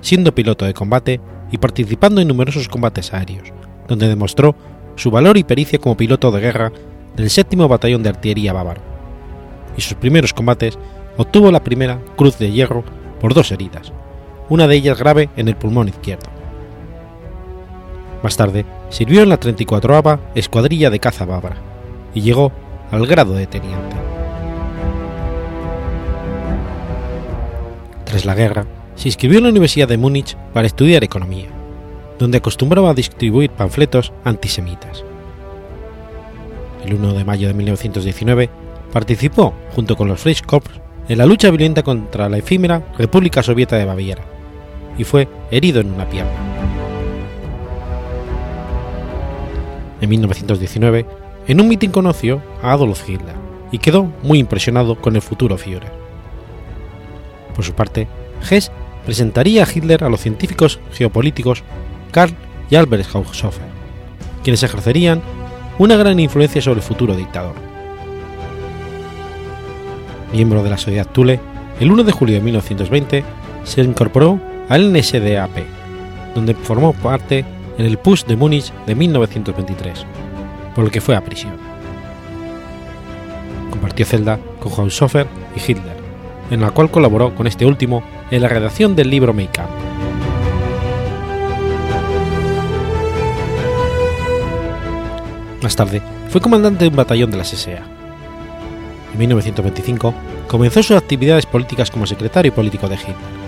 siendo 0.00 0.34
piloto 0.34 0.64
de 0.66 0.74
combate 0.74 1.20
y 1.50 1.58
participando 1.58 2.20
en 2.20 2.28
numerosos 2.28 2.68
combates 2.68 3.14
aéreos, 3.14 3.52
donde 3.88 4.08
demostró 4.08 4.54
su 4.96 5.10
valor 5.10 5.36
y 5.36 5.44
pericia 5.44 5.78
como 5.78 5.96
piloto 5.96 6.30
de 6.30 6.40
guerra 6.40 6.72
del 7.16 7.30
séptimo 7.30 7.68
batallón 7.68 8.02
de 8.02 8.10
artillería 8.10 8.52
bávaro. 8.52 8.82
Y 9.76 9.80
sus 9.80 9.94
primeros 9.94 10.34
combates 10.34 10.78
obtuvo 11.16 11.50
la 11.50 11.64
primera 11.64 12.00
Cruz 12.16 12.38
de 12.38 12.50
Hierro 12.50 12.84
por 13.20 13.32
dos 13.32 13.50
heridas, 13.52 13.92
una 14.48 14.66
de 14.66 14.76
ellas 14.76 14.98
grave 14.98 15.28
en 15.36 15.48
el 15.48 15.56
pulmón 15.56 15.88
izquierdo. 15.88 16.28
Más 18.22 18.36
tarde, 18.36 18.64
sirvió 18.90 19.22
en 19.22 19.28
la 19.28 19.36
34 19.36 20.20
Escuadrilla 20.34 20.90
de 20.90 21.00
Caza 21.00 21.24
Bávara 21.24 21.56
y 22.14 22.22
llegó 22.22 22.52
al 22.90 23.06
grado 23.06 23.34
de 23.34 23.46
teniente. 23.46 23.96
Tras 28.04 28.24
la 28.24 28.34
guerra, 28.34 28.66
se 28.94 29.08
inscribió 29.08 29.38
en 29.38 29.44
la 29.44 29.50
Universidad 29.50 29.88
de 29.88 29.98
Múnich 29.98 30.36
para 30.52 30.66
estudiar 30.66 31.04
economía, 31.04 31.48
donde 32.18 32.38
acostumbraba 32.38 32.90
a 32.90 32.94
distribuir 32.94 33.50
panfletos 33.50 34.12
antisemitas. 34.24 35.04
El 36.84 36.94
1 36.94 37.12
de 37.14 37.24
mayo 37.24 37.48
de 37.48 37.54
1919 37.54 38.48
participó, 38.92 39.52
junto 39.74 39.96
con 39.96 40.08
los 40.08 40.20
Freikorps, 40.20 40.70
en 41.08 41.18
la 41.18 41.26
lucha 41.26 41.50
violenta 41.50 41.82
contra 41.82 42.28
la 42.28 42.38
efímera 42.38 42.82
República 42.96 43.42
Soviética 43.42 43.76
de 43.76 43.84
Baviera, 43.84 44.35
y 44.98 45.04
fue 45.04 45.28
herido 45.50 45.80
en 45.80 45.92
una 45.92 46.08
pierna. 46.08 46.32
En 50.00 50.10
1919, 50.10 51.06
en 51.48 51.60
un 51.60 51.68
mitin 51.68 51.90
conoció 51.90 52.42
a 52.62 52.72
Adolf 52.72 53.08
Hitler 53.08 53.34
y 53.72 53.78
quedó 53.78 54.12
muy 54.22 54.38
impresionado 54.38 54.96
con 55.00 55.16
el 55.16 55.22
futuro 55.22 55.56
Führer. 55.56 55.92
Por 57.54 57.64
su 57.64 57.72
parte, 57.72 58.06
Hess 58.48 58.70
presentaría 59.04 59.64
a 59.64 59.68
Hitler 59.72 60.04
a 60.04 60.08
los 60.08 60.20
científicos 60.20 60.80
geopolíticos 60.92 61.62
Karl 62.10 62.34
y 62.68 62.76
Albert 62.76 63.06
Haushofer, 63.14 63.64
quienes 64.42 64.62
ejercerían 64.62 65.22
una 65.78 65.96
gran 65.96 66.18
influencia 66.18 66.60
sobre 66.60 66.80
el 66.80 66.86
futuro 66.86 67.14
dictador. 67.14 67.54
Miembro 70.32 70.62
de 70.62 70.70
la 70.70 70.78
Sociedad 70.78 71.06
Thule, 71.06 71.40
el 71.80 71.90
1 71.90 72.04
de 72.04 72.12
julio 72.12 72.34
de 72.34 72.42
1920 72.42 73.24
se 73.64 73.80
incorporó 73.82 74.40
al 74.68 74.92
NSDAP, 74.92 75.58
donde 76.34 76.54
formó 76.54 76.92
parte 76.92 77.44
en 77.78 77.86
el 77.86 77.98
PUS 77.98 78.26
de 78.26 78.36
Múnich 78.36 78.72
de 78.86 78.94
1923, 78.94 80.04
por 80.74 80.84
lo 80.84 80.90
que 80.90 81.00
fue 81.00 81.14
a 81.14 81.24
prisión. 81.24 81.54
Compartió 83.70 84.06
celda 84.06 84.38
con 84.60 84.72
Haushofer 84.72 85.26
y 85.54 85.60
Hitler, 85.60 85.96
en 86.50 86.60
la 86.60 86.70
cual 86.70 86.90
colaboró 86.90 87.34
con 87.34 87.46
este 87.46 87.66
último 87.66 88.02
en 88.30 88.42
la 88.42 88.48
redacción 88.48 88.96
del 88.96 89.10
libro 89.10 89.32
Make 89.32 89.60
Up. 89.60 89.68
Más 95.62 95.76
tarde, 95.76 96.00
fue 96.28 96.40
comandante 96.40 96.84
de 96.84 96.90
un 96.90 96.96
batallón 96.96 97.30
de 97.30 97.36
la 97.36 97.44
SSA. 97.44 97.82
En 99.12 99.18
1925 99.18 100.14
comenzó 100.48 100.82
sus 100.82 100.96
actividades 100.96 101.46
políticas 101.46 101.90
como 101.90 102.06
secretario 102.06 102.54
político 102.54 102.88
de 102.88 102.96
Hitler 102.96 103.45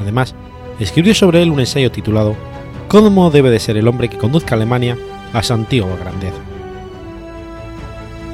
Además, 0.00 0.34
escribió 0.78 1.14
sobre 1.14 1.42
él 1.42 1.50
un 1.50 1.60
ensayo 1.60 1.90
titulado 1.92 2.34
Cómo 2.88 3.30
debe 3.30 3.50
de 3.50 3.60
ser 3.60 3.76
el 3.76 3.86
hombre 3.86 4.08
que 4.08 4.18
conduzca 4.18 4.54
a 4.54 4.56
Alemania 4.56 4.96
a 5.32 5.42
su 5.42 5.52
antigua 5.52 5.96
grandeza. 5.96 6.38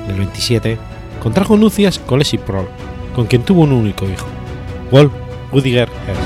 En 0.05 0.12
el 0.12 0.19
27 0.19 0.79
contrajo 1.21 1.57
nupcias 1.57 1.99
con 1.99 2.19
Leslie 2.19 2.41
Proll, 2.41 2.69
con 3.14 3.27
quien 3.27 3.43
tuvo 3.43 3.62
un 3.62 3.73
único 3.73 4.05
hijo, 4.07 4.27
Wolf 4.91 5.12
Rudiger 5.53 5.89
Hess. 5.89 6.19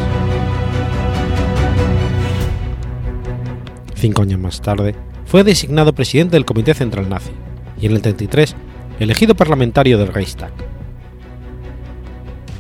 Cinco 3.95 4.23
años 4.23 4.41
más 4.41 4.61
tarde, 4.61 4.95
fue 5.27 5.45
designado 5.45 5.95
presidente 5.95 6.37
del 6.37 6.45
Comité 6.45 6.75
Central 6.75 7.09
Nazi 7.09 7.31
y 7.81 7.87
en 7.87 7.93
el 7.93 8.03
33 8.03 8.57
elegido 8.99 9.35
parlamentario 9.35 9.97
del 9.99 10.09
Reichstag. 10.09 10.53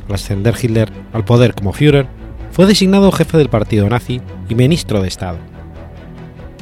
Al 0.09 0.15
ascender 0.15 0.55
Hitler 0.61 0.91
al 1.13 1.25
poder 1.25 1.55
como 1.55 1.73
Führer, 1.73 2.09
fue 2.51 2.67
designado 2.67 3.13
jefe 3.13 3.39
del 3.39 3.49
partido 3.49 3.89
nazi 3.89 4.21
y 4.49 4.55
ministro 4.55 5.01
de 5.01 5.09
Estado. 5.09 5.39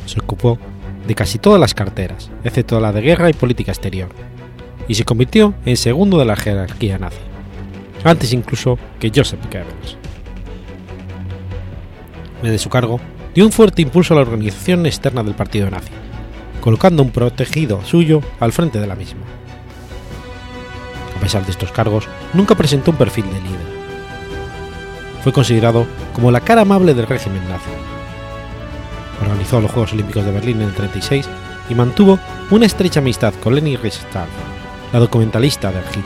Se 0.07 0.21
ocupó 0.21 0.59
de 1.07 1.15
casi 1.15 1.39
todas 1.39 1.61
las 1.61 1.75
carteras, 1.75 2.31
excepto 2.45 2.81
la 2.81 2.93
de 2.93 3.01
guerra 3.01 3.31
y 3.31 3.33
política 3.33 3.73
exterior, 3.73 4.11
y 4.87 4.95
se 4.95 5.05
convirtió 5.05 5.55
en 5.65 5.77
segundo 5.77 6.19
de 6.19 6.27
la 6.27 6.37
jerarquía 6.37 6.99
nazi, 6.99 7.21
antes 8.05 8.33
incluso 8.33 8.79
que 9.01 9.11
Joseph 9.15 9.41
Goebbels. 9.51 9.97
Desde 12.43 12.59
su 12.59 12.69
cargo, 12.69 13.01
dio 13.35 13.45
un 13.45 13.53
fuerte 13.53 13.83
impulso 13.83 14.15
a 14.15 14.17
la 14.17 14.23
organización 14.23 14.87
externa 14.87 15.23
del 15.23 15.35
partido 15.35 15.71
nazi, 15.71 15.93
colocando 16.61 17.03
un 17.03 17.11
protegido 17.11 17.83
suyo 17.85 18.21
al 18.41 18.53
frente 18.53 18.79
de 18.79 18.87
la 18.87 18.95
misma. 18.95 19.23
A 21.17 21.21
pesar 21.21 21.45
de 21.45 21.51
estos 21.51 21.73
cargos, 21.73 22.07
nunca 22.35 22.55
presentó 22.55 22.91
un 22.93 22.97
perfil 22.97 23.25
de 23.25 23.41
líder. 23.41 23.78
Fue 25.29 25.33
considerado 25.35 25.87
como 26.15 26.31
la 26.31 26.41
cara 26.41 26.63
amable 26.63 26.95
del 26.95 27.07
régimen 27.07 27.47
nazi. 27.51 27.69
Organizó 29.21 29.61
los 29.61 29.71
Juegos 29.71 29.93
Olímpicos 29.93 30.25
de 30.25 30.33
Berlín 30.33 30.63
en 30.63 30.69
el 30.69 30.75
36 30.75 31.29
y 31.69 31.75
mantuvo 31.75 32.19
una 32.51 32.65
estrecha 32.65 33.01
amistad 33.01 33.35
con 33.35 33.55
Leni 33.55 33.77
Riefenstahl, 33.77 34.27
la 34.91 34.99
documentalista 34.99 35.71
de 35.71 35.81
Hitler. 35.81 36.05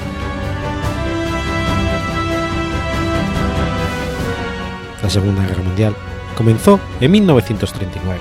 La 5.04 5.08
Segunda 5.08 5.46
Guerra 5.46 5.62
Mundial 5.62 5.94
comenzó 6.36 6.80
en 7.00 7.12
1939. 7.12 8.20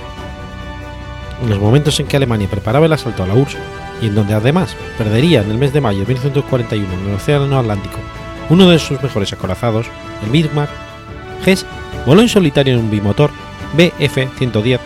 En 1.41 1.49
los 1.49 1.59
momentos 1.59 1.99
en 1.99 2.05
que 2.05 2.17
Alemania 2.17 2.47
preparaba 2.47 2.85
el 2.85 2.93
asalto 2.93 3.23
a 3.23 3.27
la 3.27 3.33
URSS 3.33 3.57
y 4.03 4.05
en 4.05 4.13
donde 4.13 4.35
además 4.35 4.75
perdería 4.99 5.41
en 5.41 5.49
el 5.49 5.57
mes 5.57 5.73
de 5.73 5.81
mayo 5.81 6.01
de 6.01 6.05
1941 6.05 6.93
en 6.93 7.09
el 7.09 7.15
Océano 7.15 7.57
Atlántico 7.57 7.97
uno 8.51 8.69
de 8.69 8.79
sus 8.79 9.01
mejores 9.01 9.31
acorazados, 9.31 9.87
el 10.25 10.29
Bismarck, 10.29 10.69
Hess 11.45 11.65
voló 12.05 12.21
en 12.21 12.29
solitario 12.29 12.73
en 12.73 12.79
un 12.79 12.91
bimotor 12.91 13.31
Bf-110 13.77 14.79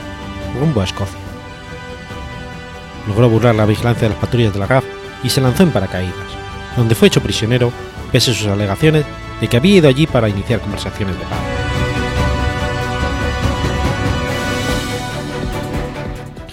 rumbo 0.59 0.81
a 0.81 0.85
Escocia. 0.85 1.19
Logró 3.07 3.29
burlar 3.29 3.55
la 3.55 3.65
vigilancia 3.65 4.07
de 4.07 4.13
las 4.13 4.21
patrullas 4.21 4.53
de 4.53 4.59
la 4.59 4.65
RAF 4.65 4.85
y 5.23 5.29
se 5.29 5.41
lanzó 5.41 5.63
en 5.63 5.71
paracaídas, 5.71 6.13
donde 6.75 6.95
fue 6.95 7.07
hecho 7.07 7.21
prisionero 7.21 7.71
pese 8.11 8.31
a 8.31 8.33
sus 8.33 8.47
alegaciones 8.47 9.05
de 9.41 9.47
que 9.47 9.57
había 9.57 9.77
ido 9.77 9.89
allí 9.89 10.07
para 10.07 10.29
iniciar 10.29 10.59
conversaciones 10.61 11.17
de 11.17 11.25
paz. 11.25 11.39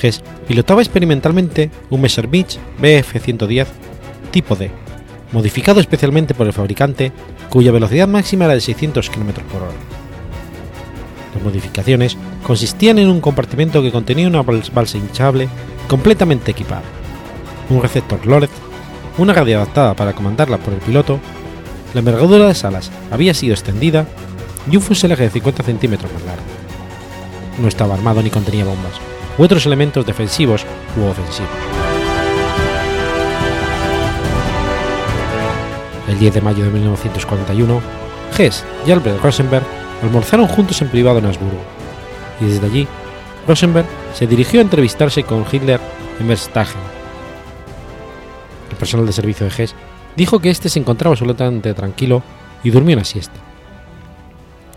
Hess 0.02 0.22
pilotaba 0.48 0.82
experimentalmente 0.82 1.70
un 1.90 2.00
Messerschmitt 2.00 2.58
Bf-110 2.80 3.66
tipo 4.32 4.56
D, 4.56 4.70
modificado 5.32 5.80
especialmente 5.80 6.34
por 6.34 6.46
el 6.46 6.52
fabricante, 6.52 7.12
cuya 7.48 7.72
velocidad 7.72 8.08
máxima 8.08 8.44
era 8.44 8.54
de 8.54 8.60
600 8.60 9.10
km 9.10 9.42
por 9.44 9.62
hora. 9.62 9.72
Las 11.34 11.42
modificaciones 11.42 12.16
consistían 12.42 12.98
en 12.98 13.08
un 13.08 13.20
compartimento 13.20 13.82
que 13.82 13.92
contenía 13.92 14.28
una 14.28 14.42
balsa 14.42 14.98
hinchable 14.98 15.48
completamente 15.88 16.50
equipada, 16.50 16.82
un 17.70 17.82
receptor 17.82 18.24
LORED, 18.26 18.50
una 19.18 19.32
radio 19.32 19.56
adaptada 19.56 19.94
para 19.94 20.12
comandarla 20.12 20.58
por 20.58 20.74
el 20.74 20.80
piloto, 20.80 21.18
la 21.94 22.00
envergadura 22.00 22.44
de 22.44 22.48
las 22.48 22.64
alas 22.64 22.90
había 23.10 23.34
sido 23.34 23.54
extendida 23.54 24.06
y 24.70 24.76
un 24.76 24.82
fuselaje 24.82 25.24
de 25.24 25.30
50 25.30 25.62
centímetros 25.62 26.12
más 26.12 26.22
largo. 26.22 26.42
No 27.60 27.68
estaba 27.68 27.94
armado 27.94 28.22
ni 28.22 28.30
contenía 28.30 28.64
bombas 28.64 28.94
u 29.38 29.42
otros 29.42 29.66
elementos 29.66 30.06
defensivos 30.06 30.64
u 30.96 31.04
ofensivos. 31.04 31.91
10 36.22 36.34
de 36.34 36.40
mayo 36.40 36.64
de 36.64 36.70
1941, 36.70 37.80
Hess 38.38 38.64
y 38.86 38.92
Albert 38.92 39.20
Rosenberg 39.20 39.64
almorzaron 40.04 40.46
juntos 40.46 40.80
en 40.80 40.88
privado 40.88 41.18
en 41.18 41.26
Habsburgo, 41.26 41.58
y 42.40 42.44
desde 42.44 42.64
allí, 42.64 42.86
Rosenberg 43.48 43.86
se 44.14 44.28
dirigió 44.28 44.60
a 44.60 44.62
entrevistarse 44.62 45.24
con 45.24 45.44
Hitler 45.50 45.80
en 46.20 46.28
Verstappen. 46.28 46.80
El 48.70 48.76
personal 48.76 49.04
de 49.04 49.12
servicio 49.12 49.48
de 49.48 49.52
Hess 49.52 49.74
dijo 50.14 50.38
que 50.38 50.50
éste 50.50 50.68
se 50.68 50.78
encontraba 50.78 51.14
absolutamente 51.14 51.74
tranquilo 51.74 52.22
y 52.62 52.70
durmió 52.70 52.94
una 52.94 53.04
siesta. 53.04 53.40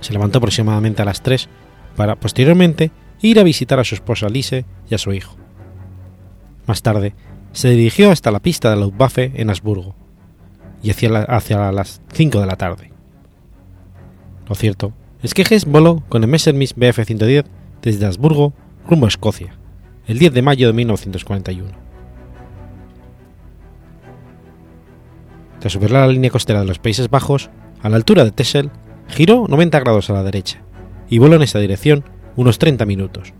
Se 0.01 0.13
levantó 0.13 0.39
aproximadamente 0.39 1.03
a 1.03 1.05
las 1.05 1.21
3 1.21 1.47
para, 1.95 2.15
posteriormente, 2.15 2.89
ir 3.21 3.39
a 3.39 3.43
visitar 3.43 3.79
a 3.79 3.83
su 3.83 3.93
esposa 3.93 4.29
Lise 4.29 4.65
y 4.89 4.95
a 4.95 4.97
su 4.97 5.13
hijo. 5.13 5.35
Más 6.65 6.81
tarde, 6.81 7.13
se 7.51 7.69
dirigió 7.69 8.09
hasta 8.09 8.31
la 8.31 8.39
pista 8.39 8.71
de 8.71 8.77
Luftwaffe 8.77 9.31
en 9.35 9.51
Habsburgo, 9.51 9.95
y 10.85 10.91
hacia, 10.91 11.09
la, 11.09 11.21
hacia 11.23 11.71
las 11.71 11.99
5 12.13 12.39
de 12.39 12.45
la 12.45 12.57
tarde. 12.57 12.91
Lo 14.47 14.53
cierto 14.53 14.93
es 15.23 15.33
que 15.33 15.41
Hess 15.41 15.65
voló 15.65 16.03
con 16.09 16.21
el 16.21 16.29
Messerschmitt 16.29 16.77
Bf-110 16.77 17.45
desde 17.81 18.05
Habsburgo 18.05 18.53
rumbo 18.87 19.07
a 19.07 19.09
Escocia, 19.09 19.57
el 20.05 20.19
10 20.19 20.33
de 20.33 20.41
mayo 20.43 20.67
de 20.67 20.73
1941. 20.73 21.71
Tras 25.59 25.73
subir 25.73 25.89
la 25.89 26.07
línea 26.07 26.29
costera 26.29 26.59
de 26.59 26.67
los 26.67 26.77
Países 26.77 27.09
Bajos, 27.09 27.49
a 27.81 27.89
la 27.89 27.95
altura 27.95 28.23
de 28.23 28.31
Texel, 28.31 28.69
giró 29.07 29.47
90 29.47 29.79
grados 29.79 30.11
a 30.11 30.13
la 30.13 30.21
derecha 30.21 30.61
y 31.09 31.17
voló 31.17 31.37
en 31.37 31.41
esa 31.41 31.57
dirección 31.57 32.03
unos 32.35 32.59
30 32.59 32.85
minutos, 32.85 33.33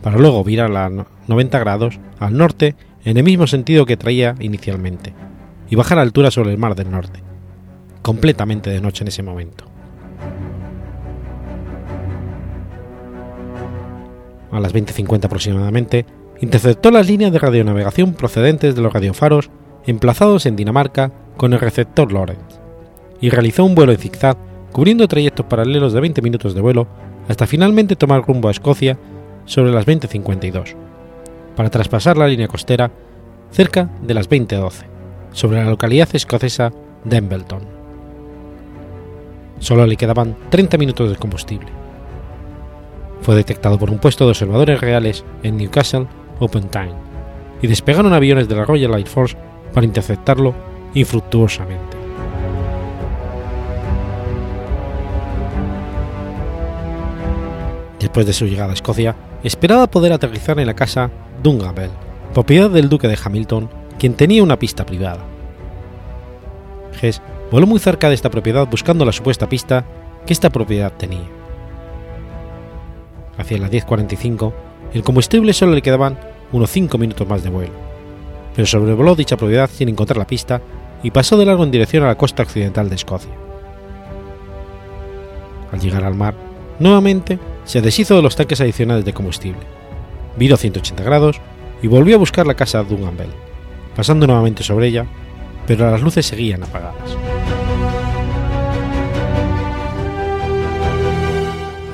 para 0.00 0.16
luego 0.16 0.42
virar 0.42 0.74
a 0.74 0.90
90 1.26 1.58
grados 1.58 2.00
al 2.18 2.38
norte 2.38 2.76
en 3.04 3.18
el 3.18 3.24
mismo 3.24 3.46
sentido 3.46 3.84
que 3.84 3.98
traía 3.98 4.34
inicialmente, 4.40 5.12
y 5.70 5.76
bajar 5.76 5.98
a 5.98 6.02
altura 6.02 6.30
sobre 6.30 6.50
el 6.50 6.58
Mar 6.58 6.74
del 6.74 6.90
Norte, 6.90 7.22
completamente 8.02 8.70
de 8.70 8.80
noche 8.80 9.04
en 9.04 9.08
ese 9.08 9.22
momento. 9.22 9.64
A 14.50 14.60
las 14.60 14.74
20.50 14.74 15.26
aproximadamente, 15.26 16.06
interceptó 16.40 16.90
las 16.90 17.06
líneas 17.06 17.32
de 17.32 17.38
radionavegación 17.38 18.14
procedentes 18.14 18.74
de 18.74 18.82
los 18.82 18.92
radiofaros 18.92 19.50
emplazados 19.86 20.46
en 20.46 20.56
Dinamarca 20.56 21.12
con 21.36 21.52
el 21.52 21.60
receptor 21.60 22.12
Lorentz, 22.12 22.60
y 23.20 23.30
realizó 23.30 23.64
un 23.64 23.74
vuelo 23.74 23.92
en 23.92 23.98
zigzag 23.98 24.36
cubriendo 24.72 25.08
trayectos 25.08 25.46
paralelos 25.46 25.92
de 25.92 26.00
20 26.00 26.22
minutos 26.22 26.54
de 26.54 26.60
vuelo 26.60 26.86
hasta 27.28 27.46
finalmente 27.46 27.96
tomar 27.96 28.26
rumbo 28.26 28.48
a 28.48 28.52
Escocia 28.52 28.98
sobre 29.44 29.72
las 29.72 29.86
20.52, 29.86 30.74
para 31.56 31.70
traspasar 31.70 32.16
la 32.16 32.28
línea 32.28 32.48
costera 32.48 32.90
cerca 33.50 33.90
de 34.02 34.14
las 34.14 34.28
20.12, 34.28 34.97
sobre 35.32 35.62
la 35.62 35.70
localidad 35.70 36.08
escocesa 36.12 36.72
de. 37.04 37.18
Solo 39.58 39.86
le 39.86 39.96
quedaban 39.96 40.36
30 40.50 40.78
minutos 40.78 41.10
de 41.10 41.16
combustible. 41.16 41.68
Fue 43.20 43.34
detectado 43.34 43.78
por 43.78 43.90
un 43.90 43.98
puesto 43.98 44.24
de 44.24 44.30
observadores 44.30 44.80
reales 44.80 45.24
en 45.42 45.56
Newcastle 45.56 46.06
Open 46.38 46.68
Time 46.68 46.94
y 47.60 47.66
despegaron 47.66 48.12
aviones 48.12 48.48
de 48.48 48.56
la 48.56 48.64
Royal 48.64 48.94
Air 48.94 49.06
Force 49.06 49.36
para 49.72 49.86
interceptarlo 49.86 50.54
infructuosamente. 50.94 51.96
Después 57.98 58.26
de 58.26 58.32
su 58.32 58.46
llegada 58.46 58.70
a 58.70 58.74
Escocia, 58.74 59.16
esperaba 59.42 59.88
poder 59.88 60.12
aterrizar 60.12 60.58
en 60.60 60.66
la 60.66 60.74
casa 60.74 61.10
Dunganville, 61.42 61.90
propiedad 62.32 62.70
del 62.70 62.88
duque 62.88 63.08
de 63.08 63.18
Hamilton, 63.22 63.68
quien 63.98 64.14
tenía 64.14 64.42
una 64.42 64.58
pista 64.58 64.86
privada. 64.86 65.24
Hess 67.00 67.20
voló 67.50 67.66
muy 67.66 67.78
cerca 67.78 68.08
de 68.08 68.14
esta 68.14 68.30
propiedad 68.30 68.66
buscando 68.68 69.04
la 69.04 69.12
supuesta 69.12 69.48
pista 69.48 69.84
que 70.26 70.32
esta 70.32 70.50
propiedad 70.50 70.92
tenía. 70.92 71.26
Hacia 73.36 73.58
las 73.58 73.70
10.45, 73.70 74.52
el 74.94 75.02
combustible 75.02 75.52
solo 75.52 75.72
le 75.72 75.82
quedaban 75.82 76.18
unos 76.52 76.70
5 76.70 76.98
minutos 76.98 77.28
más 77.28 77.42
de 77.42 77.50
vuelo, 77.50 77.74
pero 78.54 78.66
sobrevoló 78.66 79.14
dicha 79.14 79.36
propiedad 79.36 79.70
sin 79.70 79.88
encontrar 79.88 80.18
la 80.18 80.26
pista 80.26 80.60
y 81.02 81.10
pasó 81.10 81.36
de 81.36 81.46
largo 81.46 81.64
en 81.64 81.70
dirección 81.70 82.02
a 82.04 82.08
la 82.08 82.16
costa 82.16 82.42
occidental 82.42 82.88
de 82.88 82.96
Escocia. 82.96 83.32
Al 85.70 85.80
llegar 85.80 86.04
al 86.04 86.14
mar, 86.14 86.34
nuevamente 86.78 87.38
se 87.64 87.80
deshizo 87.80 88.16
de 88.16 88.22
los 88.22 88.34
tanques 88.34 88.60
adicionales 88.60 89.04
de 89.04 89.12
combustible, 89.12 89.60
viró 90.36 90.56
180 90.56 91.02
grados 91.04 91.40
y 91.82 91.86
volvió 91.86 92.16
a 92.16 92.18
buscar 92.18 92.46
la 92.46 92.54
casa 92.54 92.82
Dunganville, 92.82 93.47
pasando 93.98 94.28
nuevamente 94.28 94.62
sobre 94.62 94.86
ella, 94.86 95.06
pero 95.66 95.90
las 95.90 96.00
luces 96.00 96.24
seguían 96.24 96.62
apagadas. 96.62 97.16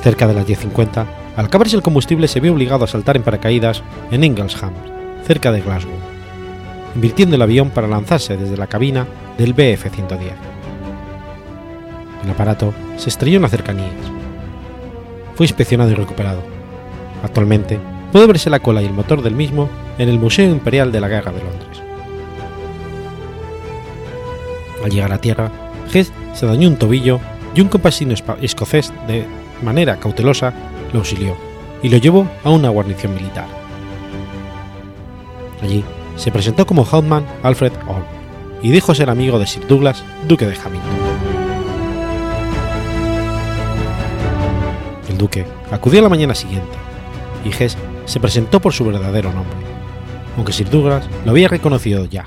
Cerca 0.03 0.27
de 0.27 0.35
las 0.35 0.47
10.50, 0.47 1.07
al 1.35 1.47
acabarse 1.47 1.77
el 1.77 1.81
combustible 1.81 2.29
se 2.29 2.41
vio 2.41 2.53
obligado 2.53 2.85
a 2.85 2.89
saltar 2.89 3.17
en 3.17 3.23
paracaídas 3.23 3.83
en 4.11 4.23
Inglesham, 4.23 4.75
cerca 5.27 5.51
de 5.51 5.63
Glasgow, 5.63 5.95
invirtiendo 6.95 7.37
el 7.37 7.43
avión 7.43 7.71
para 7.71 7.89
lanzarse 7.89 8.37
desde 8.37 8.59
la 8.59 8.67
cabina 8.67 9.07
del 9.39 9.57
BF-110. 9.57 10.33
El 12.23 12.31
aparato 12.31 12.75
se 12.99 13.09
estrelló 13.09 13.37
en 13.37 13.43
las 13.43 13.51
cercanías. 13.51 13.89
Fue 15.37 15.47
inspeccionado 15.47 15.91
y 15.91 15.95
recuperado. 15.95 16.43
Actualmente 17.23 17.79
puede 18.13 18.27
verse 18.27 18.51
la 18.51 18.61
cola 18.61 18.83
y 18.83 18.85
el 18.85 18.93
motor 18.93 19.23
del 19.23 19.35
mismo 19.35 19.71
en 19.97 20.11
el 20.11 20.19
Museo 20.19 20.51
Imperial 20.51 20.93
de 20.93 21.01
la 21.01 21.09
Guerra 21.09 21.33
de 21.33 21.43
Londres. 21.43 21.74
Al 24.85 24.91
llegar 24.91 25.15
a 25.15 25.19
tierra, 25.19 25.51
Hess 25.91 26.13
se 26.35 26.45
dañó 26.45 26.69
un 26.69 26.77
tobillo 26.77 27.19
y 27.55 27.63
un 27.63 27.69
compañero 27.69 28.15
escocés 28.43 28.93
de 29.09 29.25
manera 29.63 29.97
cautelosa 29.97 30.53
lo 30.93 30.99
auxilió 30.99 31.35
y 31.83 31.89
lo 31.89 31.97
llevó 31.97 32.29
a 32.45 32.51
una 32.51 32.69
guarnición 32.69 33.15
militar. 33.15 33.47
Allí 35.63 35.83
se 36.17 36.31
presentó 36.31 36.67
como 36.67 36.87
Hauptmann 36.87 37.25
Alfred 37.43 37.73
Orr 37.89 38.05
y 38.63 38.73
dijo 38.73 38.95
ser 38.95 39.09
amigo 39.09 39.39
de 39.39 39.47
Sir 39.47 39.67
Douglas, 39.67 40.05
duque 40.29 40.47
de 40.47 40.55
Hamilton. 40.55 40.99
El 45.09 45.17
duque 45.17 45.47
acudió 45.71 46.01
a 46.01 46.03
la 46.03 46.09
mañana 46.11 46.35
siguiente 46.35 46.77
y 47.43 47.49
Hess 47.49 47.79
se 48.05 48.21
presentó 48.21 48.61
por 48.61 48.75
su 48.75 48.85
verdadero 48.85 49.33
nombre, 49.33 49.57
aunque 50.37 50.53
Sir 50.53 50.69
Douglas 50.69 51.09
lo 51.25 51.31
había 51.31 51.49
reconocido 51.49 52.05
ya, 52.05 52.27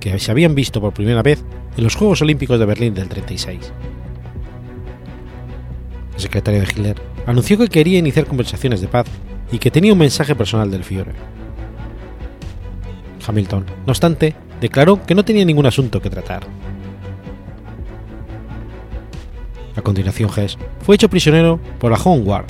que 0.00 0.18
se 0.18 0.30
habían 0.30 0.54
visto 0.54 0.80
por 0.80 0.94
primera 0.94 1.22
vez 1.22 1.44
en 1.78 1.84
los 1.84 1.94
Juegos 1.94 2.20
Olímpicos 2.22 2.58
de 2.58 2.66
Berlín 2.66 2.92
del 2.92 3.08
36. 3.08 3.72
El 6.14 6.20
secretario 6.20 6.60
de 6.60 6.66
Hitler 6.66 7.00
anunció 7.24 7.56
que 7.56 7.68
quería 7.68 8.00
iniciar 8.00 8.26
conversaciones 8.26 8.80
de 8.80 8.88
paz 8.88 9.06
y 9.52 9.58
que 9.58 9.70
tenía 9.70 9.92
un 9.92 10.00
mensaje 10.00 10.34
personal 10.34 10.72
del 10.72 10.82
Führer. 10.82 11.14
Hamilton, 13.24 13.64
no 13.86 13.92
obstante, 13.92 14.34
declaró 14.60 15.00
que 15.06 15.14
no 15.14 15.24
tenía 15.24 15.44
ningún 15.44 15.66
asunto 15.66 16.02
que 16.02 16.10
tratar. 16.10 16.48
A 19.76 19.80
continuación, 19.82 20.30
Hess 20.36 20.58
fue 20.80 20.96
hecho 20.96 21.08
prisionero 21.08 21.60
por 21.78 21.92
la 21.92 21.98
Home 21.98 22.24
Guard 22.24 22.46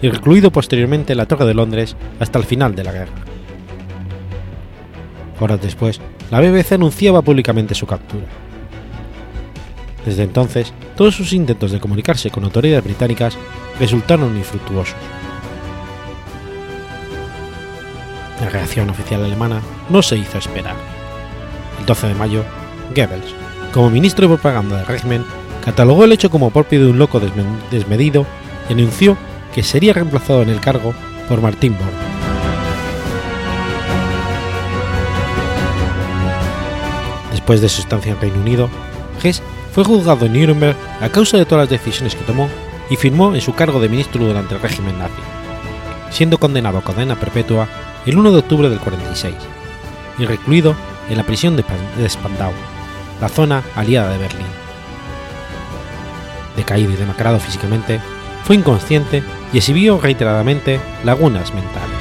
y 0.00 0.08
recluido 0.08 0.52
posteriormente 0.52 1.14
en 1.14 1.16
la 1.16 1.26
Torre 1.26 1.46
de 1.46 1.54
Londres 1.54 1.96
hasta 2.20 2.38
el 2.38 2.44
final 2.44 2.76
de 2.76 2.84
la 2.84 2.92
guerra. 2.92 3.24
Horas 5.40 5.60
después, 5.60 6.00
la 6.30 6.40
BBC 6.40 6.72
anunciaba 6.72 7.22
públicamente 7.22 7.74
su 7.74 7.84
captura. 7.84 8.26
Desde 10.08 10.22
entonces, 10.22 10.72
todos 10.96 11.14
sus 11.14 11.34
intentos 11.34 11.70
de 11.70 11.80
comunicarse 11.80 12.30
con 12.30 12.42
autoridades 12.42 12.82
británicas 12.82 13.36
resultaron 13.78 14.38
infructuosos. 14.38 14.96
La 18.40 18.48
reacción 18.48 18.88
oficial 18.88 19.22
alemana 19.22 19.60
no 19.90 20.00
se 20.00 20.16
hizo 20.16 20.38
esperar. 20.38 20.76
El 21.78 21.84
12 21.84 22.06
de 22.06 22.14
mayo, 22.14 22.42
Goebbels, 22.96 23.34
como 23.74 23.90
ministro 23.90 24.26
de 24.26 24.34
propaganda 24.34 24.78
del 24.78 24.86
régimen, 24.86 25.26
catalogó 25.62 26.04
el 26.04 26.12
hecho 26.12 26.30
como 26.30 26.50
propio 26.50 26.80
de 26.80 26.90
un 26.90 26.98
loco 26.98 27.20
desmedido 27.70 28.24
y 28.70 28.72
anunció 28.72 29.14
que 29.54 29.62
sería 29.62 29.92
reemplazado 29.92 30.40
en 30.40 30.48
el 30.48 30.60
cargo 30.60 30.94
por 31.28 31.42
Martin 31.42 31.74
Bormann. 31.74 31.92
Después 37.30 37.60
de 37.60 37.68
su 37.68 37.82
estancia 37.82 38.12
en 38.12 38.20
Reino 38.22 38.40
Unido, 38.40 38.70
Hess 39.22 39.42
fue 39.78 39.84
juzgado 39.84 40.26
en 40.26 40.32
Nuremberg 40.32 40.76
a 41.00 41.08
causa 41.08 41.36
de 41.36 41.44
todas 41.44 41.62
las 41.62 41.70
decisiones 41.70 42.16
que 42.16 42.24
tomó 42.24 42.48
y 42.90 42.96
firmó 42.96 43.32
en 43.32 43.40
su 43.40 43.54
cargo 43.54 43.78
de 43.78 43.88
ministro 43.88 44.24
durante 44.24 44.56
el 44.56 44.60
régimen 44.60 44.98
nazi, 44.98 45.22
siendo 46.10 46.38
condenado 46.38 46.78
a 46.78 46.82
cadena 46.82 47.14
perpetua 47.14 47.68
el 48.04 48.18
1 48.18 48.32
de 48.32 48.38
octubre 48.38 48.68
del 48.70 48.80
46 48.80 49.36
y 50.18 50.24
recluido 50.26 50.74
en 51.08 51.16
la 51.16 51.22
prisión 51.22 51.54
de 51.54 51.62
Spandau, 52.08 52.50
la 53.20 53.28
zona 53.28 53.62
aliada 53.76 54.10
de 54.10 54.18
Berlín. 54.18 54.48
Decaído 56.56 56.90
y 56.90 56.96
demacrado 56.96 57.38
físicamente, 57.38 58.00
fue 58.42 58.56
inconsciente 58.56 59.22
y 59.52 59.58
exhibió 59.58 60.00
reiteradamente 60.00 60.80
lagunas 61.04 61.54
mentales. 61.54 62.00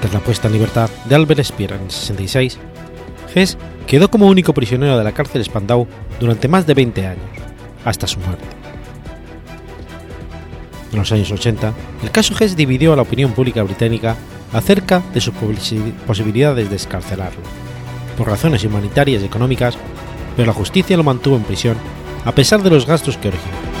Tras 0.00 0.14
la 0.14 0.20
puesta 0.20 0.46
en 0.46 0.52
libertad 0.52 0.88
de 1.06 1.16
Albert 1.16 1.42
Speer 1.42 1.72
en 1.72 1.82
el 1.82 1.90
66, 1.90 2.60
Hess 3.34 3.58
quedó 3.86 4.10
como 4.10 4.26
único 4.26 4.54
prisionero 4.54 4.98
de 4.98 5.04
la 5.04 5.12
cárcel 5.12 5.44
Spandau 5.44 5.86
durante 6.20 6.48
más 6.48 6.66
de 6.66 6.74
20 6.74 7.06
años, 7.06 7.24
hasta 7.84 8.06
su 8.06 8.20
muerte. 8.20 8.44
En 10.92 10.98
los 10.98 11.10
años 11.10 11.30
80, 11.30 11.72
el 12.02 12.10
caso 12.10 12.34
Hess 12.38 12.54
dividió 12.54 12.92
a 12.92 12.96
la 12.96 13.02
opinión 13.02 13.32
pública 13.32 13.62
británica 13.62 14.16
acerca 14.52 15.02
de 15.14 15.20
sus 15.20 15.34
posibilidades 16.06 16.68
de 16.68 16.76
escarcelarlo, 16.76 17.40
por 18.16 18.28
razones 18.28 18.64
humanitarias 18.64 19.22
y 19.22 19.26
económicas, 19.26 19.78
pero 20.36 20.46
la 20.46 20.52
justicia 20.52 20.96
lo 20.96 21.02
mantuvo 21.02 21.36
en 21.36 21.42
prisión 21.42 21.76
a 22.24 22.32
pesar 22.32 22.62
de 22.62 22.70
los 22.70 22.86
gastos 22.86 23.16
que 23.16 23.28
originó. 23.28 23.72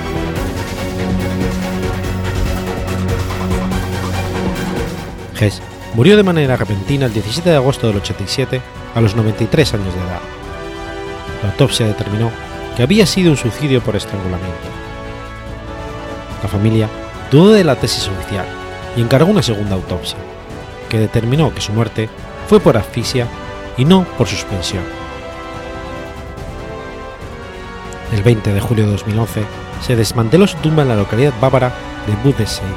Hess 5.38 5.60
murió 5.94 6.16
de 6.16 6.22
manera 6.22 6.56
repentina 6.56 7.06
el 7.06 7.12
17 7.12 7.50
de 7.50 7.56
agosto 7.56 7.86
del 7.86 7.96
87 7.96 8.62
a 8.94 9.00
los 9.00 9.16
93 9.16 9.74
años 9.74 9.94
de 9.94 10.00
edad. 10.00 10.20
La 11.42 11.50
autopsia 11.50 11.86
determinó 11.86 12.30
que 12.76 12.82
había 12.82 13.06
sido 13.06 13.30
un 13.30 13.36
suicidio 13.36 13.82
por 13.82 13.96
estrangulamiento. 13.96 14.68
La 16.42 16.48
familia 16.48 16.88
dudó 17.30 17.52
de 17.52 17.64
la 17.64 17.76
tesis 17.76 18.08
oficial 18.08 18.46
y 18.96 19.02
encargó 19.02 19.30
una 19.30 19.42
segunda 19.42 19.74
autopsia, 19.74 20.18
que 20.88 20.98
determinó 20.98 21.54
que 21.54 21.60
su 21.60 21.72
muerte 21.72 22.08
fue 22.48 22.60
por 22.60 22.76
asfixia 22.76 23.26
y 23.76 23.84
no 23.84 24.04
por 24.18 24.26
suspensión. 24.26 24.82
El 28.12 28.22
20 28.22 28.52
de 28.52 28.60
julio 28.60 28.84
de 28.84 28.92
2011 28.92 29.42
se 29.80 29.96
desmanteló 29.96 30.46
su 30.46 30.56
tumba 30.58 30.82
en 30.82 30.88
la 30.88 30.96
localidad 30.96 31.32
bávara 31.40 31.72
de 32.06 32.14
Budesheim, 32.22 32.68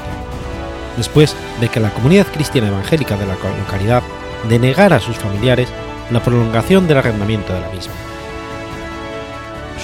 después 0.96 1.36
de 1.60 1.68
que 1.68 1.80
la 1.80 1.90
comunidad 1.90 2.28
cristiana 2.28 2.70
evangélica 2.70 3.18
de 3.18 3.26
la 3.26 3.36
localidad 3.36 4.02
denegara 4.48 4.98
a 4.98 5.02
sus 5.02 5.18
familiares 5.18 5.68
la 6.12 6.22
prolongación 6.22 6.88
del 6.88 6.98
arrendamiento 6.98 7.54
de 7.54 7.62
la 7.62 7.70
misma. 7.70 7.94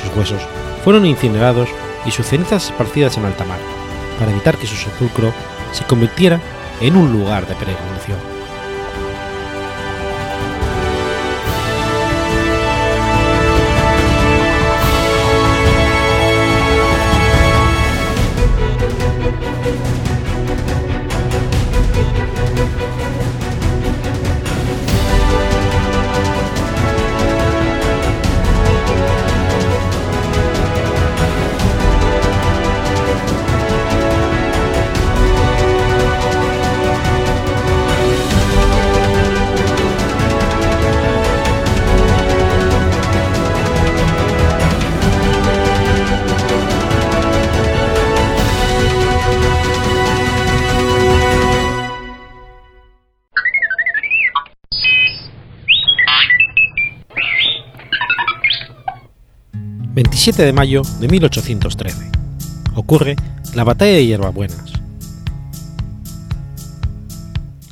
Sus 0.02 0.16
huesos 0.16 0.42
fueron 0.84 1.06
incinerados 1.06 1.70
y 2.06 2.12
sus 2.12 2.26
cenizas 2.26 2.66
esparcidas 2.66 3.18
en 3.18 3.26
alta 3.26 3.46
mar, 3.46 3.60
para 4.20 4.32
evitar 4.32 4.58
que 4.58 4.68
su 4.68 4.76
sepulcro 4.76 5.34
se 5.72 5.84
convirtiera 5.86 6.40
en 6.80 6.96
un 6.96 7.12
lugar 7.12 7.48
de 7.48 7.56
peregrinación. 7.56 8.31
27 60.22 60.46
de 60.46 60.54
mayo 60.54 60.84
de 61.00 61.08
1813. 61.08 62.12
Ocurre 62.76 63.16
la 63.56 63.64
Batalla 63.64 63.94
de 63.94 64.06
Hierbabuenas. 64.06 64.72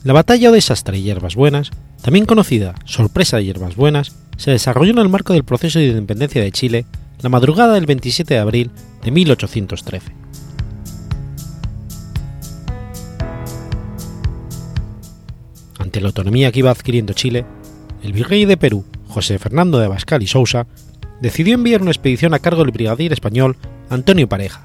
La 0.03 0.13
Batalla 0.13 0.49
o 0.49 0.51
Desastre 0.51 0.97
de 0.97 1.03
Hierbas 1.03 1.35
Buenas, 1.35 1.69
también 2.01 2.25
conocida 2.25 2.73
Sorpresa 2.85 3.37
de 3.37 3.45
Hierbas 3.45 3.75
Buenas, 3.75 4.15
se 4.37 4.49
desarrolló 4.49 4.93
en 4.93 4.97
el 4.97 5.09
marco 5.09 5.33
del 5.33 5.43
proceso 5.43 5.77
de 5.77 5.89
independencia 5.89 6.41
de 6.41 6.51
Chile 6.51 6.85
la 7.21 7.29
madrugada 7.29 7.75
del 7.75 7.85
27 7.85 8.33
de 8.33 8.39
abril 8.39 8.71
de 9.03 9.11
1813. 9.11 10.11
Ante 15.77 16.01
la 16.01 16.07
autonomía 16.07 16.51
que 16.51 16.59
iba 16.59 16.71
adquiriendo 16.71 17.13
Chile, 17.13 17.45
el 18.01 18.11
virrey 18.11 18.45
de 18.45 18.57
Perú, 18.57 18.85
José 19.07 19.37
Fernando 19.37 19.77
de 19.77 19.85
Abascal 19.85 20.23
y 20.23 20.27
Sousa, 20.27 20.65
decidió 21.21 21.55
enviar 21.55 21.81
una 21.81 21.91
expedición 21.91 22.33
a 22.33 22.39
cargo 22.39 22.63
del 22.63 22.71
brigadier 22.71 23.13
español 23.13 23.57
Antonio 23.89 24.27
Pareja, 24.27 24.63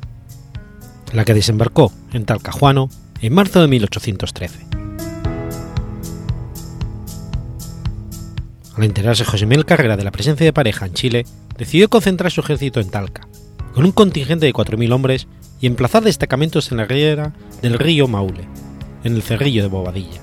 la 1.12 1.24
que 1.24 1.34
desembarcó 1.34 1.92
en 2.12 2.24
Talcahuano 2.24 2.88
en 3.20 3.34
marzo 3.34 3.60
de 3.60 3.68
1813. 3.68 4.66
Al 8.76 8.84
enterarse 8.84 9.24
José 9.24 9.46
Miguel 9.46 9.64
Carrera 9.64 9.96
de 9.96 10.04
la 10.04 10.10
presencia 10.10 10.44
de 10.44 10.52
Pareja 10.52 10.86
en 10.86 10.94
Chile, 10.94 11.26
decidió 11.56 11.88
concentrar 11.88 12.32
su 12.32 12.40
ejército 12.40 12.80
en 12.80 12.90
Talca, 12.90 13.28
con 13.72 13.84
un 13.84 13.92
contingente 13.92 14.46
de 14.46 14.52
4.000 14.52 14.92
hombres 14.92 15.28
y 15.60 15.66
emplazar 15.66 16.02
destacamentos 16.02 16.70
en 16.70 16.78
la 16.78 16.84
ribera 16.84 17.32
del 17.62 17.78
río 17.78 18.08
Maule, 18.08 18.48
en 19.04 19.14
el 19.14 19.22
cerrillo 19.22 19.62
de 19.62 19.68
Bobadilla. 19.68 20.20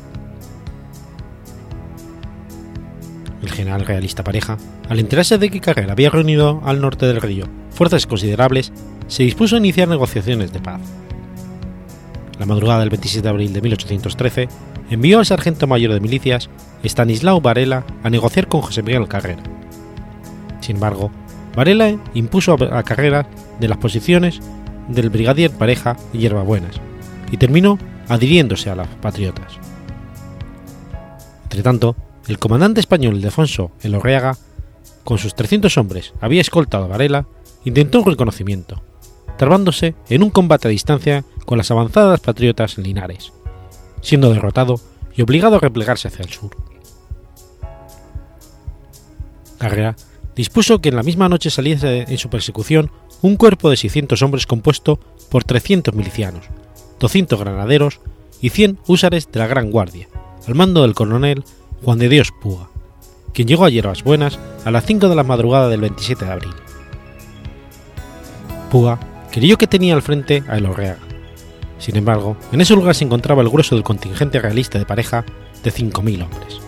El 3.41 3.49
general 3.49 3.86
realista 3.86 4.23
Pareja, 4.23 4.57
al 4.91 4.99
enterarse 4.99 5.37
de 5.37 5.49
que 5.49 5.61
Carrera 5.61 5.93
había 5.93 6.09
reunido 6.09 6.59
al 6.65 6.81
norte 6.81 7.05
del 7.05 7.21
río 7.21 7.45
fuerzas 7.69 8.05
considerables, 8.05 8.73
se 9.07 9.23
dispuso 9.23 9.55
a 9.55 9.59
iniciar 9.59 9.87
negociaciones 9.87 10.51
de 10.51 10.59
paz. 10.59 10.81
La 12.37 12.45
madrugada 12.45 12.81
del 12.81 12.89
27 12.89 13.21
de 13.21 13.29
abril 13.29 13.53
de 13.53 13.61
1813, 13.61 14.49
envió 14.89 15.19
al 15.19 15.25
sargento 15.25 15.65
mayor 15.65 15.93
de 15.93 16.01
milicias, 16.01 16.49
Stanislao 16.83 17.39
Varela, 17.39 17.85
a 18.03 18.09
negociar 18.09 18.49
con 18.49 18.59
José 18.59 18.83
Miguel 18.83 19.07
Carrera. 19.07 19.41
Sin 20.59 20.75
embargo, 20.75 21.09
Varela 21.55 21.97
impuso 22.13 22.57
a 22.61 22.83
Carrera 22.83 23.29
de 23.61 23.69
las 23.69 23.77
posiciones 23.77 24.41
del 24.89 25.09
brigadier 25.09 25.51
Pareja 25.51 25.95
y 26.11 26.17
Hierbabuenas, 26.17 26.81
y 27.31 27.37
terminó 27.37 27.79
adhiriéndose 28.09 28.69
a 28.69 28.75
los 28.75 28.87
patriotas. 29.01 29.53
Entretanto, 31.43 31.95
el 32.27 32.39
comandante 32.39 32.81
español 32.81 33.15
Ildefonso 33.15 33.71
Elorreaga, 33.81 34.35
con 35.03 35.17
sus 35.17 35.35
300 35.35 35.77
hombres, 35.77 36.13
había 36.21 36.41
escoltado 36.41 36.85
a 36.85 36.87
Varela, 36.87 37.27
intentó 37.65 37.99
un 37.99 38.05
reconocimiento, 38.05 38.81
trabándose 39.37 39.95
en 40.09 40.23
un 40.23 40.29
combate 40.29 40.67
a 40.67 40.71
distancia 40.71 41.25
con 41.45 41.57
las 41.57 41.71
avanzadas 41.71 42.19
patriotas 42.19 42.77
en 42.77 42.83
Linares, 42.85 43.33
siendo 44.01 44.31
derrotado 44.31 44.79
y 45.15 45.21
obligado 45.21 45.55
a 45.55 45.59
replegarse 45.59 46.07
hacia 46.07 46.23
el 46.23 46.29
sur. 46.29 46.51
Carrera 49.57 49.95
dispuso 50.35 50.79
que 50.79 50.89
en 50.89 50.95
la 50.95 51.03
misma 51.03 51.29
noche 51.29 51.49
saliese 51.49 52.05
en 52.07 52.17
su 52.17 52.29
persecución 52.29 52.91
un 53.21 53.35
cuerpo 53.35 53.69
de 53.69 53.77
600 53.77 54.21
hombres 54.23 54.47
compuesto 54.47 54.99
por 55.29 55.43
300 55.43 55.93
milicianos, 55.93 56.45
200 56.99 57.39
granaderos 57.39 57.99
y 58.41 58.49
100 58.49 58.79
húsares 58.87 59.31
de 59.31 59.39
la 59.39 59.47
Gran 59.47 59.69
Guardia, 59.69 60.07
al 60.47 60.55
mando 60.55 60.81
del 60.81 60.95
coronel 60.95 61.43
Juan 61.83 61.99
de 61.99 62.09
Dios 62.09 62.31
Puga, 62.41 62.70
quien 63.34 63.47
llegó 63.47 63.65
a 63.65 63.69
Hierbas 63.69 64.03
Buenas 64.03 64.39
a 64.65 64.71
las 64.71 64.86
5 64.86 65.09
de 65.09 65.15
la 65.15 65.23
madrugada 65.23 65.69
del 65.69 65.82
27 65.82 66.25
de 66.25 66.32
abril. 66.32 66.53
Puga 68.69 68.99
creyó 69.32 69.57
que 69.57 69.67
tenía 69.67 69.93
al 69.93 70.01
frente 70.01 70.43
a 70.47 70.57
Elorreaga. 70.57 70.99
Sin 71.79 71.97
embargo, 71.97 72.38
en 72.51 72.61
ese 72.61 72.75
lugar 72.75 72.93
se 72.93 73.05
encontraba 73.05 73.41
el 73.41 73.49
grueso 73.49 73.75
del 73.75 73.84
contingente 73.84 74.39
realista 74.39 74.77
de 74.77 74.86
pareja 74.86 75.25
de 75.63 75.71
5.000 75.71 76.23
hombres. 76.23 76.59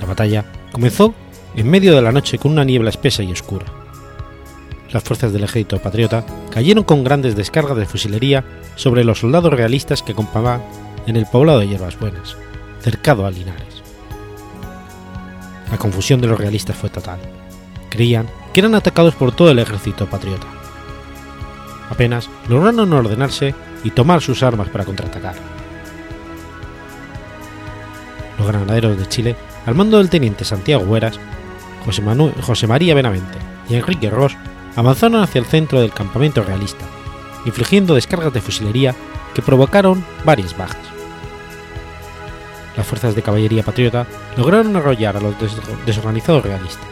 La 0.00 0.06
batalla 0.06 0.44
comenzó 0.72 1.14
en 1.54 1.70
medio 1.70 1.94
de 1.94 2.02
la 2.02 2.12
noche 2.12 2.38
con 2.38 2.52
una 2.52 2.64
niebla 2.64 2.90
espesa 2.90 3.22
y 3.22 3.30
oscura. 3.30 3.66
Las 4.90 5.04
fuerzas 5.04 5.32
del 5.32 5.44
ejército 5.44 5.78
patriota 5.78 6.26
cayeron 6.50 6.82
con 6.82 7.04
grandes 7.04 7.36
descargas 7.36 7.76
de 7.76 7.86
fusilería 7.86 8.44
sobre 8.74 9.04
los 9.04 9.20
soldados 9.20 9.52
realistas 9.52 10.02
que 10.02 10.12
acompañaban 10.12 10.62
en 11.06 11.16
el 11.16 11.26
poblado 11.26 11.60
de 11.60 11.68
Hierbas 11.68 11.98
Buenas, 11.98 12.36
cercado 12.80 13.24
a 13.24 13.30
Linares. 13.30 13.69
La 15.70 15.78
confusión 15.78 16.20
de 16.20 16.26
los 16.26 16.38
realistas 16.38 16.76
fue 16.76 16.90
total. 16.90 17.18
Creían 17.88 18.28
que 18.52 18.60
eran 18.60 18.74
atacados 18.74 19.14
por 19.14 19.32
todo 19.32 19.50
el 19.50 19.58
ejército 19.58 20.06
patriota. 20.06 20.46
Apenas 21.90 22.28
lograron 22.48 22.92
ordenarse 22.92 23.54
y 23.84 23.90
tomar 23.90 24.20
sus 24.20 24.42
armas 24.42 24.68
para 24.68 24.84
contraatacar. 24.84 25.34
Los 28.38 28.46
granaderos 28.46 28.98
de 28.98 29.08
Chile, 29.08 29.36
al 29.66 29.74
mando 29.74 29.98
del 29.98 30.08
teniente 30.08 30.44
Santiago 30.44 30.84
Hueras, 30.84 31.18
José, 31.84 32.02
José 32.42 32.66
María 32.66 32.94
Benavente 32.94 33.38
y 33.68 33.74
Enrique 33.74 34.10
Ross, 34.10 34.36
avanzaron 34.76 35.22
hacia 35.22 35.40
el 35.40 35.46
centro 35.46 35.80
del 35.80 35.92
campamento 35.92 36.42
realista, 36.42 36.84
infligiendo 37.44 37.94
descargas 37.94 38.32
de 38.32 38.40
fusilería 38.40 38.94
que 39.34 39.42
provocaron 39.42 40.04
varias 40.24 40.56
bajas. 40.56 40.89
Las 42.76 42.86
fuerzas 42.86 43.14
de 43.14 43.22
caballería 43.22 43.62
patriota 43.62 44.06
lograron 44.36 44.76
arrollar 44.76 45.16
a 45.16 45.20
los 45.20 45.34
desorganizados 45.86 46.44
realistas. 46.44 46.88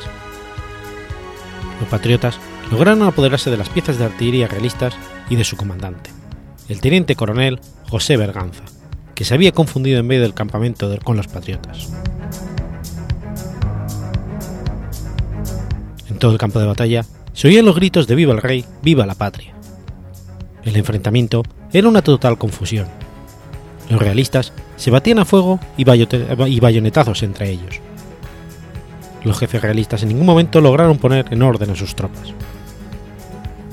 Los 1.81 1.89
patriotas 1.89 2.39
lograron 2.71 3.03
apoderarse 3.03 3.51
de 3.51 3.57
las 3.57 3.69
piezas 3.69 3.99
de 3.99 4.05
artillería 4.05 4.49
realistas 4.49 4.95
y 5.31 5.37
de 5.37 5.45
su 5.45 5.57
comandante, 5.57 6.11
el 6.69 6.81
teniente 6.81 7.15
coronel 7.15 7.61
José 7.89 8.17
Berganza, 8.17 8.65
que 9.15 9.25
se 9.25 9.35
había 9.35 9.53
confundido 9.53 9.99
en 9.99 10.07
medio 10.07 10.23
del 10.23 10.35
campamento 10.35 10.95
con 11.05 11.17
los 11.17 11.29
patriotas. 11.29 11.89
En 16.09 16.19
todo 16.19 16.33
el 16.33 16.39
campo 16.39 16.59
de 16.59 16.67
batalla 16.67 17.05
se 17.33 17.49
oían 17.49 17.65
los 17.65 17.77
gritos 17.77 18.07
de 18.07 18.17
Viva 18.17 18.33
el 18.33 18.43
Rey, 18.43 18.65
Viva 18.83 19.07
la 19.07 19.15
Patria. 19.15 19.55
El 20.65 20.77
enfrentamiento 20.77 21.45
era 21.73 21.89
una 21.89 22.03
total 22.03 22.37
confusión. 22.37 22.89
Los 23.89 24.01
realistas 24.01 24.53
se 24.79 24.91
batían 24.91 25.19
a 25.19 25.25
fuego 25.25 25.61
y, 25.77 25.85
bayonetazos 25.85 27.23
entre 27.25 27.51
ellos. 27.51 27.81
Los 29.25 29.39
jefes 29.39 29.61
realistas 29.61 30.03
en 30.03 30.11
ningún 30.11 30.25
momento 30.25 30.61
lograron 30.61 30.99
poner 30.99 31.27
en 31.31 31.43
orden 31.43 31.71
a 31.71 31.77
sus 31.77 31.95
tropas. 31.95 32.33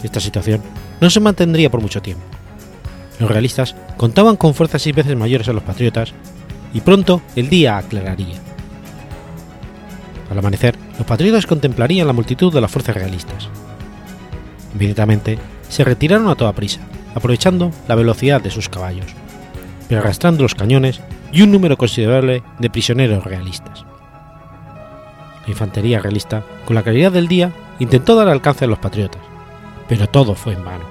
Esta 0.03 0.19
situación 0.19 0.61
no 0.99 1.09
se 1.09 1.19
mantendría 1.19 1.69
por 1.69 1.81
mucho 1.81 2.01
tiempo. 2.01 2.23
Los 3.19 3.29
realistas 3.29 3.75
contaban 3.97 4.35
con 4.35 4.53
fuerzas 4.53 4.81
seis 4.81 4.95
veces 4.95 5.15
mayores 5.15 5.47
a 5.47 5.53
los 5.53 5.63
patriotas 5.63 6.13
y 6.73 6.81
pronto 6.81 7.21
el 7.35 7.49
día 7.49 7.77
aclararía. 7.77 8.39
Al 10.29 10.39
amanecer, 10.39 10.75
los 10.97 11.07
patriotas 11.07 11.45
contemplarían 11.45 12.07
la 12.07 12.13
multitud 12.13 12.51
de 12.51 12.61
las 12.61 12.71
fuerzas 12.71 12.95
realistas. 12.95 13.47
Inmediatamente 14.73 15.37
se 15.69 15.83
retiraron 15.83 16.27
a 16.29 16.35
toda 16.35 16.53
prisa, 16.53 16.81
aprovechando 17.13 17.71
la 17.87 17.95
velocidad 17.95 18.41
de 18.41 18.49
sus 18.49 18.67
caballos, 18.67 19.05
pero 19.87 20.01
arrastrando 20.01 20.43
los 20.43 20.55
cañones 20.55 21.01
y 21.31 21.41
un 21.41 21.51
número 21.51 21.77
considerable 21.77 22.43
de 22.59 22.69
prisioneros 22.69 23.23
realistas. 23.23 23.85
La 25.45 25.51
infantería 25.51 25.99
realista, 25.99 26.43
con 26.65 26.75
la 26.75 26.83
claridad 26.83 27.11
del 27.11 27.27
día, 27.27 27.51
intentó 27.79 28.15
dar 28.15 28.27
alcance 28.27 28.65
a 28.65 28.67
los 28.67 28.79
patriotas, 28.79 29.21
pero 29.87 30.07
todo 30.07 30.33
fue 30.33 30.53
en 30.53 30.65
vano. 30.65 30.85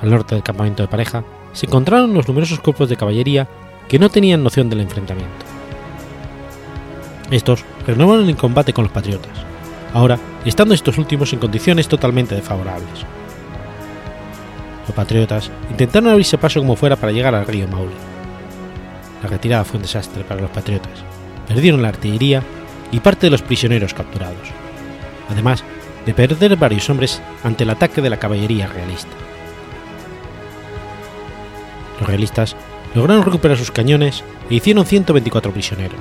Al 0.00 0.10
norte 0.10 0.34
del 0.34 0.44
campamento 0.44 0.82
de 0.82 0.88
pareja 0.88 1.24
se 1.52 1.66
encontraron 1.66 2.14
los 2.14 2.26
numerosos 2.26 2.60
cuerpos 2.60 2.88
de 2.88 2.96
caballería 2.96 3.48
que 3.88 3.98
no 3.98 4.08
tenían 4.08 4.42
noción 4.42 4.70
del 4.70 4.80
enfrentamiento. 4.80 5.44
Estos 7.30 7.64
renovaron 7.86 8.28
el 8.28 8.36
combate 8.36 8.72
con 8.72 8.84
los 8.84 8.92
patriotas, 8.92 9.32
ahora 9.92 10.18
estando 10.44 10.74
estos 10.74 10.98
últimos 10.98 11.32
en 11.32 11.38
condiciones 11.38 11.88
totalmente 11.88 12.34
desfavorables. 12.34 13.06
Los 14.86 14.94
patriotas 14.94 15.50
intentaron 15.70 16.10
abrirse 16.10 16.38
paso 16.38 16.60
como 16.60 16.76
fuera 16.76 16.96
para 16.96 17.12
llegar 17.12 17.34
al 17.34 17.46
río 17.46 17.68
Maule. 17.68 17.94
La 19.22 19.28
retirada 19.28 19.64
fue 19.64 19.76
un 19.76 19.82
desastre 19.82 20.24
para 20.24 20.40
los 20.40 20.50
patriotas, 20.50 21.04
perdieron 21.46 21.82
la 21.82 21.88
artillería 21.88 22.42
y 22.90 23.00
parte 23.00 23.26
de 23.26 23.30
los 23.30 23.42
prisioneros 23.42 23.94
capturados, 23.94 24.48
además 25.30 25.62
de 26.04 26.14
perder 26.14 26.56
varios 26.56 26.90
hombres 26.90 27.22
ante 27.44 27.62
el 27.62 27.70
ataque 27.70 28.02
de 28.02 28.10
la 28.10 28.18
caballería 28.18 28.66
realista. 28.66 29.14
Los 32.00 32.08
realistas 32.08 32.56
lograron 32.94 33.24
recuperar 33.24 33.56
sus 33.56 33.70
cañones 33.70 34.24
e 34.50 34.56
hicieron 34.56 34.84
124 34.84 35.52
prisioneros, 35.52 36.00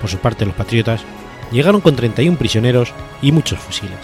por 0.00 0.10
su 0.10 0.18
parte, 0.18 0.46
los 0.46 0.54
patriotas 0.54 1.02
llegaron 1.50 1.80
con 1.80 1.96
31 1.96 2.36
prisioneros 2.36 2.92
y 3.22 3.32
muchos 3.32 3.58
fusiles. 3.58 3.98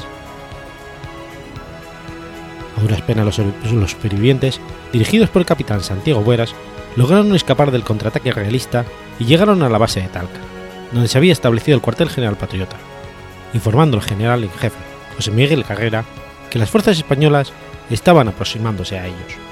Duras 2.83 3.03
penas 3.03 3.25
los, 3.25 3.39
los 3.73 3.91
supervivientes, 3.93 4.61
dirigidos 4.93 5.31
por 5.31 5.41
el 5.41 5.47
capitán 5.47 5.83
Santiago 5.83 6.23
Bueras, 6.23 6.55
lograron 6.97 7.35
escapar 7.35 7.71
del 7.71 7.85
contraataque 7.85 8.33
realista 8.33 8.85
y 9.19 9.25
llegaron 9.25 9.63
a 9.63 9.69
la 9.69 9.79
base 9.79 10.01
de 10.01 10.09
Talca, 10.09 10.41
donde 10.93 11.09
se 11.09 11.19
había 11.19 11.33
establecido 11.33 11.77
el 11.77 11.83
cuartel 11.83 12.09
general 12.09 12.37
patriota, 12.37 12.77
informando 13.55 13.97
al 13.97 14.03
general 14.03 14.45
en 14.45 14.51
jefe, 14.51 14.79
José 15.17 15.31
Miguel 15.31 15.65
Carrera, 15.65 16.05
que 16.51 16.59
las 16.59 16.71
fuerzas 16.71 16.99
españolas 16.99 17.53
estaban 17.89 18.29
aproximándose 18.29 18.99
a 18.99 19.07
ellos. 19.07 19.52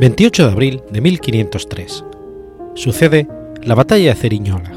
28 0.00 0.46
de 0.46 0.50
abril 0.50 0.82
de 0.90 1.02
1503. 1.02 2.06
Sucede 2.74 3.28
la 3.62 3.74
batalla 3.74 4.14
de 4.14 4.18
Ceriñola. 4.18 4.72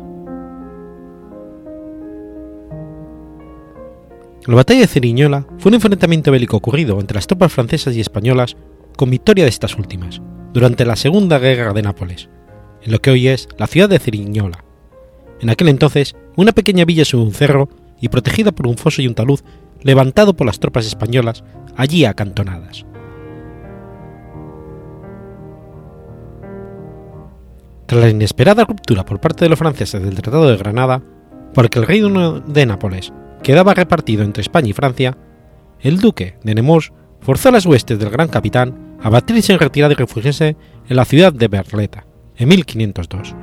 La 4.46 4.56
batalla 4.56 4.82
de 4.82 4.88
Ceriñola 4.88 5.48
fue 5.60 5.70
un 5.70 5.76
enfrentamiento 5.76 6.30
bélico 6.30 6.58
ocurrido 6.58 7.00
entre 7.00 7.16
las 7.16 7.28
tropas 7.28 7.54
francesas 7.54 7.96
y 7.96 8.02
españolas 8.02 8.58
con 8.98 9.12
victoria 9.12 9.46
de 9.46 9.50
estas 9.50 9.78
últimas 9.78 10.22
durante 10.52 10.84
la 10.84 10.98
Segunda 10.98 11.40
Guerra 11.40 11.72
de 11.72 11.84
Nápoles, 11.84 12.28
en 12.82 12.92
lo 12.92 13.00
que 13.00 13.12
hoy 13.12 13.30
es 13.30 13.48
la 13.58 13.68
ciudad 13.68 13.88
de 13.88 14.00
Ceriñola. 14.00 14.66
En 15.40 15.50
aquel 15.50 15.70
entonces, 15.70 16.18
una 16.36 16.52
pequeña 16.52 16.84
villa 16.84 17.06
sobre 17.06 17.28
un 17.28 17.34
cerro 17.34 17.70
y 18.02 18.10
protegida 18.10 18.52
por 18.52 18.68
un 18.68 18.76
foso 18.76 19.02
y 19.02 19.08
un 19.08 19.16
talud 19.16 19.40
levantado 19.84 20.34
por 20.34 20.46
las 20.46 20.60
tropas 20.60 20.86
españolas 20.86 21.46
allí 21.78 22.04
acantonadas. 22.04 22.86
Tras 27.94 28.06
la 28.06 28.10
inesperada 28.10 28.66
ruptura 28.66 29.06
por 29.06 29.20
parte 29.20 29.46
de 29.46 29.50
los 29.50 29.60
franceses 29.60 30.02
del 30.02 30.20
Tratado 30.20 30.50
de 30.50 30.58
Granada, 30.58 31.04
porque 31.54 31.78
el 31.78 31.86
reino 31.86 32.40
de 32.40 32.66
Nápoles 32.66 33.14
quedaba 33.44 33.76
repartido 33.76 34.24
entre 34.24 34.42
España 34.42 34.70
y 34.70 34.74
Francia, 34.74 35.16
el 35.80 36.00
duque 36.00 36.40
de 36.42 36.56
Nemours 36.56 36.92
forzó 37.22 37.50
a 37.50 37.52
las 37.52 37.68
huestes 37.68 38.00
del 38.00 38.10
gran 38.10 38.30
capitán 38.30 38.98
a 39.00 39.12
batirse 39.12 39.54
en 39.54 39.60
retirada 39.60 39.94
y 39.94 39.96
refugiarse 39.96 40.58
en 40.90 40.96
la 40.96 41.06
ciudad 41.06 41.32
de 41.34 41.48
Berleta, 41.48 42.08
en 42.36 42.50
1502. 42.50 43.36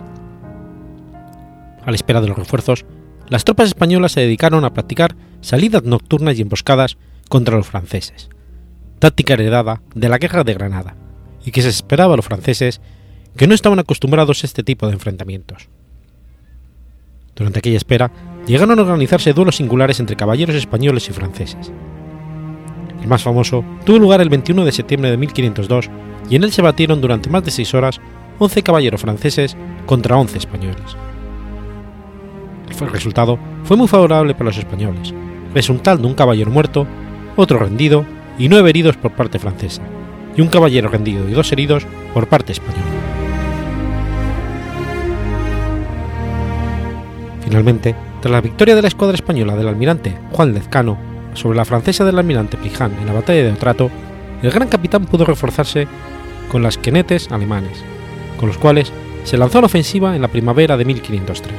A 1.87 1.89
la 1.89 1.95
espera 1.95 2.21
de 2.21 2.27
los 2.27 2.37
refuerzos, 2.37 2.85
las 3.29 3.45
tropas 3.45 3.69
españolas 3.69 4.11
se 4.11 4.21
dedicaron 4.23 4.65
a 4.65 4.75
practicar 4.75 5.15
salidas 5.43 5.85
nocturnas 5.85 6.37
y 6.37 6.43
emboscadas 6.43 6.99
contra 7.29 7.57
los 7.57 7.69
franceses, 7.69 8.31
táctica 8.99 9.35
heredada 9.35 9.81
de 9.95 10.09
la 10.09 10.19
Guerra 10.19 10.43
de 10.43 10.55
Granada, 10.55 10.97
y 11.45 11.53
que 11.53 11.63
se 11.63 11.69
esperaba 11.69 12.15
a 12.15 12.17
los 12.17 12.27
franceses 12.27 12.81
que 13.37 13.47
no 13.47 13.55
estaban 13.55 13.79
acostumbrados 13.79 14.43
a 14.43 14.47
este 14.47 14.63
tipo 14.63 14.87
de 14.87 14.95
enfrentamientos. 14.95 15.69
Durante 17.35 17.61
aquella 17.61 17.77
espera, 17.77 18.11
llegaron 18.47 18.79
a 18.79 18.83
organizarse 18.83 19.33
duelos 19.33 19.57
singulares 19.57 20.01
entre 20.01 20.17
caballeros 20.17 20.57
españoles 20.57 21.09
y 21.09 21.13
franceses. 21.13 21.73
El 23.01 23.09
más 23.09 23.23
famoso 23.23 23.65
tuvo 23.85 23.99
lugar 23.99 24.21
el 24.21 24.29
21 24.29 24.65
de 24.65 24.73
septiembre 24.73 25.11
de 25.11 25.17
1502 25.17 25.91
y 26.29 26.37
en 26.37 26.45
él 26.45 26.53
se 26.53 26.63
batieron 26.63 27.01
durante 27.01 27.31
más 27.31 27.45
de 27.45 27.51
seis 27.51 27.73
horas 27.73 28.01
11 28.39 28.63
caballeros 28.63 29.01
franceses 29.01 29.57
contra 29.87 30.17
11 30.17 30.39
españoles. 30.39 30.97
El 32.81 32.91
resultado 32.91 33.39
fue 33.65 33.77
muy 33.77 33.89
favorable 33.89 34.35
para 34.35 34.47
los 34.47 34.57
españoles, 34.57 35.13
resultando 35.55 36.09
un 36.09 36.15
caballero 36.15 36.51
muerto, 36.51 36.87
otro 37.37 37.59
rendido 37.59 38.07
y 38.39 38.49
nueve 38.49 38.71
heridos 38.71 38.97
por 38.97 39.13
parte 39.13 39.39
francesa, 39.39 39.83
y 40.37 40.41
un 40.41 40.49
caballero 40.49 40.89
rendido 40.89 41.29
y 41.29 41.33
dos 41.33 41.53
heridos 41.53 41.87
por 42.15 42.27
parte 42.29 42.53
española. 42.53 43.10
Finalmente, 47.51 47.97
tras 48.21 48.31
la 48.31 48.41
victoria 48.41 48.77
de 48.77 48.83
la 48.83 48.87
escuadra 48.87 49.17
española 49.17 49.57
del 49.57 49.67
almirante 49.67 50.17
Juan 50.31 50.55
Lezcano 50.55 50.97
sobre 51.35 51.57
la 51.57 51.65
francesa 51.65 52.05
del 52.05 52.17
almirante 52.17 52.57
Pliján 52.57 52.95
en 53.01 53.07
la 53.07 53.13
batalla 53.13 53.43
de 53.43 53.51
Otrato, 53.51 53.91
el 54.41 54.53
gran 54.53 54.69
capitán 54.69 55.05
pudo 55.05 55.25
reforzarse 55.25 55.89
con 56.49 56.63
las 56.63 56.79
quenetes 56.79 57.33
alemanes, 57.33 57.83
con 58.39 58.47
los 58.47 58.57
cuales 58.57 58.93
se 59.25 59.37
lanzó 59.37 59.59
a 59.59 59.63
la 59.63 59.67
ofensiva 59.67 60.15
en 60.15 60.23
la 60.23 60.29
primavera 60.29 60.77
de 60.77 60.85
1503. 60.85 61.53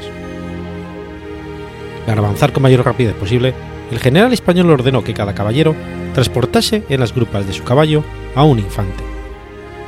Para 2.06 2.20
avanzar 2.20 2.54
con 2.54 2.64
mayor 2.64 2.86
rapidez 2.86 3.14
posible, 3.16 3.54
el 3.92 4.00
general 4.00 4.32
español 4.32 4.70
ordenó 4.70 5.04
que 5.04 5.14
cada 5.14 5.36
caballero 5.36 5.76
transportase 6.14 6.84
en 6.88 7.02
las 7.02 7.14
grupas 7.14 7.46
de 7.46 7.52
su 7.52 7.66
caballo 7.66 8.06
a 8.34 8.46
un 8.46 8.60
infante, 8.60 9.04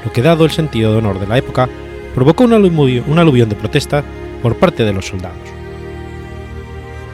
lo 0.04 0.12
que 0.12 0.22
dado 0.22 0.44
el 0.44 0.52
sentido 0.52 0.92
de 0.92 0.98
honor 0.98 1.22
de 1.22 1.28
la 1.28 1.38
época, 1.38 1.70
provocó 2.14 2.44
un 2.44 3.20
aluvión 3.20 3.48
de 3.48 3.56
protesta 3.56 4.04
por 4.42 4.58
parte 4.58 4.84
de 4.84 4.92
los 4.92 5.08
soldados. 5.08 5.53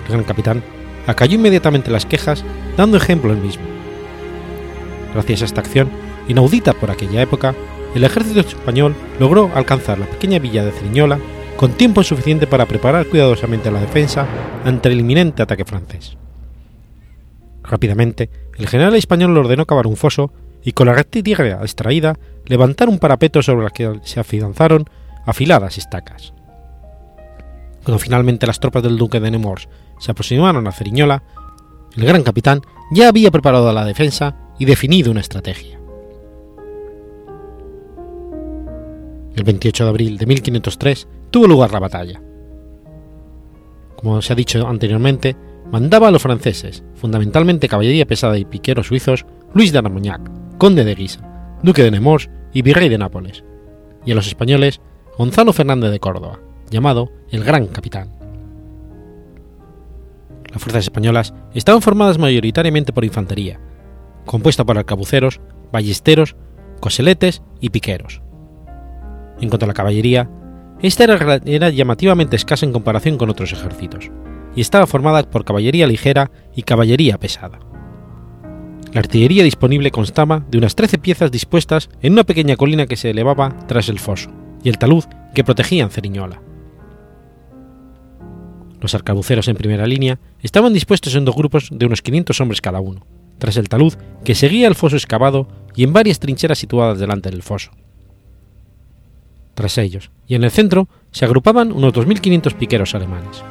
Gran 0.09 0.23
capitán 0.23 0.63
acalló 1.07 1.35
inmediatamente 1.35 1.91
las 1.91 2.05
quejas, 2.05 2.43
dando 2.77 2.97
ejemplo 2.97 3.31
él 3.31 3.39
mismo. 3.39 3.63
Gracias 5.13 5.41
a 5.41 5.45
esta 5.45 5.61
acción, 5.61 5.89
inaudita 6.27 6.73
por 6.73 6.91
aquella 6.91 7.21
época, 7.21 7.55
el 7.95 8.03
ejército 8.03 8.41
español 8.41 8.95
logró 9.19 9.49
alcanzar 9.55 9.97
la 9.97 10.05
pequeña 10.05 10.39
villa 10.39 10.63
de 10.63 10.71
Ceriñola 10.71 11.19
con 11.57 11.71
tiempo 11.71 12.03
suficiente 12.03 12.47
para 12.47 12.67
preparar 12.67 13.07
cuidadosamente 13.07 13.71
la 13.71 13.81
defensa 13.81 14.27
ante 14.63 14.89
el 14.89 14.99
inminente 14.99 15.41
ataque 15.41 15.65
francés. 15.65 16.15
Rápidamente, 17.63 18.29
el 18.57 18.67
general 18.67 18.95
español 18.95 19.33
le 19.33 19.39
ordenó 19.41 19.65
cavar 19.65 19.87
un 19.87 19.97
foso 19.97 20.31
y 20.63 20.73
con 20.73 20.87
la 20.87 21.03
tierra 21.03 21.59
extraída 21.61 22.17
levantar 22.45 22.89
un 22.89 22.99
parapeto 22.99 23.41
sobre 23.41 23.65
el 23.65 23.71
que 23.71 23.99
se 24.03 24.19
afianzaron 24.19 24.89
afiladas 25.25 25.77
estacas. 25.77 26.33
Cuando 27.83 27.99
finalmente 27.99 28.47
las 28.47 28.59
tropas 28.59 28.83
del 28.83 28.97
duque 28.97 29.19
de 29.19 29.31
Nemours 29.31 29.67
se 29.99 30.11
aproximaron 30.11 30.67
a 30.67 30.71
Ceriñola, 30.71 31.23
el 31.95 32.05
gran 32.05 32.23
capitán 32.23 32.61
ya 32.91 33.09
había 33.09 33.31
preparado 33.31 33.71
la 33.71 33.85
defensa 33.85 34.35
y 34.57 34.65
definido 34.65 35.11
una 35.11 35.21
estrategia. 35.21 35.79
El 39.35 39.43
28 39.43 39.83
de 39.83 39.89
abril 39.89 40.17
de 40.17 40.25
1503 40.25 41.07
tuvo 41.31 41.47
lugar 41.47 41.71
la 41.71 41.79
batalla. 41.79 42.21
Como 43.95 44.21
se 44.21 44.33
ha 44.33 44.35
dicho 44.35 44.67
anteriormente, 44.67 45.35
mandaba 45.71 46.07
a 46.07 46.11
los 46.11 46.21
franceses, 46.21 46.83
fundamentalmente 46.95 47.67
caballería 47.67 48.05
pesada 48.05 48.37
y 48.37 48.45
piqueros 48.45 48.87
suizos, 48.87 49.25
Luis 49.53 49.71
de 49.71 49.79
Armagnac, 49.79 50.57
conde 50.57 50.83
de 50.83 50.95
Guisa, 50.95 51.57
duque 51.63 51.83
de 51.83 51.91
Nemours 51.91 52.29
y 52.53 52.61
virrey 52.61 52.89
de 52.89 52.97
Nápoles, 52.97 53.43
y 54.05 54.11
a 54.11 54.15
los 54.15 54.27
españoles 54.27 54.81
Gonzalo 55.17 55.53
Fernández 55.53 55.91
de 55.91 55.99
Córdoba, 55.99 56.39
llamado 56.69 57.11
el 57.29 57.43
Gran 57.43 57.67
Capitán. 57.67 58.18
Las 60.51 60.61
fuerzas 60.61 60.83
españolas 60.83 61.33
estaban 61.53 61.81
formadas 61.81 62.17
mayoritariamente 62.17 62.93
por 62.93 63.05
infantería, 63.05 63.59
compuesta 64.25 64.65
por 64.65 64.77
arcabuceros, 64.77 65.39
ballesteros, 65.71 66.35
coseletes 66.79 67.41
y 67.59 67.69
piqueros. 67.69 68.21
En 69.39 69.49
cuanto 69.49 69.65
a 69.65 69.67
la 69.67 69.73
caballería, 69.73 70.29
esta 70.81 71.03
era, 71.03 71.39
era, 71.45 71.69
llamativamente 71.69 72.35
escasa 72.35 72.65
en 72.65 72.73
comparación 72.73 73.17
con 73.17 73.29
otros 73.29 73.51
ejércitos, 73.51 74.09
y 74.55 74.61
estaba 74.61 74.87
formada 74.87 75.23
por 75.23 75.45
caballería 75.45 75.87
ligera 75.87 76.31
y 76.55 76.63
caballería 76.63 77.19
pesada. 77.19 77.59
La 78.93 79.01
artillería 79.01 79.43
disponible 79.43 79.91
constaba 79.91 80.45
de 80.49 80.57
unas 80.57 80.75
13 80.75 80.97
piezas 80.97 81.31
dispuestas 81.31 81.89
en 82.01 82.13
una 82.13 82.23
pequeña 82.23 82.55
colina 82.55 82.87
que 82.87 82.95
se 82.95 83.11
elevaba 83.11 83.55
tras 83.67 83.89
el 83.89 83.99
foso, 83.99 84.31
y 84.63 84.69
el 84.69 84.77
talud 84.77 85.03
que 85.35 85.43
protegían 85.43 85.91
Ceriñola. 85.91 86.41
Los 88.81 88.95
arcabuceros 88.95 89.47
en 89.47 89.55
primera 89.55 89.85
línea 89.85 90.19
estaban 90.41 90.73
dispuestos 90.73 91.15
en 91.15 91.25
dos 91.25 91.35
grupos 91.35 91.69
de 91.71 91.85
unos 91.85 92.01
500 92.01 92.39
hombres 92.41 92.61
cada 92.61 92.79
uno, 92.79 93.05
tras 93.37 93.57
el 93.57 93.69
talud 93.69 93.93
que 94.23 94.35
seguía 94.35 94.67
el 94.67 94.75
foso 94.75 94.95
excavado 94.95 95.47
y 95.75 95.83
en 95.83 95.93
varias 95.93 96.19
trincheras 96.19 96.59
situadas 96.59 96.99
delante 96.99 97.29
del 97.29 97.43
foso. 97.43 97.71
Tras 99.53 99.77
ellos, 99.77 100.11
y 100.27 100.35
en 100.35 100.45
el 100.45 100.51
centro, 100.51 100.87
se 101.11 101.25
agrupaban 101.25 101.73
unos 101.73 101.93
2.500 101.93 102.53
piqueros 102.53 102.95
alemanes. 102.95 103.43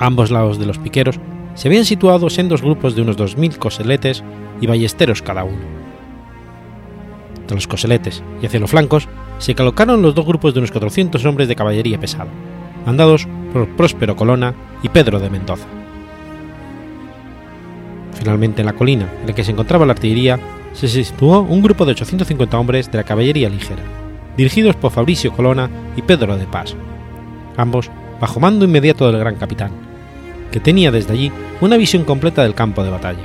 Ambos 0.00 0.32
lados 0.32 0.58
de 0.58 0.66
los 0.66 0.78
piqueros 0.78 1.20
se 1.54 1.68
habían 1.68 1.84
situado 1.84 2.28
sendos 2.30 2.62
grupos 2.62 2.96
de 2.96 3.02
unos 3.02 3.16
2.000 3.16 3.58
coseletes 3.58 4.24
y 4.60 4.66
ballesteros 4.66 5.22
cada 5.22 5.44
uno. 5.44 5.62
De 7.46 7.54
los 7.54 7.68
coseletes 7.68 8.24
y 8.42 8.46
hacia 8.46 8.58
los 8.58 8.70
flancos 8.70 9.08
se 9.38 9.54
colocaron 9.54 10.02
los 10.02 10.14
dos 10.14 10.26
grupos 10.26 10.54
de 10.54 10.60
unos 10.60 10.72
400 10.72 11.24
hombres 11.26 11.46
de 11.46 11.54
caballería 11.54 12.00
pesada, 12.00 12.30
mandados 12.86 13.26
por 13.52 13.68
Próspero 13.76 14.16
Colonna 14.16 14.54
y 14.82 14.88
Pedro 14.88 15.18
de 15.18 15.30
Mendoza. 15.30 15.66
Finalmente, 18.14 18.62
en 18.62 18.66
la 18.66 18.72
colina 18.72 19.08
en 19.20 19.26
la 19.26 19.34
que 19.34 19.44
se 19.44 19.52
encontraba 19.52 19.86
la 19.86 19.92
artillería, 19.92 20.38
se 20.72 20.88
situó 20.88 21.40
un 21.40 21.62
grupo 21.62 21.84
de 21.84 21.92
850 21.92 22.58
hombres 22.58 22.90
de 22.90 22.98
la 22.98 23.04
caballería 23.04 23.48
ligera, 23.48 23.82
dirigidos 24.36 24.76
por 24.76 24.92
Fabricio 24.92 25.32
Colonna 25.32 25.70
y 25.96 26.02
Pedro 26.02 26.36
de 26.36 26.46
Paz, 26.46 26.74
ambos 27.56 27.90
bajo 28.20 28.40
mando 28.40 28.64
inmediato 28.64 29.06
del 29.06 29.20
gran 29.20 29.36
capitán, 29.36 29.70
que 30.50 30.60
tenía 30.60 30.90
desde 30.90 31.12
allí 31.12 31.32
una 31.60 31.76
visión 31.76 32.04
completa 32.04 32.42
del 32.42 32.54
campo 32.54 32.82
de 32.82 32.90
batalla. 32.90 33.24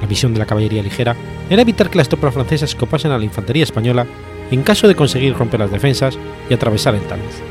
La 0.00 0.06
misión 0.06 0.32
de 0.32 0.38
la 0.38 0.46
caballería 0.46 0.82
ligera 0.82 1.16
era 1.50 1.62
evitar 1.62 1.90
que 1.90 1.98
las 1.98 2.08
tropas 2.08 2.34
francesas 2.34 2.74
copasen 2.74 3.10
a 3.10 3.18
la 3.18 3.24
infantería 3.24 3.64
española 3.64 4.06
en 4.50 4.62
caso 4.62 4.88
de 4.88 4.94
conseguir 4.94 5.34
romper 5.34 5.60
las 5.60 5.70
defensas 5.70 6.18
y 6.48 6.54
atravesar 6.54 6.94
el 6.94 7.02
taluz. 7.02 7.42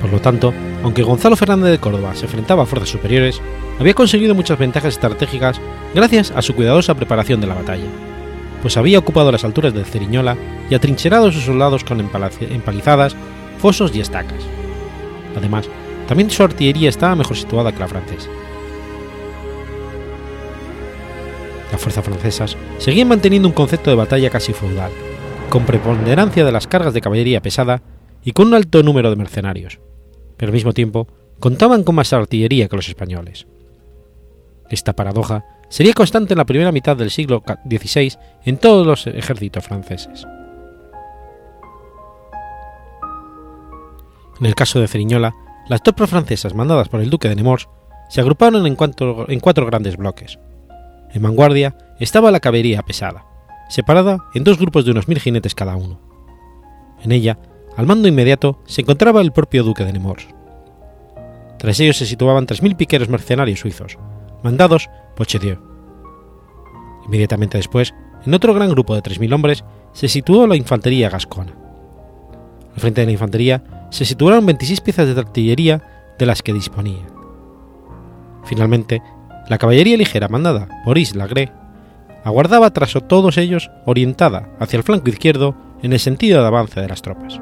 Por 0.00 0.12
lo 0.12 0.20
tanto, 0.20 0.52
aunque 0.84 1.02
Gonzalo 1.02 1.36
Fernández 1.36 1.70
de 1.70 1.78
Córdoba 1.78 2.14
se 2.14 2.26
enfrentaba 2.26 2.62
a 2.62 2.66
fuerzas 2.66 2.90
superiores, 2.90 3.40
había 3.80 3.94
conseguido 3.94 4.34
muchas 4.34 4.58
ventajas 4.58 4.94
estratégicas 4.94 5.60
gracias 5.94 6.30
a 6.30 6.42
su 6.42 6.54
cuidadosa 6.54 6.94
preparación 6.94 7.40
de 7.40 7.46
la 7.46 7.54
batalla, 7.54 7.86
pues 8.62 8.76
había 8.76 8.98
ocupado 8.98 9.32
las 9.32 9.44
alturas 9.44 9.74
de 9.74 9.84
Ceriñola 9.84 10.36
y 10.70 10.74
atrincherado 10.74 11.26
a 11.26 11.32
sus 11.32 11.44
soldados 11.44 11.84
con 11.84 12.00
empalizadas, 12.00 13.16
fosos 13.58 13.94
y 13.94 14.00
estacas. 14.00 14.42
Además, 15.36 15.68
también 16.06 16.30
su 16.30 16.42
artillería 16.42 16.88
estaba 16.88 17.16
mejor 17.16 17.36
situada 17.36 17.72
que 17.72 17.80
la 17.80 17.88
francesa. 17.88 18.28
Las 21.72 21.80
fuerzas 21.80 22.04
francesas 22.04 22.56
seguían 22.78 23.08
manteniendo 23.08 23.48
un 23.48 23.54
concepto 23.54 23.90
de 23.90 23.96
batalla 23.96 24.30
casi 24.30 24.52
feudal, 24.52 24.92
con 25.50 25.64
preponderancia 25.64 26.44
de 26.44 26.52
las 26.52 26.66
cargas 26.66 26.94
de 26.94 27.00
caballería 27.00 27.42
pesada 27.42 27.82
y 28.24 28.32
con 28.32 28.48
un 28.48 28.54
alto 28.54 28.82
número 28.82 29.10
de 29.10 29.16
mercenarios, 29.16 29.78
pero 30.36 30.50
al 30.50 30.54
mismo 30.54 30.72
tiempo 30.72 31.08
contaban 31.38 31.82
con 31.82 31.94
más 31.94 32.12
artillería 32.12 32.68
que 32.68 32.76
los 32.76 32.88
españoles. 32.88 33.46
Esta 34.70 34.94
paradoja 34.94 35.44
sería 35.68 35.92
constante 35.92 36.34
en 36.34 36.38
la 36.38 36.44
primera 36.44 36.72
mitad 36.72 36.96
del 36.96 37.10
siglo 37.10 37.42
XVI 37.68 38.16
en 38.44 38.58
todos 38.58 38.86
los 38.86 39.06
ejércitos 39.06 39.64
franceses. 39.64 40.26
En 44.40 44.46
el 44.46 44.54
caso 44.54 44.80
de 44.80 44.88
Ceriñola, 44.88 45.34
las 45.68 45.82
tropas 45.82 46.10
francesas 46.10 46.54
mandadas 46.54 46.88
por 46.88 47.00
el 47.00 47.10
duque 47.10 47.28
de 47.28 47.36
Nemours 47.36 47.68
se 48.08 48.20
agruparon 48.20 48.66
en 48.66 48.76
cuatro, 48.76 49.26
en 49.28 49.40
cuatro 49.40 49.66
grandes 49.66 49.96
bloques. 49.96 50.38
En 51.12 51.22
vanguardia 51.22 51.76
estaba 51.98 52.30
la 52.30 52.40
caballería 52.40 52.82
pesada, 52.82 53.24
separada 53.68 54.24
en 54.34 54.44
dos 54.44 54.58
grupos 54.58 54.84
de 54.84 54.90
unos 54.90 55.08
mil 55.08 55.18
jinetes 55.18 55.54
cada 55.54 55.76
uno. 55.76 56.00
En 57.02 57.12
ella, 57.12 57.38
al 57.76 57.86
mando 57.86 58.08
inmediato, 58.08 58.58
se 58.66 58.80
encontraba 58.80 59.20
el 59.20 59.32
propio 59.32 59.62
duque 59.62 59.84
de 59.84 59.92
Nemours. 59.92 60.28
Tras 61.58 61.80
ellos 61.80 61.96
se 61.96 62.06
situaban 62.06 62.46
3.000 62.46 62.76
piqueros 62.76 63.08
mercenarios 63.08 63.60
suizos, 63.60 63.98
mandados 64.42 64.88
por 65.16 65.26
Chedieu. 65.26 65.58
Inmediatamente 67.06 67.56
después, 67.56 67.94
en 68.24 68.34
otro 68.34 68.52
gran 68.54 68.70
grupo 68.70 68.94
de 68.94 69.02
3.000 69.02 69.34
hombres, 69.34 69.64
se 69.92 70.08
situó 70.08 70.46
la 70.46 70.56
infantería 70.56 71.08
gascona. 71.08 71.54
Al 72.74 72.80
frente 72.80 73.00
de 73.00 73.06
la 73.06 73.12
infantería 73.12 73.88
se 73.90 74.04
situaron 74.04 74.44
26 74.44 74.80
piezas 74.82 75.14
de 75.14 75.20
artillería 75.20 76.14
de 76.18 76.26
las 76.26 76.42
que 76.42 76.52
disponía. 76.52 77.06
Finalmente, 78.44 79.02
la 79.48 79.58
caballería 79.58 79.96
ligera 79.96 80.28
mandada 80.28 80.68
por 80.84 80.98
Isla 80.98 81.26
Gre 81.26 81.52
aguardaba 82.24 82.70
tras 82.72 82.92
todos 83.06 83.38
ellos 83.38 83.70
orientada 83.84 84.48
hacia 84.58 84.76
el 84.76 84.82
flanco 84.82 85.08
izquierdo 85.08 85.54
en 85.82 85.92
el 85.92 86.00
sentido 86.00 86.40
de 86.40 86.48
avance 86.48 86.80
de 86.80 86.88
las 86.88 87.02
tropas. 87.02 87.40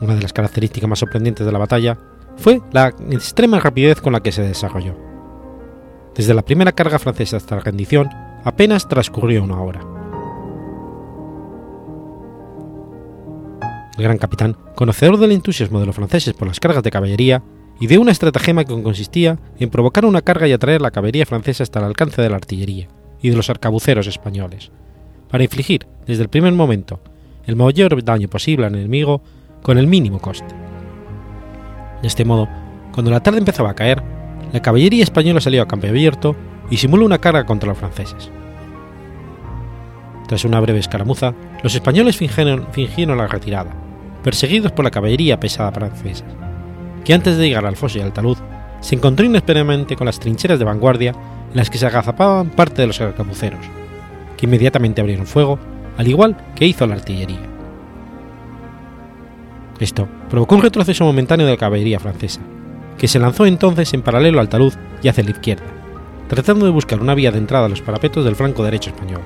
Una 0.00 0.14
de 0.14 0.20
las 0.20 0.34
características 0.34 0.88
más 0.88 0.98
sorprendentes 0.98 1.46
de 1.46 1.52
la 1.52 1.58
batalla 1.58 1.96
fue 2.36 2.60
la 2.72 2.88
extrema 3.10 3.58
rapidez 3.58 4.00
con 4.02 4.12
la 4.12 4.20
que 4.20 4.32
se 4.32 4.42
desarrolló. 4.42 4.94
Desde 6.14 6.34
la 6.34 6.42
primera 6.42 6.72
carga 6.72 6.98
francesa 6.98 7.38
hasta 7.38 7.56
la 7.56 7.62
rendición 7.62 8.10
apenas 8.44 8.86
transcurrió 8.86 9.42
una 9.42 9.60
hora. 9.60 9.80
El 13.96 14.04
gran 14.04 14.18
capitán, 14.18 14.56
conocedor 14.74 15.16
del 15.16 15.32
entusiasmo 15.32 15.80
de 15.80 15.86
los 15.86 15.96
franceses 15.96 16.34
por 16.34 16.46
las 16.46 16.60
cargas 16.60 16.82
de 16.82 16.90
caballería, 16.90 17.42
ideó 17.80 18.00
una 18.00 18.12
estratagema 18.12 18.64
que 18.64 18.82
consistía 18.82 19.38
en 19.58 19.70
provocar 19.70 20.04
una 20.04 20.22
carga 20.22 20.48
y 20.48 20.52
atraer 20.52 20.80
la 20.80 20.90
caballería 20.90 21.26
francesa 21.26 21.62
hasta 21.62 21.78
el 21.78 21.86
alcance 21.86 22.22
de 22.22 22.30
la 22.30 22.36
artillería 22.36 22.88
y 23.20 23.30
de 23.30 23.36
los 23.36 23.50
arcabuceros 23.50 24.06
españoles, 24.06 24.70
para 25.30 25.44
infligir, 25.44 25.86
desde 26.06 26.22
el 26.22 26.28
primer 26.28 26.52
momento, 26.52 27.00
el 27.46 27.56
mayor 27.56 28.02
daño 28.02 28.28
posible 28.28 28.66
al 28.66 28.74
enemigo 28.74 29.22
con 29.62 29.78
el 29.78 29.86
mínimo 29.86 30.20
coste. 30.20 30.54
De 32.02 32.08
este 32.08 32.24
modo, 32.24 32.48
cuando 32.92 33.10
la 33.10 33.20
tarde 33.20 33.38
empezaba 33.38 33.70
a 33.70 33.74
caer, 33.74 34.02
la 34.52 34.62
caballería 34.62 35.02
española 35.02 35.40
salió 35.40 35.62
a 35.62 35.68
campo 35.68 35.86
abierto 35.86 36.36
y 36.70 36.76
simuló 36.76 37.04
una 37.04 37.18
carga 37.18 37.44
contra 37.44 37.68
los 37.68 37.78
franceses. 37.78 38.30
Tras 40.28 40.44
una 40.44 40.60
breve 40.60 40.80
escaramuza, 40.80 41.34
los 41.62 41.74
españoles 41.74 42.16
fingieron, 42.16 42.66
fingieron 42.72 43.18
la 43.18 43.28
retirada, 43.28 43.74
perseguidos 44.22 44.72
por 44.72 44.84
la 44.84 44.90
caballería 44.90 45.38
pesada 45.38 45.72
francesa, 45.72 46.24
que 47.06 47.14
antes 47.14 47.36
de 47.36 47.46
llegar 47.46 47.64
al 47.64 47.76
foso 47.76 47.98
y 47.98 48.00
al 48.00 48.12
talud, 48.12 48.36
se 48.80 48.96
encontró 48.96 49.24
inesperadamente 49.24 49.94
con 49.94 50.06
las 50.06 50.18
trincheras 50.18 50.58
de 50.58 50.64
vanguardia 50.64 51.12
en 51.50 51.56
las 51.56 51.70
que 51.70 51.78
se 51.78 51.86
agazapaban 51.86 52.50
parte 52.50 52.82
de 52.82 52.88
los 52.88 53.00
arcabuceros, 53.00 53.64
que 54.36 54.46
inmediatamente 54.46 55.00
abrieron 55.00 55.24
fuego, 55.24 55.56
al 55.96 56.08
igual 56.08 56.36
que 56.56 56.66
hizo 56.66 56.84
la 56.84 56.96
artillería. 56.96 57.46
Esto 59.78 60.08
provocó 60.28 60.56
un 60.56 60.62
retroceso 60.62 61.04
momentáneo 61.04 61.46
de 61.46 61.52
la 61.52 61.58
caballería 61.58 62.00
francesa, 62.00 62.40
que 62.98 63.06
se 63.06 63.20
lanzó 63.20 63.46
entonces 63.46 63.94
en 63.94 64.02
paralelo 64.02 64.40
al 64.40 64.48
talud 64.48 64.74
y 65.00 65.06
hacia 65.06 65.22
la 65.22 65.30
izquierda, 65.30 65.64
tratando 66.26 66.64
de 66.64 66.72
buscar 66.72 67.00
una 67.00 67.14
vía 67.14 67.30
de 67.30 67.38
entrada 67.38 67.66
a 67.66 67.68
los 67.68 67.82
parapetos 67.82 68.24
del 68.24 68.34
flanco 68.34 68.64
derecho 68.64 68.90
español. 68.90 69.22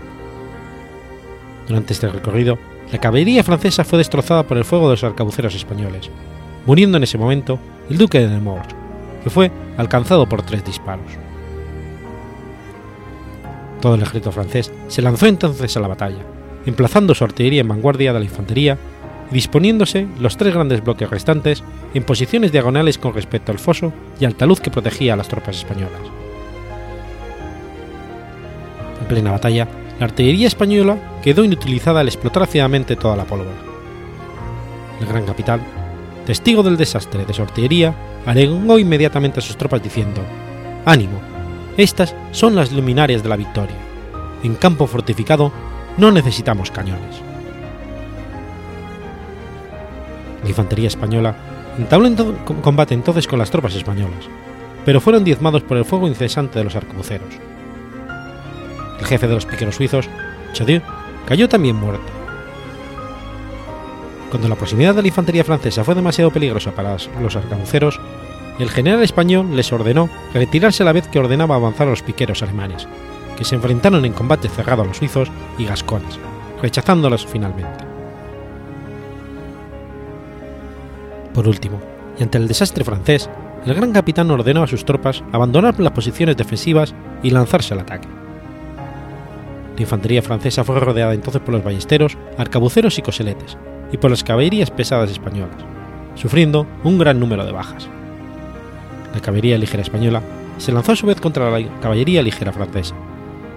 Durante 1.66 1.94
este 1.94 2.08
recorrido, 2.08 2.58
la 2.92 2.98
caballería 2.98 3.42
francesa 3.42 3.84
fue 3.84 3.96
destrozada 3.96 4.42
por 4.42 4.58
el 4.58 4.66
fuego 4.66 4.88
de 4.88 4.96
los 4.96 5.04
arcabuceros 5.04 5.54
españoles, 5.54 6.10
muriendo 6.66 6.96
en 6.96 7.04
ese 7.04 7.18
momento 7.18 7.58
el 7.88 7.98
duque 7.98 8.20
de 8.20 8.28
Nemours, 8.28 8.68
que 9.22 9.30
fue 9.30 9.50
alcanzado 9.76 10.28
por 10.28 10.42
tres 10.42 10.64
disparos. 10.64 11.06
Todo 13.80 13.94
el 13.94 14.02
ejército 14.02 14.32
francés 14.32 14.72
se 14.88 15.02
lanzó 15.02 15.26
entonces 15.26 15.76
a 15.76 15.80
la 15.80 15.88
batalla, 15.88 16.22
emplazando 16.66 17.14
su 17.14 17.24
artillería 17.24 17.62
en 17.62 17.68
vanguardia 17.68 18.12
de 18.12 18.18
la 18.18 18.24
infantería 18.24 18.76
y 19.30 19.34
disponiéndose 19.34 20.06
los 20.18 20.36
tres 20.36 20.54
grandes 20.54 20.84
bloques 20.84 21.08
restantes 21.08 21.62
en 21.94 22.02
posiciones 22.02 22.52
diagonales 22.52 22.98
con 22.98 23.14
respecto 23.14 23.52
al 23.52 23.58
foso 23.58 23.92
y 24.18 24.24
al 24.24 24.34
talud 24.34 24.58
que 24.58 24.70
protegía 24.70 25.14
a 25.14 25.16
las 25.16 25.28
tropas 25.28 25.56
españolas. 25.56 26.00
En 29.00 29.06
plena 29.06 29.32
batalla, 29.32 29.66
la 29.98 30.06
artillería 30.06 30.46
española 30.46 30.98
quedó 31.22 31.44
inutilizada 31.44 32.00
al 32.00 32.08
explotar 32.08 32.42
ácidamente 32.42 32.96
toda 32.96 33.16
la 33.16 33.24
pólvora. 33.24 33.50
El 35.00 35.06
gran 35.06 35.24
capitán, 35.24 35.62
testigo 36.30 36.62
del 36.62 36.76
desastre 36.76 37.24
de 37.24 37.34
su 37.34 37.42
artillería, 37.42 37.92
arengó 38.24 38.78
inmediatamente 38.78 39.40
a 39.40 39.42
sus 39.42 39.56
tropas 39.56 39.82
diciendo: 39.82 40.22
Ánimo, 40.84 41.20
estas 41.76 42.14
son 42.30 42.54
las 42.54 42.70
luminarias 42.70 43.24
de 43.24 43.28
la 43.28 43.34
victoria. 43.34 43.74
En 44.44 44.54
campo 44.54 44.86
fortificado 44.86 45.50
no 45.96 46.12
necesitamos 46.12 46.70
cañones. 46.70 47.20
La 50.44 50.48
infantería 50.48 50.86
española 50.86 51.34
entabló 51.76 52.06
en 52.06 52.14
combate 52.62 52.94
entonces 52.94 53.26
con 53.26 53.40
las 53.40 53.50
tropas 53.50 53.74
españolas, 53.74 54.28
pero 54.84 55.00
fueron 55.00 55.24
diezmados 55.24 55.64
por 55.64 55.78
el 55.78 55.84
fuego 55.84 56.06
incesante 56.06 56.60
de 56.60 56.64
los 56.64 56.76
arcabuceros. 56.76 57.34
El 59.00 59.04
jefe 59.04 59.26
de 59.26 59.34
los 59.34 59.46
piqueros 59.46 59.74
suizos, 59.74 60.08
Chaudieu, 60.52 60.80
cayó 61.26 61.48
también 61.48 61.74
muerto. 61.74 62.19
Cuando 64.30 64.48
la 64.48 64.54
proximidad 64.54 64.94
de 64.94 65.02
la 65.02 65.08
infantería 65.08 65.44
francesa 65.44 65.82
fue 65.82 65.96
demasiado 65.96 66.30
peligrosa 66.30 66.70
para 66.70 66.96
los 67.20 67.36
arcabuceros, 67.36 68.00
el 68.60 68.70
general 68.70 69.02
español 69.02 69.56
les 69.56 69.72
ordenó 69.72 70.08
retirarse 70.32 70.84
a 70.84 70.86
la 70.86 70.92
vez 70.92 71.08
que 71.08 71.18
ordenaba 71.18 71.56
avanzar 71.56 71.88
a 71.88 71.90
los 71.90 72.02
piqueros 72.02 72.42
alemanes, 72.42 72.86
que 73.36 73.44
se 73.44 73.56
enfrentaron 73.56 74.04
en 74.04 74.12
combate 74.12 74.48
cerrado 74.48 74.82
a 74.82 74.84
los 74.84 74.98
suizos 74.98 75.30
y 75.58 75.64
gascones, 75.64 76.18
rechazándolos 76.62 77.26
finalmente. 77.26 77.84
Por 81.34 81.48
último, 81.48 81.80
y 82.18 82.22
ante 82.22 82.38
el 82.38 82.46
desastre 82.46 82.84
francés, 82.84 83.28
el 83.66 83.74
gran 83.74 83.92
capitán 83.92 84.30
ordenó 84.30 84.62
a 84.62 84.68
sus 84.68 84.84
tropas 84.84 85.24
abandonar 85.32 85.80
las 85.80 85.92
posiciones 85.92 86.36
defensivas 86.36 86.94
y 87.22 87.30
lanzarse 87.30 87.74
al 87.74 87.80
ataque. 87.80 88.08
La 89.76 89.82
infantería 89.82 90.22
francesa 90.22 90.62
fue 90.62 90.78
rodeada 90.78 91.14
entonces 91.14 91.42
por 91.42 91.54
los 91.54 91.64
ballesteros, 91.64 92.18
arcabuceros 92.36 92.98
y 92.98 93.02
coseletes, 93.02 93.56
y 93.92 93.96
por 93.96 94.10
las 94.10 94.24
caballerías 94.24 94.70
pesadas 94.70 95.10
españolas, 95.10 95.56
sufriendo 96.14 96.66
un 96.84 96.98
gran 96.98 97.18
número 97.18 97.44
de 97.44 97.52
bajas. 97.52 97.88
La 99.14 99.20
caballería 99.20 99.58
ligera 99.58 99.82
española 99.82 100.22
se 100.58 100.72
lanzó 100.72 100.92
a 100.92 100.96
su 100.96 101.06
vez 101.06 101.20
contra 101.20 101.50
la 101.50 101.66
caballería 101.80 102.22
ligera 102.22 102.52
francesa, 102.52 102.94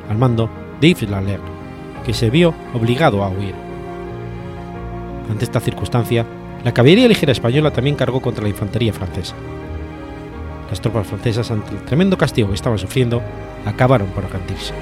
al 0.09 0.17
mando 0.17 0.49
de 0.81 0.89
Yves 0.89 1.09
Lalère, 1.09 1.41
que 2.05 2.13
se 2.13 2.29
vio 2.29 2.53
obligado 2.73 3.23
a 3.23 3.29
huir. 3.29 3.55
Ante 5.29 5.45
esta 5.45 5.59
circunstancia, 5.59 6.25
la 6.63 6.73
caballería 6.73 7.07
ligera 7.07 7.31
española 7.31 7.71
también 7.71 7.95
cargó 7.95 8.21
contra 8.21 8.43
la 8.43 8.49
infantería 8.49 8.93
francesa. 8.93 9.35
Las 10.69 10.81
tropas 10.81 11.07
francesas, 11.07 11.51
ante 11.51 11.71
el 11.71 11.83
tremendo 11.83 12.17
castigo 12.17 12.49
que 12.49 12.55
estaban 12.55 12.79
sufriendo, 12.79 13.21
acabaron 13.65 14.07
por 14.07 14.29
rendirse. 14.29 14.73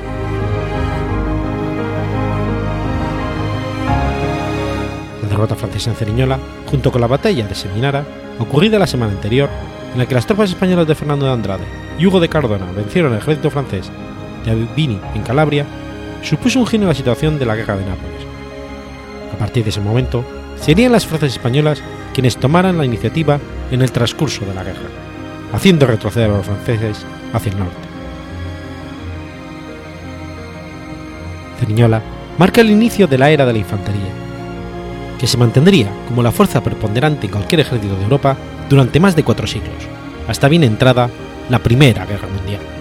Derrota 5.42 5.56
francesa 5.56 5.90
en 5.90 5.96
Ceriñola, 5.96 6.40
junto 6.68 6.92
con 6.92 7.02
la 7.02 7.08
batalla 7.08 7.48
de 7.48 7.56
Seminara, 7.56 8.06
ocurrida 8.38 8.78
la 8.78 8.86
semana 8.86 9.14
anterior, 9.14 9.50
en 9.92 9.98
la 9.98 10.06
que 10.06 10.14
las 10.14 10.28
tropas 10.28 10.52
españolas 10.52 10.88
de 10.88 10.94
Fernando 10.94 11.26
de 11.26 11.32
Andrade 11.32 11.64
y 11.98 12.06
Hugo 12.06 12.20
de 12.20 12.30
Cardona 12.30 12.72
vencieron 12.72 13.12
al 13.12 13.20
ejército 13.20 13.50
francés 13.50 13.90
de 14.46 14.52
Albini 14.52 15.00
en 15.16 15.24
Calabria, 15.24 15.66
supuso 16.22 16.60
un 16.60 16.68
giro 16.68 16.84
en 16.84 16.90
la 16.90 16.96
situación 16.96 17.40
de 17.40 17.46
la 17.48 17.56
guerra 17.56 17.76
de 17.76 17.86
Nápoles. 17.86 18.22
A 19.34 19.38
partir 19.38 19.64
de 19.64 19.72
ese 19.72 19.82
momento, 19.82 20.24
serían 20.60 20.92
las 20.92 21.08
fuerzas 21.08 21.32
españolas 21.32 21.82
quienes 22.14 22.38
tomaran 22.38 22.78
la 22.78 22.86
iniciativa 22.86 23.40
en 23.72 23.82
el 23.82 23.92
transcurso 23.92 24.46
de 24.46 24.54
la 24.54 24.64
guerra, 24.64 24.90
haciendo 25.54 25.88
retroceder 25.88 26.30
a 26.30 26.38
los 26.38 26.46
franceses 26.46 27.04
hacia 27.34 27.52
el 27.52 27.58
norte. 27.58 27.88
Ceriñola 31.60 32.02
marca 32.38 32.62
el 32.62 32.70
inicio 32.70 33.08
de 33.08 33.18
la 33.18 33.32
era 33.32 33.46
de 33.48 33.54
la 33.54 33.60
infantería, 33.60 34.20
que 35.22 35.27
se 35.27 35.38
mantendría 35.38 35.88
como 36.07 36.23
la 36.23 36.31
fuerza 36.31 36.64
preponderante 36.64 37.27
en 37.27 37.31
cualquier 37.31 37.60
ejército 37.60 37.95
de 37.95 38.03
Europa 38.06 38.35
durante 38.68 38.99
más 38.99 39.15
de 39.15 39.23
cuatro 39.23 39.45
siglos, 39.45 39.88
hasta 40.27 40.48
bien 40.48 40.64
entrada 40.64 41.11
la 41.48 41.60
Primera 41.60 42.07
Guerra 42.07 42.27
Mundial. 42.27 42.81